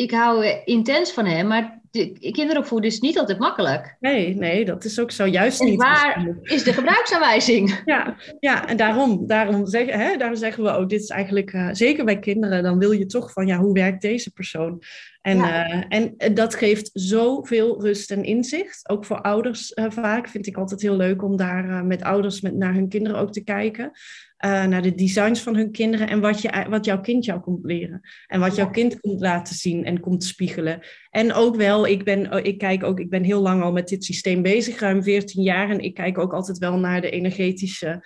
ik 0.02 0.12
hou 0.12 0.46
intens 0.66 1.12
van 1.12 1.26
hem, 1.26 1.48
maar 1.48 1.80
de 1.92 2.32
kinderen 2.32 2.62
opvoeden 2.62 2.90
is 2.90 3.00
niet 3.00 3.18
altijd 3.20 3.40
makkelijk. 3.40 3.96
Nee, 4.00 4.36
nee, 4.36 4.66
dat 4.66 4.86
is 4.86 5.00
ook 5.00 5.12
zo 5.12 5.26
juist 5.26 5.60
en 5.60 5.66
niet. 5.66 5.82
waar 5.82 6.38
is 6.42 6.64
de 6.64 6.74
gebruiksaanwijzing? 6.74 7.76
Ja, 7.86 8.16
ja 8.40 8.68
en 8.68 8.78
daarom, 8.78 9.28
daarom, 9.28 9.66
zeg, 9.68 9.86
hè, 9.86 10.18
daarom 10.18 10.38
zeggen 10.38 10.64
we 10.64 10.70
ook, 10.70 10.90
dit 10.90 11.02
is 11.02 11.10
eigenlijk, 11.10 11.54
uh, 11.54 11.70
zeker 11.72 12.06
bij 12.06 12.20
kinderen, 12.20 12.64
dan 12.64 12.80
wil 12.80 12.92
je 12.92 13.06
toch 13.06 13.32
van, 13.32 13.48
ja, 13.48 13.58
hoe 13.58 13.74
werkt 13.74 14.02
deze 14.02 14.32
persoon? 14.32 14.82
En, 15.22 15.38
ja. 15.38 15.74
uh, 15.74 15.84
en 15.88 16.34
dat 16.34 16.56
geeft 16.56 16.90
zoveel 16.94 17.82
rust 17.82 18.12
en 18.12 18.24
inzicht. 18.24 18.90
Ook 18.90 19.06
voor 19.06 19.22
ouders 19.22 19.72
uh, 19.76 19.86
vaak 19.90 20.28
vind 20.28 20.48
ik 20.48 20.58
altijd 20.58 20.82
heel 20.82 20.96
leuk 20.96 21.24
om 21.24 21.38
daar 21.38 21.86
met 21.86 22.04
ouders 22.04 22.42
met, 22.42 22.56
naar 22.56 22.74
hun 22.74 22.90
kinderen 22.90 23.20
ook 23.20 23.32
te 23.32 23.44
kijken. 23.44 23.92
Naar 24.40 24.82
de 24.82 24.96
designs 24.96 25.42
van 25.42 25.56
hun 25.56 25.72
kinderen 25.72 26.08
en 26.08 26.20
wat, 26.20 26.42
je, 26.42 26.66
wat 26.70 26.86
jouw 26.86 27.02
kind 27.02 27.26
jou 27.26 27.40
komt 27.40 27.66
leren. 27.66 28.02
En 28.28 28.40
wat 28.40 28.56
ja. 28.56 28.64
jouw 28.64 28.72
kind 28.72 29.00
komt 29.00 29.22
laten 29.22 29.56
zien 29.56 29.86
en 29.86 30.00
komt 30.00 30.24
spiegelen. 30.24 30.82
En 31.10 31.34
ook 31.34 31.56
wel, 31.56 31.88
ik 31.88 32.04
ben, 32.04 32.46
ik 32.46 32.58
kijk 32.58 32.84
ook, 32.84 33.00
ik 33.00 33.10
ben 33.10 33.24
heel 33.24 33.42
lang 33.42 33.64
al 33.64 33.72
met 33.72 33.88
dit 33.88 34.04
systeem 34.04 34.42
bezig, 34.42 34.80
ruim 34.80 35.04
14 35.04 35.44
jaar. 35.44 35.70
En 35.70 35.80
ik 35.80 35.94
kijk 35.94 36.18
ook 36.18 36.34
altijd 36.34 36.58
wel 36.58 36.78
naar 36.78 37.02
de 37.02 37.10
energetische 37.10 38.04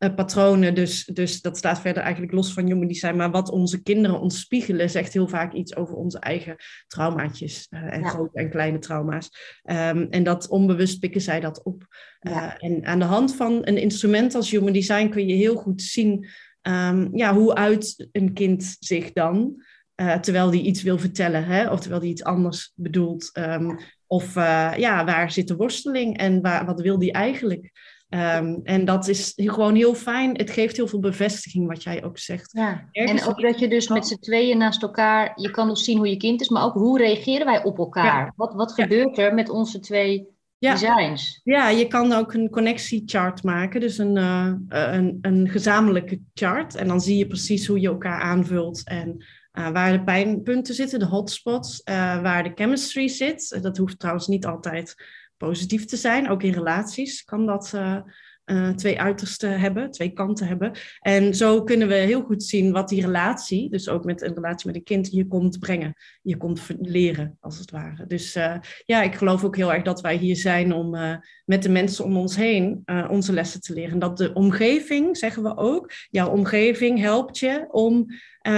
uh, 0.00 0.14
patronen. 0.14 0.74
Dus, 0.74 1.04
dus 1.04 1.40
dat 1.40 1.56
staat 1.56 1.80
verder 1.80 2.02
eigenlijk 2.02 2.32
los 2.32 2.52
van 2.52 2.66
human 2.66 2.86
design. 2.86 3.16
Maar 3.16 3.30
wat 3.30 3.50
onze 3.50 3.82
kinderen 3.82 4.20
ons 4.20 4.40
spiegelen, 4.40 4.90
zegt 4.90 5.12
heel 5.12 5.28
vaak 5.28 5.52
iets 5.52 5.76
over 5.76 5.94
onze 5.94 6.18
eigen 6.18 6.56
traumaatjes. 6.86 7.66
Uh, 7.70 7.94
en 7.94 8.04
grote 8.04 8.38
en 8.38 8.50
kleine 8.50 8.78
trauma's. 8.78 9.30
Um, 9.64 10.06
en 10.10 10.22
dat 10.22 10.48
onbewust 10.48 11.00
pikken 11.00 11.20
zij 11.20 11.40
dat 11.40 11.62
op. 11.62 11.86
Uh, 12.20 12.52
en 12.58 12.86
aan 12.86 12.98
de 12.98 13.04
hand 13.04 13.34
van 13.34 13.60
een 13.64 13.76
instrument 13.76 14.34
als 14.34 14.50
human 14.50 14.72
design 14.72 15.08
kun 15.08 15.26
je 15.26 15.34
heel 15.34 15.56
goed 15.56 15.82
zien 15.82 16.28
um, 16.62 17.16
ja, 17.16 17.34
hoe 17.34 17.54
uit 17.54 18.08
een 18.12 18.32
kind 18.32 18.76
zich 18.78 19.12
dan. 19.12 19.62
terwijl 20.20 20.50
die 20.50 20.62
iets 20.62 20.82
wil 20.82 20.98
vertellen, 20.98 21.44
hè? 21.44 21.70
of 21.70 21.80
terwijl 21.80 22.00
die 22.00 22.10
iets 22.10 22.24
anders 22.24 22.72
bedoelt. 22.74 23.30
Um, 23.38 23.78
of 24.06 24.34
ja, 24.76 25.04
waar 25.04 25.32
zit 25.32 25.48
de 25.48 25.56
worsteling 25.56 26.16
en 26.16 26.40
waar, 26.40 26.66
wat 26.66 26.80
wil 26.80 26.98
die 26.98 27.12
eigenlijk? 27.12 27.70
Um, 28.14 28.60
en 28.62 28.84
dat 28.84 29.08
is 29.08 29.32
gewoon 29.36 29.74
heel 29.74 29.94
fijn. 29.94 30.36
Het 30.36 30.50
geeft 30.50 30.76
heel 30.76 30.88
veel 30.88 31.00
bevestiging, 31.00 31.66
wat 31.66 31.82
jij 31.82 32.04
ook 32.04 32.18
zegt. 32.18 32.52
Ja. 32.52 32.88
En 32.92 33.24
ook 33.24 33.40
dat 33.40 33.58
je 33.58 33.68
dus 33.68 33.88
met 33.88 34.06
z'n 34.06 34.18
tweeën 34.18 34.58
naast 34.58 34.82
elkaar, 34.82 35.32
je 35.34 35.50
kan 35.50 35.68
dus 35.68 35.84
zien 35.84 35.96
hoe 35.96 36.08
je 36.08 36.16
kind 36.16 36.40
is, 36.40 36.48
maar 36.48 36.64
ook 36.64 36.74
hoe 36.74 36.98
reageren 36.98 37.46
wij 37.46 37.64
op 37.64 37.78
elkaar? 37.78 38.24
Ja. 38.24 38.32
Wat, 38.36 38.54
wat 38.54 38.72
gebeurt 38.72 39.18
er 39.18 39.34
met 39.34 39.48
onze 39.48 39.80
twee 39.80 40.28
ja. 40.58 40.72
designs? 40.72 41.40
Ja, 41.44 41.68
je 41.68 41.86
kan 41.86 42.12
ook 42.12 42.34
een 42.34 42.50
connectiechart 42.50 43.42
maken, 43.42 43.80
dus 43.80 43.98
een, 43.98 44.16
uh, 44.16 44.52
een, 44.68 45.18
een 45.22 45.48
gezamenlijke 45.48 46.20
chart. 46.34 46.74
En 46.74 46.88
dan 46.88 47.00
zie 47.00 47.16
je 47.16 47.26
precies 47.26 47.66
hoe 47.66 47.80
je 47.80 47.88
elkaar 47.88 48.20
aanvult 48.20 48.84
en 48.84 49.24
uh, 49.52 49.68
waar 49.68 49.92
de 49.92 50.02
pijnpunten 50.02 50.74
zitten, 50.74 50.98
de 50.98 51.06
hotspots, 51.06 51.82
uh, 51.84 52.22
waar 52.22 52.42
de 52.42 52.52
chemistry 52.54 53.08
zit. 53.08 53.58
Dat 53.62 53.76
hoeft 53.76 53.98
trouwens 53.98 54.26
niet 54.26 54.46
altijd 54.46 54.94
positief 55.46 55.84
te 55.84 55.96
zijn. 55.96 56.28
Ook 56.28 56.42
in 56.42 56.52
relaties 56.52 57.24
kan 57.24 57.46
dat 57.46 57.72
uh, 57.74 57.96
uh, 58.46 58.68
twee 58.68 59.00
uitersten 59.00 59.60
hebben, 59.60 59.90
twee 59.90 60.12
kanten 60.12 60.46
hebben. 60.46 60.72
En 61.00 61.34
zo 61.34 61.64
kunnen 61.64 61.88
we 61.88 61.94
heel 61.94 62.22
goed 62.22 62.42
zien 62.42 62.72
wat 62.72 62.88
die 62.88 63.00
relatie, 63.00 63.70
dus 63.70 63.88
ook 63.88 64.04
met 64.04 64.22
een 64.22 64.34
relatie 64.34 64.66
met 64.66 64.76
een 64.76 64.82
kind, 64.82 65.12
je 65.12 65.26
komt 65.26 65.58
brengen. 65.58 65.94
Je 66.22 66.36
komt 66.36 66.60
leren, 66.80 67.36
als 67.40 67.58
het 67.58 67.70
ware. 67.70 68.06
Dus 68.06 68.36
uh, 68.36 68.56
ja, 68.84 69.02
ik 69.02 69.14
geloof 69.14 69.44
ook 69.44 69.56
heel 69.56 69.72
erg 69.72 69.82
dat 69.82 70.00
wij 70.00 70.16
hier 70.16 70.36
zijn 70.36 70.72
om 70.72 70.90
met 71.44 71.62
de 71.62 71.68
mensen 71.68 72.04
om 72.04 72.16
ons 72.16 72.36
heen 72.36 72.82
onze 73.08 73.32
lessen 73.32 73.60
te 73.60 73.72
leren. 73.72 73.92
En 73.92 73.98
dat 73.98 74.16
de 74.16 74.32
omgeving, 74.32 75.16
zeggen 75.16 75.42
we 75.42 75.56
ook, 75.56 75.92
jouw 76.10 76.30
omgeving 76.30 76.98
helpt 76.98 77.38
je 77.38 77.66
om 77.70 78.06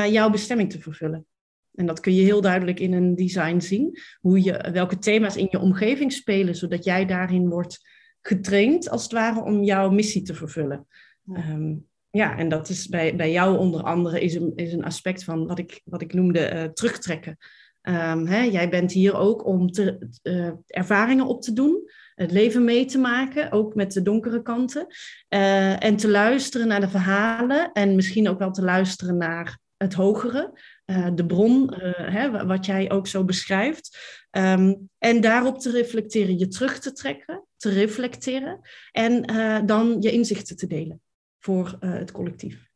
jouw 0.08 0.30
bestemming 0.30 0.70
te 0.70 0.80
vervullen. 0.80 1.26
En 1.74 1.86
dat 1.86 2.00
kun 2.00 2.14
je 2.14 2.22
heel 2.22 2.40
duidelijk 2.40 2.80
in 2.80 2.92
een 2.92 3.14
design 3.14 3.60
zien. 3.60 3.98
Hoe 4.20 4.42
je, 4.42 4.70
welke 4.72 4.98
thema's 4.98 5.36
in 5.36 5.48
je 5.50 5.58
omgeving 5.58 6.12
spelen, 6.12 6.54
zodat 6.54 6.84
jij 6.84 7.06
daarin 7.06 7.48
wordt 7.48 7.90
getraind, 8.20 8.90
als 8.90 9.02
het 9.02 9.12
ware, 9.12 9.42
om 9.42 9.62
jouw 9.62 9.90
missie 9.90 10.22
te 10.22 10.34
vervullen. 10.34 10.86
Ja, 11.22 11.50
um, 11.50 11.86
ja 12.10 12.36
en 12.38 12.48
dat 12.48 12.68
is 12.68 12.88
bij, 12.88 13.16
bij 13.16 13.32
jou 13.32 13.58
onder 13.58 13.82
andere 13.82 14.20
is 14.20 14.34
een, 14.34 14.52
is 14.54 14.72
een 14.72 14.84
aspect 14.84 15.24
van 15.24 15.46
wat 15.46 15.58
ik, 15.58 15.80
wat 15.84 16.02
ik 16.02 16.12
noemde 16.12 16.52
uh, 16.54 16.62
terugtrekken. 16.62 17.36
Um, 17.82 18.26
hè, 18.26 18.42
jij 18.42 18.68
bent 18.68 18.92
hier 18.92 19.14
ook 19.16 19.46
om 19.46 19.70
te, 19.70 20.08
uh, 20.22 20.50
ervaringen 20.66 21.26
op 21.26 21.42
te 21.42 21.52
doen, 21.52 21.90
het 22.14 22.32
leven 22.32 22.64
mee 22.64 22.84
te 22.84 22.98
maken, 22.98 23.52
ook 23.52 23.74
met 23.74 23.92
de 23.92 24.02
donkere 24.02 24.42
kanten. 24.42 24.86
Uh, 25.28 25.84
en 25.84 25.96
te 25.96 26.08
luisteren 26.08 26.68
naar 26.68 26.80
de 26.80 26.88
verhalen 26.88 27.72
en 27.72 27.94
misschien 27.94 28.28
ook 28.28 28.38
wel 28.38 28.50
te 28.50 28.62
luisteren 28.62 29.16
naar 29.16 29.58
het 29.76 29.94
hogere. 29.94 30.52
Eh, 30.92 31.08
de 31.14 31.26
bron, 31.26 31.74
uh, 31.74 31.92
hè, 31.94 32.46
wat 32.46 32.66
jij 32.66 32.90
ook 32.90 33.06
zo 33.06 33.24
beschrijft. 33.24 33.98
Um, 34.30 34.88
en 34.98 35.20
daarop 35.20 35.58
te 35.58 35.70
reflecteren, 35.70 36.38
je 36.38 36.48
terug 36.48 36.78
te 36.78 36.92
trekken, 36.92 37.44
te 37.56 37.70
reflecteren 37.70 38.60
en 38.90 39.30
uh, 39.30 39.60
dan 39.64 39.96
je 40.00 40.10
inzichten 40.10 40.56
te 40.56 40.66
delen 40.66 41.00
voor 41.38 41.76
het 41.80 42.12
collectief. 42.12 42.70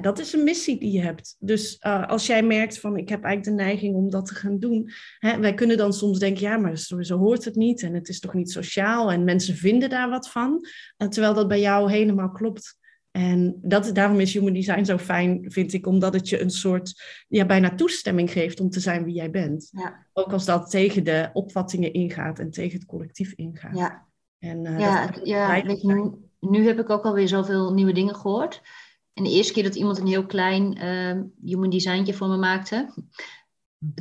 dat 0.00 0.18
is 0.18 0.32
een 0.32 0.44
missie 0.44 0.78
die 0.78 0.92
je 0.92 1.00
hebt. 1.00 1.36
Dus 1.38 1.80
als 1.82 2.26
jij 2.26 2.42
merkt 2.42 2.80
van 2.80 2.96
ik 2.96 3.08
heb 3.08 3.24
eigenlijk 3.24 3.56
de 3.56 3.64
neiging 3.64 3.94
om 3.94 4.10
dat 4.10 4.26
te 4.26 4.34
gaan 4.34 4.58
doen. 4.58 4.90
Hè, 5.18 5.38
wij 5.38 5.54
kunnen 5.54 5.76
dan 5.76 5.92
soms 5.92 6.18
denken, 6.18 6.42
ja, 6.42 6.56
maar 6.56 6.78
zo, 6.78 7.02
zo, 7.02 7.18
hoort 7.18 7.44
het 7.44 7.54
niet 7.54 7.82
en 7.82 7.94
het 7.94 8.08
is 8.08 8.20
toch 8.20 8.34
niet 8.34 8.50
sociaal 8.50 9.12
en 9.12 9.24
mensen 9.24 9.54
vinden 9.54 9.90
daar 9.90 10.10
wat 10.10 10.30
van. 10.30 10.66
terwijl 10.96 11.34
dat 11.34 11.48
bij 11.48 11.60
jou 11.60 11.90
helemaal 11.90 12.30
klopt. 12.30 12.80
En 13.12 13.58
dat, 13.62 13.90
daarom 13.94 14.20
is 14.20 14.34
human 14.34 14.52
design 14.52 14.84
zo 14.84 14.98
fijn, 14.98 15.44
vind 15.50 15.72
ik, 15.72 15.86
omdat 15.86 16.14
het 16.14 16.28
je 16.28 16.40
een 16.40 16.50
soort 16.50 17.02
ja, 17.28 17.46
bijna 17.46 17.74
toestemming 17.74 18.30
geeft 18.30 18.60
om 18.60 18.70
te 18.70 18.80
zijn 18.80 19.04
wie 19.04 19.14
jij 19.14 19.30
bent. 19.30 19.68
Ja. 19.72 20.06
Ook 20.12 20.32
als 20.32 20.44
dat 20.44 20.70
tegen 20.70 21.04
de 21.04 21.30
opvattingen 21.32 21.92
ingaat 21.92 22.38
en 22.38 22.50
tegen 22.50 22.78
het 22.78 22.88
collectief 22.88 23.32
ingaat. 23.32 23.76
Ja, 23.76 24.06
en, 24.38 24.64
uh, 24.64 24.78
ja, 24.78 25.14
ja 25.22 25.62
weet 25.62 25.80
je, 25.80 25.86
nu, 25.86 26.10
nu, 26.40 26.66
heb 26.66 26.78
ik 26.78 26.90
ook 26.90 27.04
alweer 27.04 27.28
zoveel 27.28 27.72
nieuwe 27.72 27.92
dingen 27.92 28.14
gehoord. 28.14 28.62
En 29.12 29.24
de 29.24 29.30
eerste 29.30 29.52
keer 29.52 29.62
dat 29.62 29.74
iemand 29.74 29.98
een 29.98 30.06
heel 30.06 30.26
klein 30.26 30.84
uh, 30.84 31.22
human 31.44 31.70
designtje 31.70 32.14
voor 32.14 32.28
me 32.28 32.36
maakte, 32.36 32.94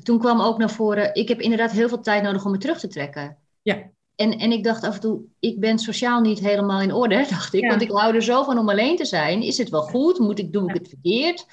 toen 0.04 0.20
kwam 0.20 0.42
ook 0.42 0.58
naar 0.58 0.72
voren, 0.72 1.16
ik 1.16 1.28
heb 1.28 1.40
inderdaad 1.40 1.72
heel 1.72 1.88
veel 1.88 2.02
tijd 2.02 2.24
nodig 2.24 2.46
om 2.46 2.52
me 2.52 2.58
terug 2.58 2.80
te 2.80 2.88
trekken. 2.88 3.38
Ja. 3.62 3.90
En, 4.16 4.38
en 4.38 4.52
ik 4.52 4.64
dacht 4.64 4.84
af 4.84 4.94
en 4.94 5.02
toe, 5.02 5.22
ik 5.40 5.60
ben 5.60 5.80
sociaal 5.80 6.22
niet 6.22 6.40
helemaal 6.40 6.82
in 6.82 6.94
orde, 6.94 7.16
dacht 7.30 7.54
ik. 7.54 7.70
Want 7.70 7.82
ik 7.82 7.92
hou 7.92 8.16
er 8.16 8.24
zo 8.24 8.44
van 8.44 8.58
om 8.58 8.70
alleen 8.70 8.96
te 8.96 9.06
zijn. 9.06 9.42
Is 9.42 9.58
het 9.58 9.70
wel 9.70 9.82
goed? 9.82 10.20
Moet 10.20 10.40
ik, 10.40 10.54
doe 10.54 10.70
ik 10.70 10.74
het 10.74 10.88
verkeerd? 10.88 11.46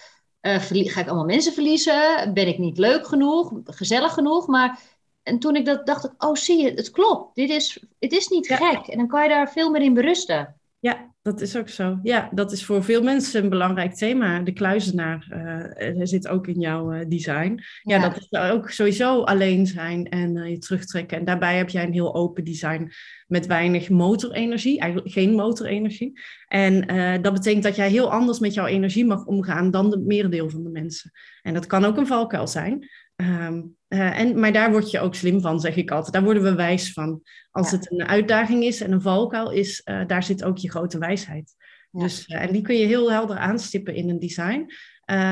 Uh, 0.43 0.61
ga 0.61 1.01
ik 1.01 1.07
allemaal 1.07 1.25
mensen 1.25 1.53
verliezen? 1.53 2.35
Ben 2.35 2.49
ik 2.49 2.59
niet 2.59 2.79
leuk 2.79 3.07
genoeg? 3.07 3.53
Gezellig 3.65 4.13
genoeg? 4.13 4.47
Maar 4.47 4.81
en 5.23 5.39
toen 5.39 5.57
ik 5.57 5.65
dat 5.65 5.87
dacht, 5.87 6.05
ik, 6.05 6.25
oh 6.25 6.35
zie 6.35 6.63
je, 6.63 6.71
het 6.71 6.91
klopt. 6.91 7.35
Dit 7.35 7.51
is, 7.51 7.85
het 7.99 8.13
is 8.13 8.29
niet 8.29 8.47
gek. 8.47 8.87
En 8.87 8.99
dan 8.99 9.09
kan 9.09 9.23
je 9.23 9.29
daar 9.29 9.53
veel 9.53 9.71
meer 9.71 9.83
in 9.83 9.95
berusten. 9.95 10.58
Ja, 10.81 11.15
dat 11.23 11.41
is 11.41 11.57
ook 11.57 11.69
zo. 11.69 11.99
Ja, 12.03 12.29
dat 12.33 12.53
is 12.53 12.65
voor 12.65 12.85
veel 12.85 13.03
mensen 13.03 13.43
een 13.43 13.49
belangrijk 13.49 13.95
thema. 13.95 14.41
De 14.41 14.53
kluizenaar 14.53 15.29
uh, 15.31 16.01
zit 16.03 16.29
ook 16.29 16.47
in 16.47 16.61
jouw 16.61 16.93
uh, 16.93 17.01
design. 17.09 17.59
Ja, 17.83 17.99
dat 17.99 18.17
is 18.17 18.39
ook 18.39 18.71
sowieso 18.71 19.23
alleen 19.23 19.67
zijn 19.67 20.09
en 20.09 20.37
uh, 20.37 20.49
je 20.49 20.59
terugtrekken. 20.59 21.19
En 21.19 21.25
daarbij 21.25 21.57
heb 21.57 21.69
jij 21.69 21.85
een 21.85 21.93
heel 21.93 22.15
open 22.15 22.45
design 22.45 22.91
met 23.27 23.47
weinig 23.47 23.89
motorenergie, 23.89 24.81
eigenlijk 24.81 25.13
geen 25.13 25.35
motorenergie. 25.35 26.21
En 26.47 26.87
dat 27.23 27.33
betekent 27.33 27.63
dat 27.63 27.77
jij 27.77 27.91
heel 27.91 28.11
anders 28.11 28.39
met 28.39 28.55
jouw 28.55 28.67
energie 28.67 29.07
mag 29.07 29.25
omgaan 29.25 29.71
dan 29.71 29.91
het 29.91 30.05
merendeel 30.05 30.51
van 30.51 30.63
de 30.63 30.71
mensen. 30.71 31.11
En 31.43 31.55
dat 31.55 31.67
kan 31.67 31.85
ook 31.85 31.97
een 31.97 32.07
valkuil 32.07 32.47
zijn. 32.47 32.89
Um, 33.17 33.77
uh, 33.89 34.19
en, 34.19 34.41
maar 34.41 34.53
daar 34.53 34.71
word 34.71 34.91
je 34.91 35.01
ook 35.01 35.15
slim 35.15 35.41
van, 35.41 35.61
zeg 35.61 35.77
ik 35.77 35.91
altijd. 35.91 36.13
Daar 36.13 36.25
worden 36.25 36.43
we 36.43 36.55
wijs 36.55 36.93
van. 36.93 37.23
Als 37.51 37.71
het 37.71 37.91
een 37.91 38.07
uitdaging 38.07 38.65
is 38.65 38.81
en 38.81 38.93
een 38.93 39.01
valkuil 39.01 39.51
is, 39.51 39.83
uh, 39.85 40.07
daar 40.07 40.23
zit 40.23 40.45
ook 40.45 40.59
je 40.59 40.71
grote 40.71 40.99
wijsheid. 40.99 41.55
Ja. 41.91 42.03
Dus, 42.03 42.29
uh, 42.29 42.43
en 42.43 42.53
die 42.53 42.63
kun 42.63 42.77
je 42.77 42.87
heel 42.87 43.13
helder 43.13 43.37
aanstippen 43.37 43.95
in 43.95 44.09
een 44.09 44.19
design. 44.19 44.67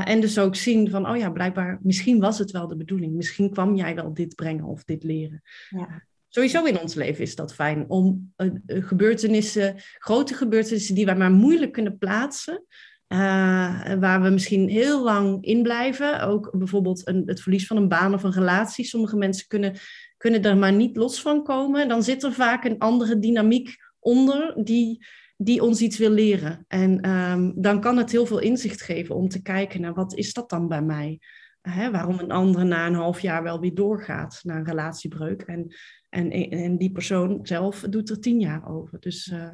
en 0.05 0.21
dus 0.21 0.39
ook 0.39 0.57
zien 0.57 0.91
van, 0.91 1.09
oh 1.09 1.17
ja, 1.17 1.31
blijkbaar, 1.31 1.79
misschien 1.83 2.21
was 2.21 2.39
het 2.39 2.51
wel 2.51 2.69
de 2.69 2.77
bedoeling. 2.77 3.15
Misschien 3.15 3.51
kwam 3.51 3.75
jij 3.75 3.95
wel 3.95 4.15
dit 4.15 4.35
brengen 4.35 4.65
of 4.65 4.85
dit 4.85 5.03
leren. 5.03 5.43
Ja. 5.69 6.03
Sowieso 6.29 6.65
in 6.65 6.81
ons 6.81 6.95
leven 6.95 7.23
is 7.23 7.35
dat 7.35 7.55
fijn 7.55 7.85
om 7.89 8.33
gebeurtenissen, 8.67 9.75
grote 9.99 10.35
gebeurtenissen 10.35 10.95
die 10.95 11.05
wij 11.05 11.17
maar 11.17 11.31
moeilijk 11.31 11.73
kunnen 11.73 11.99
plaatsen, 11.99 12.65
uh, 13.09 13.93
waar 13.93 14.23
we 14.23 14.29
misschien 14.29 14.69
heel 14.69 15.03
lang 15.03 15.45
in 15.45 15.63
blijven. 15.63 16.21
Ook 16.21 16.59
bijvoorbeeld 16.59 17.09
een, 17.09 17.23
het 17.27 17.41
verlies 17.41 17.67
van 17.67 17.77
een 17.77 17.89
baan 17.89 18.15
of 18.15 18.23
een 18.23 18.33
relatie. 18.33 18.85
Sommige 18.85 19.17
mensen 19.17 19.47
kunnen, 19.49 19.77
kunnen 20.17 20.43
er 20.43 20.57
maar 20.57 20.73
niet 20.73 20.97
los 20.97 21.21
van 21.21 21.43
komen. 21.43 21.89
Dan 21.89 22.03
zit 22.03 22.23
er 22.23 22.33
vaak 22.33 22.65
een 22.65 22.79
andere 22.79 23.19
dynamiek 23.19 23.77
onder 23.99 24.65
die, 24.65 25.07
die 25.37 25.63
ons 25.63 25.81
iets 25.81 25.99
wil 25.99 26.11
leren. 26.11 26.65
En 26.69 27.11
um, 27.11 27.53
dan 27.57 27.81
kan 27.81 27.97
het 27.97 28.11
heel 28.11 28.27
veel 28.27 28.39
inzicht 28.39 28.83
geven 28.83 29.15
om 29.15 29.29
te 29.29 29.43
kijken 29.43 29.81
naar 29.81 29.95
wat 29.95 30.15
is 30.15 30.33
dat 30.33 30.51
dan 30.51 30.69
bij 30.69 30.83
mij? 30.83 31.21
Hè, 31.61 31.91
waarom 31.91 32.19
een 32.19 32.31
andere 32.31 32.65
na 32.65 32.87
een 32.87 32.95
half 32.95 33.21
jaar 33.21 33.43
wel 33.43 33.61
weer 33.61 33.75
doorgaat 33.75 34.41
naar 34.43 34.57
een 34.57 34.67
relatiebreuk. 34.67 35.43
En, 35.43 35.75
en, 36.09 36.31
en 36.51 36.77
die 36.77 36.93
persoon 36.93 37.39
zelf 37.43 37.81
doet 37.81 38.11
er 38.11 38.21
tien 38.21 38.41
jaar 38.41 38.69
over. 38.69 39.01
Dus 39.01 39.27
uh, 39.27 39.49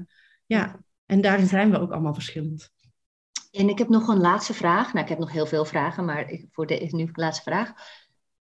ja, 0.47 0.81
en 1.07 1.21
daarin 1.21 1.47
zijn 1.47 1.71
we 1.71 1.79
ook 1.79 1.93
allemaal 1.93 2.15
verschillend. 2.15 2.72
En 3.53 3.69
ik 3.69 3.79
heb 3.79 3.89
nog 3.89 4.09
een 4.09 4.21
laatste 4.21 4.55
vraag. 4.55 4.93
Nou, 4.93 5.05
ik 5.05 5.09
heb 5.09 5.19
nog 5.19 5.33
heel 5.33 5.47
veel 5.47 5.65
vragen, 5.65 6.05
maar 6.05 6.41
voor 6.53 6.67
de, 6.67 6.89
nu 6.91 7.05
de 7.05 7.11
laatste 7.15 7.43
vraag. 7.43 7.73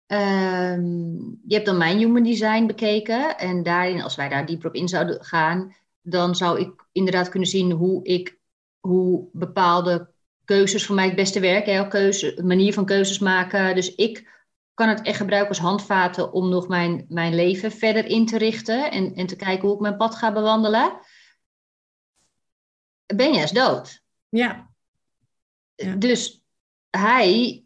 Um, 0.07 1.41
je 1.47 1.55
hebt 1.55 1.67
dan 1.67 1.77
mijn 1.77 1.99
human 1.99 2.23
design 2.23 2.67
bekeken. 2.67 3.39
En 3.39 3.63
daarin, 3.63 4.03
als 4.03 4.17
wij 4.17 4.29
daar 4.29 4.47
dieper 4.47 4.69
op 4.69 4.75
in 4.75 4.89
zouden 4.89 5.25
gaan, 5.25 5.75
dan 6.03 6.35
zou 6.35 6.61
ik 6.61 6.87
inderdaad 6.93 7.29
kunnen 7.29 7.49
zien 7.49 7.71
hoe 7.71 8.05
ik 8.05 8.39
hoe 8.81 9.29
bepaalde 9.33 10.11
keuzes 10.45 10.87
voor 10.87 10.95
mij 10.95 11.07
het 11.07 11.15
beste 11.15 11.41
werken. 11.41 11.75
Hè, 11.75 11.89
keuze, 11.89 12.43
manier 12.45 12.73
van 12.73 12.85
keuzes 12.85 13.19
maken. 13.19 13.75
Dus 13.75 13.95
ik 13.95 14.45
kan 14.75 14.89
het 14.89 15.03
echt 15.03 15.17
gebruiken 15.17 15.49
als 15.49 15.59
handvaten 15.59 16.33
om 16.33 16.49
nog 16.49 16.69
mijn, 16.69 17.07
mijn 17.09 17.35
leven 17.35 17.71
verder 17.73 18.07
in 18.07 18.27
te 18.27 18.39
richten 18.39 18.91
en, 18.91 19.15
en 19.15 19.27
te 19.27 19.37
kijken 19.37 19.67
hoe 19.67 19.75
ik 19.75 19.83
mijn 19.83 19.97
pad 19.97 20.15
ga 20.15 20.33
bewandelen. 20.33 21.01
Ben 23.07 23.33
je 23.33 23.41
eens 23.41 23.53
dood? 23.53 24.03
Ja. 24.29 24.70
Dus 25.99 26.43
hij, 26.91 27.63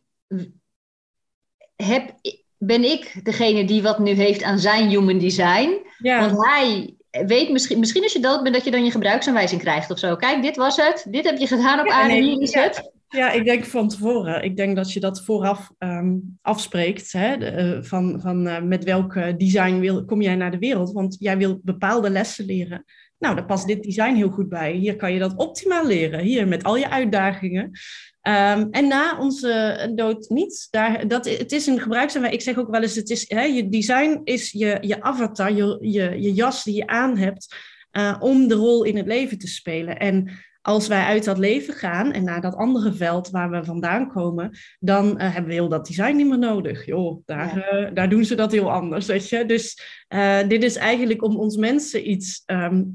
heb, 1.76 2.14
ben 2.58 2.84
ik 2.84 3.20
degene 3.22 3.64
die 3.64 3.82
wat 3.82 3.98
nu 3.98 4.10
heeft 4.10 4.42
aan 4.42 4.58
zijn 4.58 4.88
human 4.88 5.18
design. 5.18 5.86
Want 5.98 6.46
hij 6.46 6.94
weet 7.26 7.50
misschien, 7.50 7.78
misschien 7.78 8.02
als 8.02 8.12
je 8.12 8.20
dood 8.20 8.42
bent, 8.42 8.54
dat 8.54 8.64
je 8.64 8.70
dan 8.70 8.84
je 8.84 8.90
gebruiksaanwijzing 8.90 9.60
krijgt 9.60 9.90
of 9.90 9.98
zo. 9.98 10.16
Kijk, 10.16 10.42
dit 10.42 10.56
was 10.56 10.76
het. 10.76 11.06
Dit 11.10 11.24
heb 11.24 11.38
je 11.38 11.46
gedaan 11.46 11.80
op 11.80 11.88
aarde. 11.88 12.14
hier 12.14 12.40
is 12.40 12.54
het. 12.54 12.92
Ja, 13.08 13.30
ik 13.30 13.44
denk 13.44 13.64
van 13.64 13.88
tevoren. 13.88 14.42
Ik 14.42 14.56
denk 14.56 14.76
dat 14.76 14.92
je 14.92 15.00
dat 15.00 15.24
vooraf 15.24 15.70
um, 15.78 16.38
afspreekt. 16.42 17.12
Hè, 17.12 17.38
de, 17.38 17.78
van 17.82 18.20
van 18.20 18.46
uh, 18.46 18.60
met 18.60 18.84
welk 18.84 19.38
design 19.38 19.78
wil, 19.78 20.04
kom 20.04 20.22
jij 20.22 20.34
naar 20.34 20.50
de 20.50 20.58
wereld? 20.58 20.92
Want 20.92 21.16
jij 21.18 21.38
wil 21.38 21.60
bepaalde 21.62 22.10
lessen 22.10 22.44
leren. 22.44 22.84
Nou, 23.24 23.36
daar 23.36 23.44
past 23.44 23.66
dit 23.66 23.82
design 23.82 24.14
heel 24.14 24.30
goed 24.30 24.48
bij. 24.48 24.72
Hier 24.72 24.96
kan 24.96 25.12
je 25.12 25.18
dat 25.18 25.36
optimaal 25.36 25.86
leren. 25.86 26.20
Hier 26.20 26.48
met 26.48 26.64
al 26.64 26.76
je 26.76 26.90
uitdagingen. 26.90 27.64
Um, 27.64 28.68
en 28.70 28.88
na 28.88 29.18
onze 29.18 29.92
dood 29.94 30.28
niet. 30.28 30.68
Daar, 30.70 31.08
dat, 31.08 31.24
het 31.24 31.52
is 31.52 31.66
een 31.66 31.80
gebruiksaanwijzing. 31.80 32.42
Ik 32.42 32.48
zeg 32.48 32.64
ook 32.64 32.70
wel 32.70 32.82
eens, 32.82 32.94
het 32.94 33.10
is, 33.10 33.24
hè, 33.28 33.42
je 33.42 33.68
design 33.68 34.20
is 34.24 34.50
je, 34.50 34.78
je 34.80 35.02
avatar, 35.02 35.52
je, 35.52 35.78
je, 35.80 36.32
jas 36.32 36.64
die 36.64 36.74
je 36.74 36.86
aan 36.86 37.16
hebt 37.16 37.56
uh, 37.92 38.16
om 38.20 38.48
de 38.48 38.54
rol 38.54 38.84
in 38.84 38.96
het 38.96 39.06
leven 39.06 39.38
te 39.38 39.48
spelen. 39.48 39.98
En 39.98 40.30
als 40.66 40.88
wij 40.88 41.02
uit 41.02 41.24
dat 41.24 41.38
leven 41.38 41.74
gaan 41.74 42.12
en 42.12 42.24
naar 42.24 42.40
dat 42.40 42.54
andere 42.54 42.92
veld 42.92 43.30
waar 43.30 43.50
we 43.50 43.64
vandaan 43.64 44.08
komen, 44.08 44.50
dan 44.78 45.06
uh, 45.06 45.32
hebben 45.32 45.46
we 45.46 45.52
heel 45.52 45.68
dat 45.68 45.86
design 45.86 46.16
niet 46.16 46.28
meer 46.28 46.38
nodig. 46.38 46.86
Joh, 46.86 47.22
daar, 47.26 47.58
ja. 47.58 47.88
uh, 47.88 47.94
daar 47.94 48.08
doen 48.08 48.24
ze 48.24 48.34
dat 48.34 48.52
heel 48.52 48.72
anders, 48.72 49.06
weet 49.06 49.28
je. 49.28 49.46
Dus 49.46 49.82
uh, 50.08 50.48
dit 50.48 50.62
is 50.62 50.76
eigenlijk 50.76 51.22
om 51.22 51.36
ons 51.36 51.56
mensen 51.56 52.10
iets 52.10 52.42
um, 52.46 52.94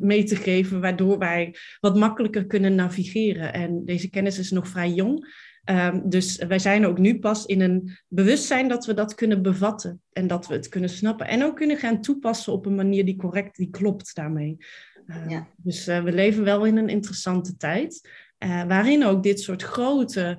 mee 0.00 0.24
te 0.24 0.36
geven, 0.36 0.80
waardoor 0.80 1.18
wij 1.18 1.54
wat 1.80 1.96
makkelijker 1.96 2.46
kunnen 2.46 2.74
navigeren. 2.74 3.52
En 3.52 3.84
deze 3.84 4.10
kennis 4.10 4.38
is 4.38 4.50
nog 4.50 4.68
vrij 4.68 4.90
jong. 4.90 5.48
Um, 5.64 6.08
dus 6.08 6.36
wij 6.36 6.58
zijn 6.58 6.86
ook 6.86 6.98
nu 6.98 7.18
pas 7.18 7.46
in 7.46 7.60
een 7.60 7.98
bewustzijn 8.08 8.68
dat 8.68 8.86
we 8.86 8.94
dat 8.94 9.14
kunnen 9.14 9.42
bevatten 9.42 10.00
en 10.12 10.26
dat 10.26 10.46
we 10.46 10.54
het 10.54 10.68
kunnen 10.68 10.90
snappen 10.90 11.28
en 11.28 11.44
ook 11.44 11.56
kunnen 11.56 11.76
gaan 11.76 12.00
toepassen 12.00 12.52
op 12.52 12.66
een 12.66 12.74
manier 12.74 13.04
die 13.04 13.16
correct, 13.16 13.56
die 13.56 13.70
klopt 13.70 14.14
daarmee. 14.14 14.56
Uh, 15.10 15.28
ja. 15.28 15.46
Dus 15.56 15.88
uh, 15.88 16.02
we 16.02 16.12
leven 16.12 16.44
wel 16.44 16.64
in 16.64 16.76
een 16.76 16.88
interessante 16.88 17.56
tijd, 17.56 18.08
uh, 18.38 18.64
waarin 18.64 19.04
ook 19.04 19.22
dit 19.22 19.40
soort 19.40 19.62
grote, 19.62 20.38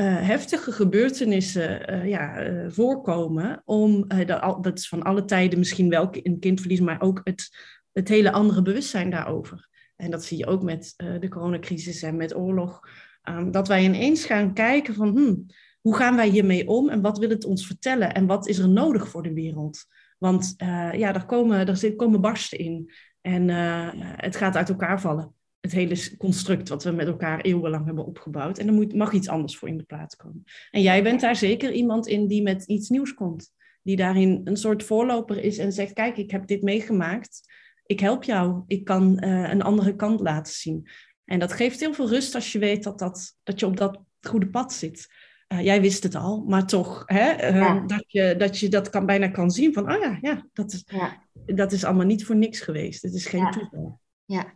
heftige 0.00 0.72
gebeurtenissen 0.72 2.08
ja, 2.08 2.44
voorkomen. 2.70 3.62
Om, 3.64 4.08
de, 4.08 4.56
dat 4.60 4.78
is 4.78 4.88
van 4.88 5.02
alle 5.02 5.24
tijden 5.24 5.58
misschien 5.58 5.88
wel 5.88 6.08
een 6.12 6.38
kindverlies, 6.38 6.80
maar 6.80 7.00
ook 7.00 7.20
het, 7.24 7.48
het 7.92 8.08
hele 8.08 8.32
andere 8.32 8.62
bewustzijn 8.62 9.10
daarover. 9.10 9.68
En 9.96 10.10
dat 10.10 10.24
zie 10.24 10.38
je 10.38 10.46
ook 10.46 10.62
met 10.62 10.94
de 10.96 11.28
coronacrisis 11.28 12.02
en 12.02 12.16
met 12.16 12.36
oorlog. 12.36 12.80
Um, 13.28 13.50
dat 13.50 13.68
wij 13.68 13.84
ineens 13.84 14.24
gaan 14.24 14.54
kijken 14.54 14.94
van 14.94 15.08
hmm, 15.08 15.46
hoe 15.80 15.96
gaan 15.96 16.16
wij 16.16 16.28
hiermee 16.28 16.68
om 16.68 16.88
en 16.88 17.00
wat 17.00 17.18
wil 17.18 17.30
het 17.30 17.44
ons 17.44 17.66
vertellen 17.66 18.14
en 18.14 18.26
wat 18.26 18.48
is 18.48 18.58
er 18.58 18.68
nodig 18.68 19.08
voor 19.08 19.22
de 19.22 19.34
wereld. 19.34 19.84
Want 20.18 20.54
ja, 20.92 21.12
daar 21.12 21.26
komen, 21.26 21.66
daar 21.66 21.92
komen 21.96 22.20
barsten 22.20 22.58
in. 22.58 22.90
En 23.20 23.48
uh, 23.48 23.88
het 24.16 24.36
gaat 24.36 24.56
uit 24.56 24.68
elkaar 24.68 25.00
vallen. 25.00 25.34
Het 25.60 25.72
hele 25.72 26.16
construct 26.16 26.68
wat 26.68 26.84
we 26.84 26.90
met 26.90 27.06
elkaar 27.06 27.40
eeuwenlang 27.40 27.84
hebben 27.84 28.06
opgebouwd. 28.06 28.58
En 28.58 28.66
er 28.66 28.72
moet, 28.72 28.94
mag 28.94 29.12
iets 29.12 29.28
anders 29.28 29.56
voor 29.56 29.68
in 29.68 29.76
de 29.76 29.84
plaats 29.84 30.16
komen. 30.16 30.44
En 30.70 30.82
jij 30.82 31.02
bent 31.02 31.20
daar 31.20 31.36
zeker 31.36 31.72
iemand 31.72 32.06
in 32.06 32.26
die 32.26 32.42
met 32.42 32.64
iets 32.64 32.88
nieuws 32.88 33.14
komt. 33.14 33.52
Die 33.82 33.96
daarin 33.96 34.40
een 34.44 34.56
soort 34.56 34.84
voorloper 34.84 35.44
is 35.44 35.58
en 35.58 35.72
zegt: 35.72 35.92
Kijk, 35.92 36.16
ik 36.16 36.30
heb 36.30 36.46
dit 36.46 36.62
meegemaakt. 36.62 37.40
Ik 37.86 38.00
help 38.00 38.24
jou. 38.24 38.62
Ik 38.66 38.84
kan 38.84 39.24
uh, 39.24 39.50
een 39.50 39.62
andere 39.62 39.96
kant 39.96 40.20
laten 40.20 40.52
zien. 40.52 40.88
En 41.24 41.38
dat 41.38 41.52
geeft 41.52 41.80
heel 41.80 41.94
veel 41.94 42.08
rust 42.08 42.34
als 42.34 42.52
je 42.52 42.58
weet 42.58 42.82
dat, 42.82 42.98
dat, 42.98 43.36
dat 43.42 43.60
je 43.60 43.66
op 43.66 43.76
dat 43.76 44.00
goede 44.20 44.48
pad 44.48 44.72
zit. 44.72 45.08
Uh, 45.48 45.64
jij 45.64 45.80
wist 45.80 46.02
het 46.02 46.14
al, 46.14 46.44
maar 46.44 46.66
toch, 46.66 47.02
hè, 47.06 47.50
uh, 47.50 47.56
ja. 47.56 47.80
dat, 47.80 48.04
je, 48.06 48.34
dat 48.38 48.58
je 48.58 48.68
dat 48.68 48.90
kan, 48.90 49.06
bijna 49.06 49.28
kan 49.28 49.50
zien 49.50 49.72
van, 49.72 49.92
oh 49.92 50.00
ja, 50.00 50.18
ja, 50.20 50.46
dat 50.52 50.72
is, 50.72 50.84
ja 50.86 51.28
dat 51.54 51.72
is 51.72 51.84
allemaal 51.84 52.06
niet 52.06 52.24
voor 52.24 52.36
niks 52.36 52.60
geweest. 52.60 53.02
Het 53.02 53.14
is 53.14 53.26
geen 53.26 53.40
ja. 53.40 53.50
toeval. 53.50 54.00
Ja. 54.24 54.52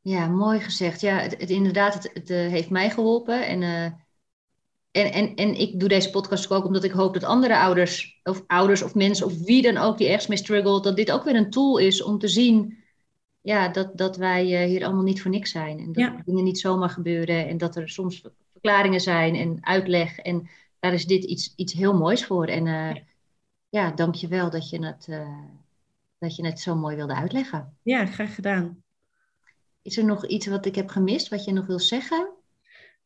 ja, 0.00 0.26
mooi 0.26 0.60
gezegd. 0.60 1.00
Ja, 1.00 1.18
het, 1.18 1.40
het 1.40 1.50
inderdaad, 1.50 1.94
het, 1.94 2.10
het 2.12 2.30
uh, 2.30 2.36
heeft 2.36 2.70
mij 2.70 2.90
geholpen. 2.90 3.46
En, 3.46 3.62
uh, 3.62 3.84
en, 4.90 5.12
en, 5.12 5.34
en 5.34 5.54
ik 5.54 5.80
doe 5.80 5.88
deze 5.88 6.10
podcast 6.10 6.50
ook 6.50 6.64
omdat 6.64 6.84
ik 6.84 6.90
hoop 6.90 7.14
dat 7.14 7.24
andere 7.24 7.58
ouders, 7.58 8.20
of 8.22 8.44
ouders 8.46 8.82
of 8.82 8.94
mensen, 8.94 9.26
of 9.26 9.38
wie 9.38 9.62
dan 9.62 9.76
ook 9.76 9.98
die 9.98 10.06
ergens 10.06 10.26
mee 10.26 10.38
struggelt, 10.38 10.84
dat 10.84 10.96
dit 10.96 11.10
ook 11.10 11.24
weer 11.24 11.36
een 11.36 11.50
tool 11.50 11.78
is 11.78 12.02
om 12.02 12.18
te 12.18 12.28
zien 12.28 12.80
ja, 13.40 13.68
dat, 13.68 13.96
dat 13.96 14.16
wij 14.16 14.62
uh, 14.62 14.68
hier 14.68 14.84
allemaal 14.84 15.02
niet 15.02 15.22
voor 15.22 15.30
niks 15.30 15.50
zijn. 15.50 15.78
En 15.78 15.92
dat 15.92 16.04
ja. 16.04 16.22
dingen 16.24 16.44
niet 16.44 16.58
zomaar 16.58 16.90
gebeuren. 16.90 17.48
En 17.48 17.58
dat 17.58 17.76
er 17.76 17.88
soms 17.88 18.22
verklaringen 18.52 19.00
zijn 19.00 19.34
en 19.34 19.58
uitleg. 19.60 20.18
En 20.18 20.48
daar 20.78 20.92
is 20.92 21.06
dit 21.06 21.24
iets, 21.24 21.52
iets 21.56 21.72
heel 21.72 21.94
moois 21.94 22.26
voor. 22.26 22.46
En 22.46 22.64
ja. 22.64 23.02
ja, 23.68 23.90
dank 23.90 24.14
je 24.14 24.28
wel 24.28 24.50
dat 24.50 24.70
je 24.70 24.84
het 24.84 25.08
dat 26.22 26.36
je 26.36 26.46
het 26.46 26.60
zo 26.60 26.74
mooi 26.74 26.96
wilde 26.96 27.14
uitleggen. 27.14 27.76
Ja, 27.82 28.06
graag 28.06 28.34
gedaan. 28.34 28.82
Is 29.82 29.96
er 29.96 30.04
nog 30.04 30.26
iets 30.26 30.46
wat 30.46 30.66
ik 30.66 30.74
heb 30.74 30.88
gemist, 30.88 31.28
wat 31.28 31.44
je 31.44 31.52
nog 31.52 31.66
wil 31.66 31.78
zeggen? 31.78 32.30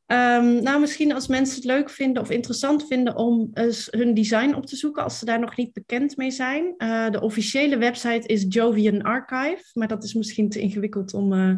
Um, 0.06 0.62
nou, 0.62 0.80
misschien 0.80 1.12
als 1.12 1.26
mensen 1.26 1.56
het 1.56 1.64
leuk 1.64 1.90
vinden 1.90 2.22
of 2.22 2.30
interessant 2.30 2.86
vinden 2.86 3.16
om 3.16 3.50
eens 3.54 3.88
hun 3.90 4.14
design 4.14 4.54
op 4.54 4.66
te 4.66 4.76
zoeken, 4.76 5.02
als 5.02 5.18
ze 5.18 5.24
daar 5.24 5.40
nog 5.40 5.56
niet 5.56 5.72
bekend 5.72 6.16
mee 6.16 6.30
zijn. 6.30 6.74
Uh, 6.78 7.10
de 7.10 7.20
officiële 7.20 7.76
website 7.76 8.28
is 8.28 8.44
Jovian 8.48 9.02
Archive, 9.02 9.64
maar 9.72 9.88
dat 9.88 10.04
is 10.04 10.14
misschien 10.14 10.48
te 10.48 10.60
ingewikkeld 10.60 11.14
om, 11.14 11.32
uh, 11.32 11.56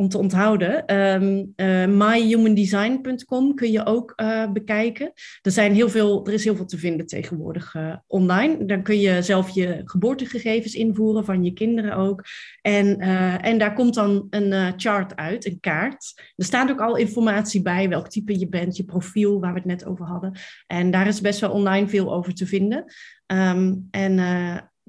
om 0.00 0.08
te 0.08 0.18
onthouden. 0.18 0.96
Um, 0.96 1.52
uh, 1.56 1.86
myhumandesign.com 1.86 3.54
kun 3.54 3.70
je 3.70 3.86
ook 3.86 4.12
uh, 4.16 4.52
bekijken. 4.52 5.12
Er, 5.42 5.50
zijn 5.50 5.74
heel 5.74 5.88
veel, 5.88 6.26
er 6.26 6.32
is 6.32 6.44
heel 6.44 6.56
veel 6.56 6.66
te 6.66 6.78
vinden 6.78 7.06
tegenwoordig 7.06 7.74
uh, 7.74 7.96
online. 8.06 8.64
Dan 8.64 8.82
kun 8.82 9.00
je 9.00 9.22
zelf 9.22 9.50
je 9.50 9.80
geboortegegevens 9.84 10.74
invoeren, 10.74 11.24
van 11.24 11.44
je 11.44 11.52
kinderen 11.52 11.96
ook. 11.96 12.24
En, 12.60 12.98
en 13.40 13.58
daar 13.58 13.74
komt 13.74 13.94
dan 13.94 14.26
een 14.30 14.72
chart 14.76 15.16
uit, 15.16 15.46
een 15.46 15.60
kaart. 15.60 16.22
Er 16.36 16.44
staat 16.44 16.70
ook 16.70 16.80
al 16.80 16.96
informatie 16.96 17.62
bij, 17.62 17.88
welk 17.88 18.08
type 18.08 18.38
je 18.38 18.48
bent, 18.48 18.76
je 18.76 18.84
profiel, 18.84 19.40
waar 19.40 19.52
we 19.52 19.58
het 19.58 19.68
net 19.68 19.86
over 19.86 20.06
hadden. 20.06 20.32
En 20.66 20.90
daar 20.90 21.06
is 21.06 21.20
best 21.20 21.40
wel 21.40 21.50
online 21.50 21.88
veel 21.88 22.14
over 22.14 22.34
te 22.34 22.46
vinden. 22.46 22.84
Um, 23.26 23.88
en 23.90 24.18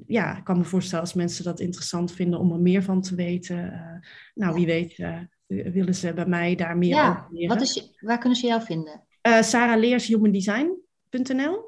ja, 0.07 0.37
ik 0.37 0.43
kan 0.43 0.57
me 0.57 0.63
voorstellen 0.63 1.03
als 1.03 1.13
mensen 1.13 1.43
dat 1.43 1.59
interessant 1.59 2.11
vinden 2.11 2.39
om 2.39 2.51
er 2.51 2.59
meer 2.59 2.83
van 2.83 3.01
te 3.01 3.15
weten. 3.15 3.57
Uh, 3.57 4.09
nou, 4.33 4.55
wie 4.55 4.65
weet 4.65 4.97
uh, 4.97 5.19
willen 5.47 5.95
ze 5.95 6.13
bij 6.13 6.25
mij 6.25 6.55
daar 6.55 6.77
meer 6.77 6.89
ja, 6.89 7.09
over 7.09 7.27
leren. 7.31 7.47
Wat 7.47 7.61
is, 7.61 7.97
waar 7.99 8.17
kunnen 8.17 8.37
ze 8.37 8.47
jou 8.47 8.61
vinden? 8.61 9.03
Uh, 9.27 9.41
Sarah 9.41 9.79
Leers 9.79 10.07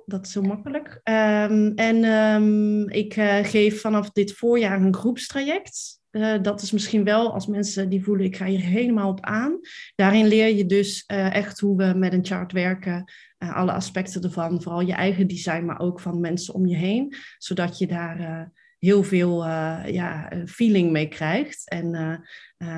dat 0.06 0.26
is 0.26 0.32
zo 0.32 0.42
makkelijk. 0.42 1.02
Um, 1.04 1.76
en 1.76 2.04
um, 2.04 2.90
ik 2.90 3.14
geef 3.44 3.82
vanaf 3.82 4.12
dit 4.12 4.34
voorjaar 4.34 4.82
een 4.82 4.96
groepstraject. 4.96 6.01
Uh, 6.12 6.42
dat 6.42 6.62
is 6.62 6.72
misschien 6.72 7.04
wel 7.04 7.34
als 7.34 7.48
mensen 7.48 7.90
die 7.90 8.04
voelen, 8.04 8.26
ik 8.26 8.36
ga 8.36 8.46
hier 8.46 8.60
helemaal 8.60 9.10
op 9.10 9.22
aan. 9.22 9.60
Daarin 9.96 10.28
leer 10.28 10.56
je 10.56 10.66
dus 10.66 11.04
uh, 11.08 11.36
echt 11.36 11.60
hoe 11.60 11.78
we 11.78 11.94
met 11.98 12.14
een 12.14 12.26
chart 12.26 12.52
werken. 12.52 13.12
Uh, 13.40 13.56
alle 13.56 13.72
aspecten 13.72 14.22
ervan, 14.22 14.62
vooral 14.62 14.82
je 14.82 14.94
eigen 14.94 15.28
design, 15.28 15.66
maar 15.66 15.80
ook 15.80 16.00
van 16.00 16.20
mensen 16.20 16.54
om 16.54 16.66
je 16.66 16.76
heen. 16.76 17.16
Zodat 17.38 17.78
je 17.78 17.88
daar 17.88 18.52
heel 18.80 19.04
veel 19.04 19.46
ja, 19.88 20.32
feeling 20.46 20.92
mee 20.92 21.08
krijgt. 21.08 21.70
En 21.70 22.22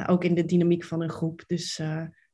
ook 0.07 0.23
in 0.23 0.35
de 0.35 0.45
dynamiek 0.45 0.83
van 0.83 1.01
een 1.01 1.09
groep. 1.09 1.43
Dus 1.47 1.81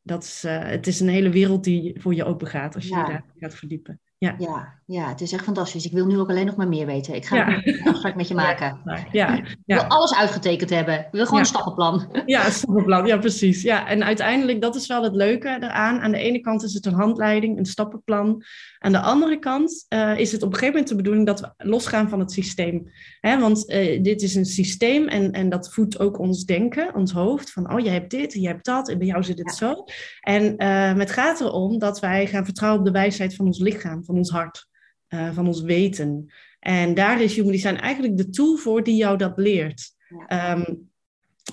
dat 0.01 0.23
is, 0.23 0.43
het 0.47 0.87
is 0.87 0.99
een 0.99 1.07
hele 1.07 1.29
wereld 1.29 1.63
die 1.63 2.01
voor 2.01 2.15
je 2.15 2.23
open 2.23 2.47
gaat 2.47 2.75
als 2.75 2.87
je 2.87 2.95
ja. 2.95 3.05
je 3.05 3.11
daar 3.11 3.25
gaat 3.39 3.55
verdiepen. 3.55 4.01
Ja. 4.19 4.35
Ja, 4.37 4.79
ja, 4.85 5.09
het 5.09 5.21
is 5.21 5.31
echt 5.31 5.43
fantastisch. 5.43 5.85
Ik 5.85 5.91
wil 5.91 6.05
nu 6.05 6.19
ook 6.19 6.29
alleen 6.29 6.45
nog 6.45 6.55
maar 6.55 6.67
meer 6.67 6.85
weten. 6.85 7.15
Ik 7.15 7.25
ga 7.25 7.35
ja. 7.35 7.61
een 7.63 7.83
afspraak 7.83 8.15
met 8.15 8.27
je 8.27 8.33
maken. 8.33 8.79
Ja, 8.85 9.05
ja, 9.11 9.37
Ik 9.37 9.57
wil 9.65 9.83
alles 9.83 10.15
uitgetekend 10.15 10.69
hebben. 10.69 10.99
Ik 10.99 11.07
wil 11.11 11.25
gewoon 11.25 11.39
een 11.39 11.45
stappenplan. 11.45 12.21
Ja, 12.25 12.45
een 12.45 12.51
stappenplan. 12.51 13.05
Ja, 13.05 13.17
precies. 13.17 13.61
Ja, 13.61 13.87
en 13.87 14.03
uiteindelijk, 14.03 14.61
dat 14.61 14.75
is 14.75 14.87
wel 14.87 15.03
het 15.03 15.15
leuke 15.15 15.57
eraan. 15.59 15.99
Aan 15.99 16.11
de 16.11 16.17
ene 16.17 16.39
kant 16.39 16.63
is 16.63 16.73
het 16.73 16.85
een 16.85 16.93
handleiding, 16.93 17.57
een 17.57 17.65
stappenplan. 17.65 18.43
Aan 18.79 18.91
de 18.91 18.99
andere 18.99 19.39
kant 19.39 19.85
uh, 19.89 20.19
is 20.19 20.31
het 20.31 20.43
op 20.43 20.47
een 20.47 20.53
gegeven 20.53 20.73
moment 20.73 20.89
de 20.89 20.95
bedoeling 20.95 21.25
dat 21.25 21.39
we 21.39 21.53
losgaan 21.57 22.09
van 22.09 22.19
het 22.19 22.31
systeem. 22.31 22.91
Hè, 23.19 23.39
want 23.39 23.69
uh, 23.69 24.03
dit 24.03 24.21
is 24.21 24.35
een 24.35 24.45
systeem 24.45 25.07
en, 25.07 25.31
en 25.31 25.49
dat 25.49 25.73
voedt 25.73 25.99
ook 25.99 26.19
ons 26.19 26.45
denken, 26.45 26.95
ons 26.95 27.11
hoofd. 27.11 27.51
Van, 27.51 27.73
oh, 27.73 27.79
jij 27.79 27.93
hebt 27.93 28.11
dit, 28.11 28.33
jij 28.33 28.51
hebt 28.51 28.65
dat 28.65 28.89
en 28.89 28.97
bij 28.97 29.07
jou 29.07 29.23
zit 29.23 29.37
het 29.37 29.55
zo. 29.55 29.83
En 30.21 30.53
uh, 30.57 30.93
het 30.93 31.11
gaat 31.11 31.41
erom 31.41 31.79
dat 31.79 31.99
wij 31.99 32.27
gaan 32.27 32.45
vertrouwen 32.45 32.79
op 32.79 32.85
de 32.85 32.91
wijsheid 32.91 33.35
van 33.35 33.45
ons 33.45 33.59
lichaam 33.59 34.03
van 34.09 34.17
ons 34.17 34.29
hart, 34.29 34.67
uh, 35.09 35.33
van 35.33 35.47
ons 35.47 35.61
weten. 35.61 36.33
En 36.59 36.93
daar 36.93 37.21
is 37.21 37.35
Human 37.35 37.51
Design 37.51 37.75
eigenlijk 37.75 38.17
de 38.17 38.29
tool 38.29 38.55
voor 38.55 38.83
die 38.83 38.95
jou 38.95 39.17
dat 39.17 39.37
leert. 39.37 39.91
Ja. 40.27 40.51
Um, 40.51 40.89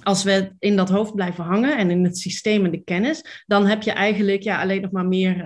als 0.03 0.25
we 0.25 0.53
in 0.59 0.77
dat 0.77 0.89
hoofd 0.89 1.15
blijven 1.15 1.45
hangen 1.45 1.79
en 1.79 1.91
in 1.91 2.05
het 2.05 2.19
systeem 2.19 2.65
en 2.65 2.71
de 2.71 2.83
kennis, 2.83 3.45
dan 3.47 3.67
heb 3.67 3.83
je 3.83 3.93
eigenlijk 3.93 4.43
ja, 4.43 4.61
alleen 4.61 4.83
nog 4.83 4.91
maar 4.91 5.07
meer 5.07 5.45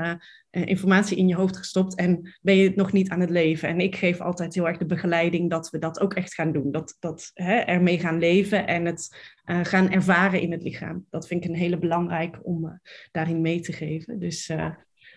uh, 0.51 0.67
informatie 0.67 1.17
in 1.17 1.29
je 1.29 1.35
hoofd 1.35 1.57
gestopt 1.57 1.95
en 1.95 2.37
ben 2.41 2.57
je 2.57 2.73
nog 2.75 2.93
niet 2.93 3.11
aan 3.11 3.21
het 3.21 3.31
leven. 3.31 3.69
En 3.69 3.81
ik 3.81 3.97
geef 3.97 4.21
altijd 4.21 4.55
heel 4.55 4.69
erg 4.69 4.79
de 4.79 4.87
begeleiding 4.87 5.51
dat 5.51 5.71
we 5.71 5.79
dat 5.79 6.01
ook 6.01 6.15
echt 6.15 6.35
gaan 6.35 6.53
doen. 6.53 6.71
Dat, 6.71 6.97
dat 6.99 7.31
hè, 7.35 7.55
ermee 7.55 7.99
gaan 7.99 8.19
leven 8.19 8.67
en 8.67 8.85
het 8.85 9.17
uh, 9.47 9.61
gaan 9.63 9.91
ervaren 9.91 10.41
in 10.41 10.53
het 10.53 10.63
lichaam. 10.63 11.07
Dat 11.11 11.27
vind 11.27 11.45
ik 11.45 11.51
een 11.51 11.57
hele 11.57 11.79
belangrijk 11.79 12.39
om 12.43 12.65
uh, 12.65 12.73
daarin 13.11 13.41
mee 13.41 13.61
te 13.61 13.73
geven. 13.73 14.19
Dus 14.19 14.53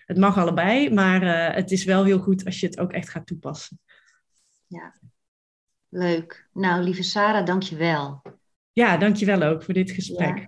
het 0.05 0.17
mag 0.17 0.37
allebei, 0.37 0.93
maar 0.93 1.23
uh, 1.23 1.55
het 1.55 1.71
is 1.71 1.83
wel 1.83 2.03
heel 2.03 2.19
goed 2.19 2.45
als 2.45 2.59
je 2.59 2.65
het 2.65 2.79
ook 2.79 2.91
echt 2.91 3.09
gaat 3.09 3.27
toepassen. 3.27 3.79
Ja. 4.67 4.93
Leuk. 5.89 6.47
Nou, 6.53 6.83
lieve 6.83 7.03
Sarah, 7.03 7.45
dank 7.45 7.63
je 7.63 7.75
wel. 7.75 8.21
Ja, 8.71 8.97
dank 8.97 9.15
je 9.15 9.25
wel 9.25 9.41
ook 9.41 9.63
voor 9.63 9.73
dit 9.73 9.91
gesprek. 9.91 10.47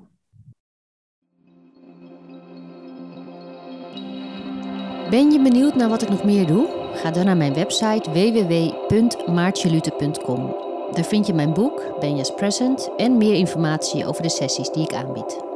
Ben 5.09 5.31
je 5.31 5.41
benieuwd 5.41 5.75
naar 5.75 5.89
wat 5.89 6.01
ik 6.01 6.09
nog 6.09 6.23
meer 6.23 6.47
doe? 6.47 6.91
Ga 6.93 7.11
dan 7.11 7.25
naar 7.25 7.37
mijn 7.37 7.53
website 7.53 8.11
www.maartjelute.com. 8.11 10.63
Daar 10.93 11.05
vind 11.05 11.27
je 11.27 11.33
mijn 11.33 11.53
boek, 11.53 11.99
Benja's 11.99 12.33
Present, 12.33 12.89
en 12.97 13.17
meer 13.17 13.33
informatie 13.33 14.05
over 14.05 14.23
de 14.23 14.29
sessies 14.29 14.69
die 14.69 14.83
ik 14.83 14.93
aanbied. 14.93 15.54